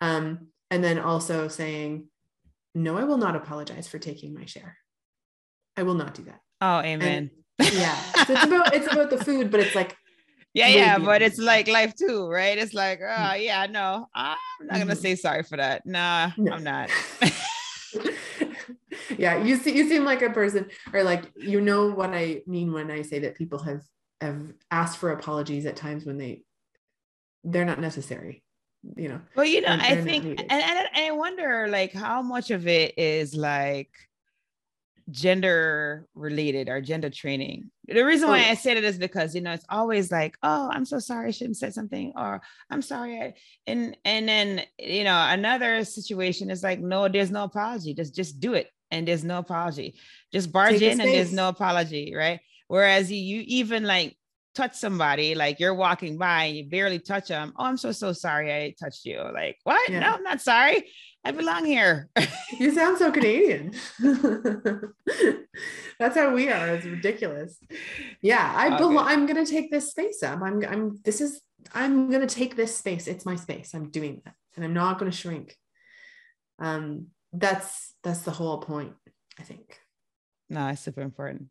Um, 0.00 0.48
and 0.70 0.82
then 0.82 0.98
also 0.98 1.48
saying 1.48 2.08
no 2.74 2.96
i 2.96 3.04
will 3.04 3.18
not 3.18 3.36
apologize 3.36 3.88
for 3.88 3.98
taking 3.98 4.34
my 4.34 4.44
share 4.44 4.76
i 5.76 5.82
will 5.82 5.94
not 5.94 6.14
do 6.14 6.22
that 6.22 6.40
oh 6.60 6.80
amen 6.80 7.30
and, 7.58 7.72
yeah 7.72 7.96
so 8.26 8.34
it's 8.34 8.44
about 8.44 8.74
it's 8.74 8.92
about 8.92 9.10
the 9.10 9.22
food 9.24 9.50
but 9.50 9.60
it's 9.60 9.74
like 9.74 9.96
yeah 10.54 10.68
yeah 10.68 10.98
but 10.98 11.22
it's 11.22 11.38
like 11.38 11.68
life 11.68 11.94
too 11.94 12.28
right 12.28 12.58
it's 12.58 12.74
like 12.74 13.00
oh 13.02 13.34
yeah 13.34 13.66
no 13.66 14.08
i'm 14.14 14.36
not 14.62 14.78
gonna 14.78 14.92
mm-hmm. 14.92 15.00
say 15.00 15.14
sorry 15.14 15.42
for 15.42 15.56
that 15.56 15.84
nah 15.86 16.30
no. 16.36 16.52
i'm 16.52 16.64
not 16.64 16.90
yeah 19.18 19.42
you 19.42 19.56
see 19.56 19.76
you 19.76 19.88
seem 19.88 20.04
like 20.04 20.22
a 20.22 20.30
person 20.30 20.66
or 20.92 21.02
like 21.02 21.24
you 21.36 21.60
know 21.60 21.90
what 21.90 22.10
i 22.10 22.42
mean 22.46 22.72
when 22.72 22.90
i 22.90 23.02
say 23.02 23.18
that 23.18 23.36
people 23.36 23.58
have 23.58 23.82
have 24.20 24.52
asked 24.70 24.98
for 24.98 25.12
apologies 25.12 25.66
at 25.66 25.76
times 25.76 26.04
when 26.04 26.18
they 26.18 26.42
they're 27.44 27.64
not 27.64 27.80
necessary 27.80 28.42
you 28.96 29.08
know? 29.08 29.20
Well 29.34 29.46
you 29.46 29.62
know 29.62 29.76
i 29.80 29.96
think 29.96 30.24
and, 30.24 30.52
and 30.52 30.88
i 30.94 31.10
wonder 31.10 31.66
like 31.68 31.92
how 31.92 32.22
much 32.22 32.50
of 32.50 32.68
it 32.68 32.96
is 32.96 33.34
like 33.34 33.90
gender 35.10 36.06
related 36.14 36.68
or 36.68 36.80
gender 36.80 37.10
training? 37.10 37.70
The 37.86 38.04
reason 38.04 38.28
why 38.28 38.44
oh. 38.46 38.50
i 38.50 38.54
said 38.54 38.76
it 38.76 38.82
is 38.82 38.98
because 38.98 39.34
you 39.34 39.40
know 39.40 39.52
it's 39.52 39.64
always 39.68 40.10
like 40.10 40.36
oh 40.42 40.68
i'm 40.72 40.84
so 40.84 40.98
sorry 40.98 41.28
i 41.28 41.30
shouldn't 41.30 41.56
said 41.56 41.72
something 41.72 42.12
or 42.16 42.42
i'm 42.68 42.82
sorry 42.82 43.20
I, 43.20 43.34
and 43.68 43.96
and 44.04 44.28
then 44.28 44.62
you 44.78 45.04
know 45.04 45.26
another 45.30 45.84
situation 45.84 46.50
is 46.50 46.64
like 46.64 46.80
no 46.80 47.08
there's 47.08 47.30
no 47.30 47.44
apology 47.44 47.94
just 47.94 48.14
just 48.14 48.40
do 48.40 48.54
it 48.54 48.68
and 48.90 49.08
there's 49.08 49.24
no 49.24 49.38
apology 49.38 49.98
just 50.32 50.52
barge 50.52 50.78
Take 50.78 50.92
in 50.92 51.00
and 51.00 51.10
there's 51.10 51.32
no 51.32 51.48
apology 51.48 52.14
right 52.14 52.40
whereas 52.68 53.10
you, 53.10 53.18
you 53.18 53.44
even 53.46 53.84
like 53.84 54.16
touch 54.56 54.74
somebody, 54.74 55.34
like 55.34 55.60
you're 55.60 55.74
walking 55.74 56.16
by 56.18 56.44
and 56.44 56.56
you 56.56 56.64
barely 56.64 56.98
touch 56.98 57.28
them. 57.28 57.52
Oh, 57.56 57.64
I'm 57.64 57.76
so 57.76 57.92
so 57.92 58.12
sorry 58.12 58.52
I 58.52 58.74
touched 58.82 59.04
you. 59.04 59.22
Like, 59.32 59.58
what? 59.62 59.88
Yeah. 59.88 60.00
No, 60.00 60.14
I'm 60.14 60.22
not 60.22 60.40
sorry. 60.40 60.90
I 61.24 61.32
belong 61.32 61.64
here. 61.64 62.08
you 62.58 62.72
sound 62.72 62.98
so 62.98 63.12
Canadian. 63.16 63.74
That's 65.98 66.16
how 66.16 66.32
we 66.34 66.48
are. 66.48 66.68
It's 66.68 66.86
ridiculous. 66.86 67.58
Yeah, 68.22 68.52
I 68.54 68.68
okay. 68.68 68.78
belong. 68.78 69.06
I'm 69.06 69.26
gonna 69.26 69.46
take 69.46 69.70
this 69.70 69.90
space 69.90 70.22
up. 70.22 70.40
I'm. 70.42 70.64
I'm. 70.64 70.98
This 71.04 71.20
is. 71.20 71.40
I'm 71.74 72.10
gonna 72.10 72.26
take 72.26 72.56
this 72.56 72.76
space. 72.76 73.06
It's 73.06 73.26
my 73.26 73.36
space. 73.36 73.74
I'm 73.74 73.90
doing 73.90 74.22
that, 74.24 74.34
and 74.56 74.64
I'm 74.64 74.74
not 74.74 74.98
gonna 74.98 75.12
shrink. 75.12 75.56
Um. 76.58 77.08
That's 77.38 77.94
that's 78.02 78.22
the 78.22 78.30
whole 78.30 78.58
point. 78.58 78.94
I 79.38 79.42
think. 79.42 79.80
No, 80.48 80.68
it's 80.68 80.80
super 80.80 81.02
important. 81.02 81.48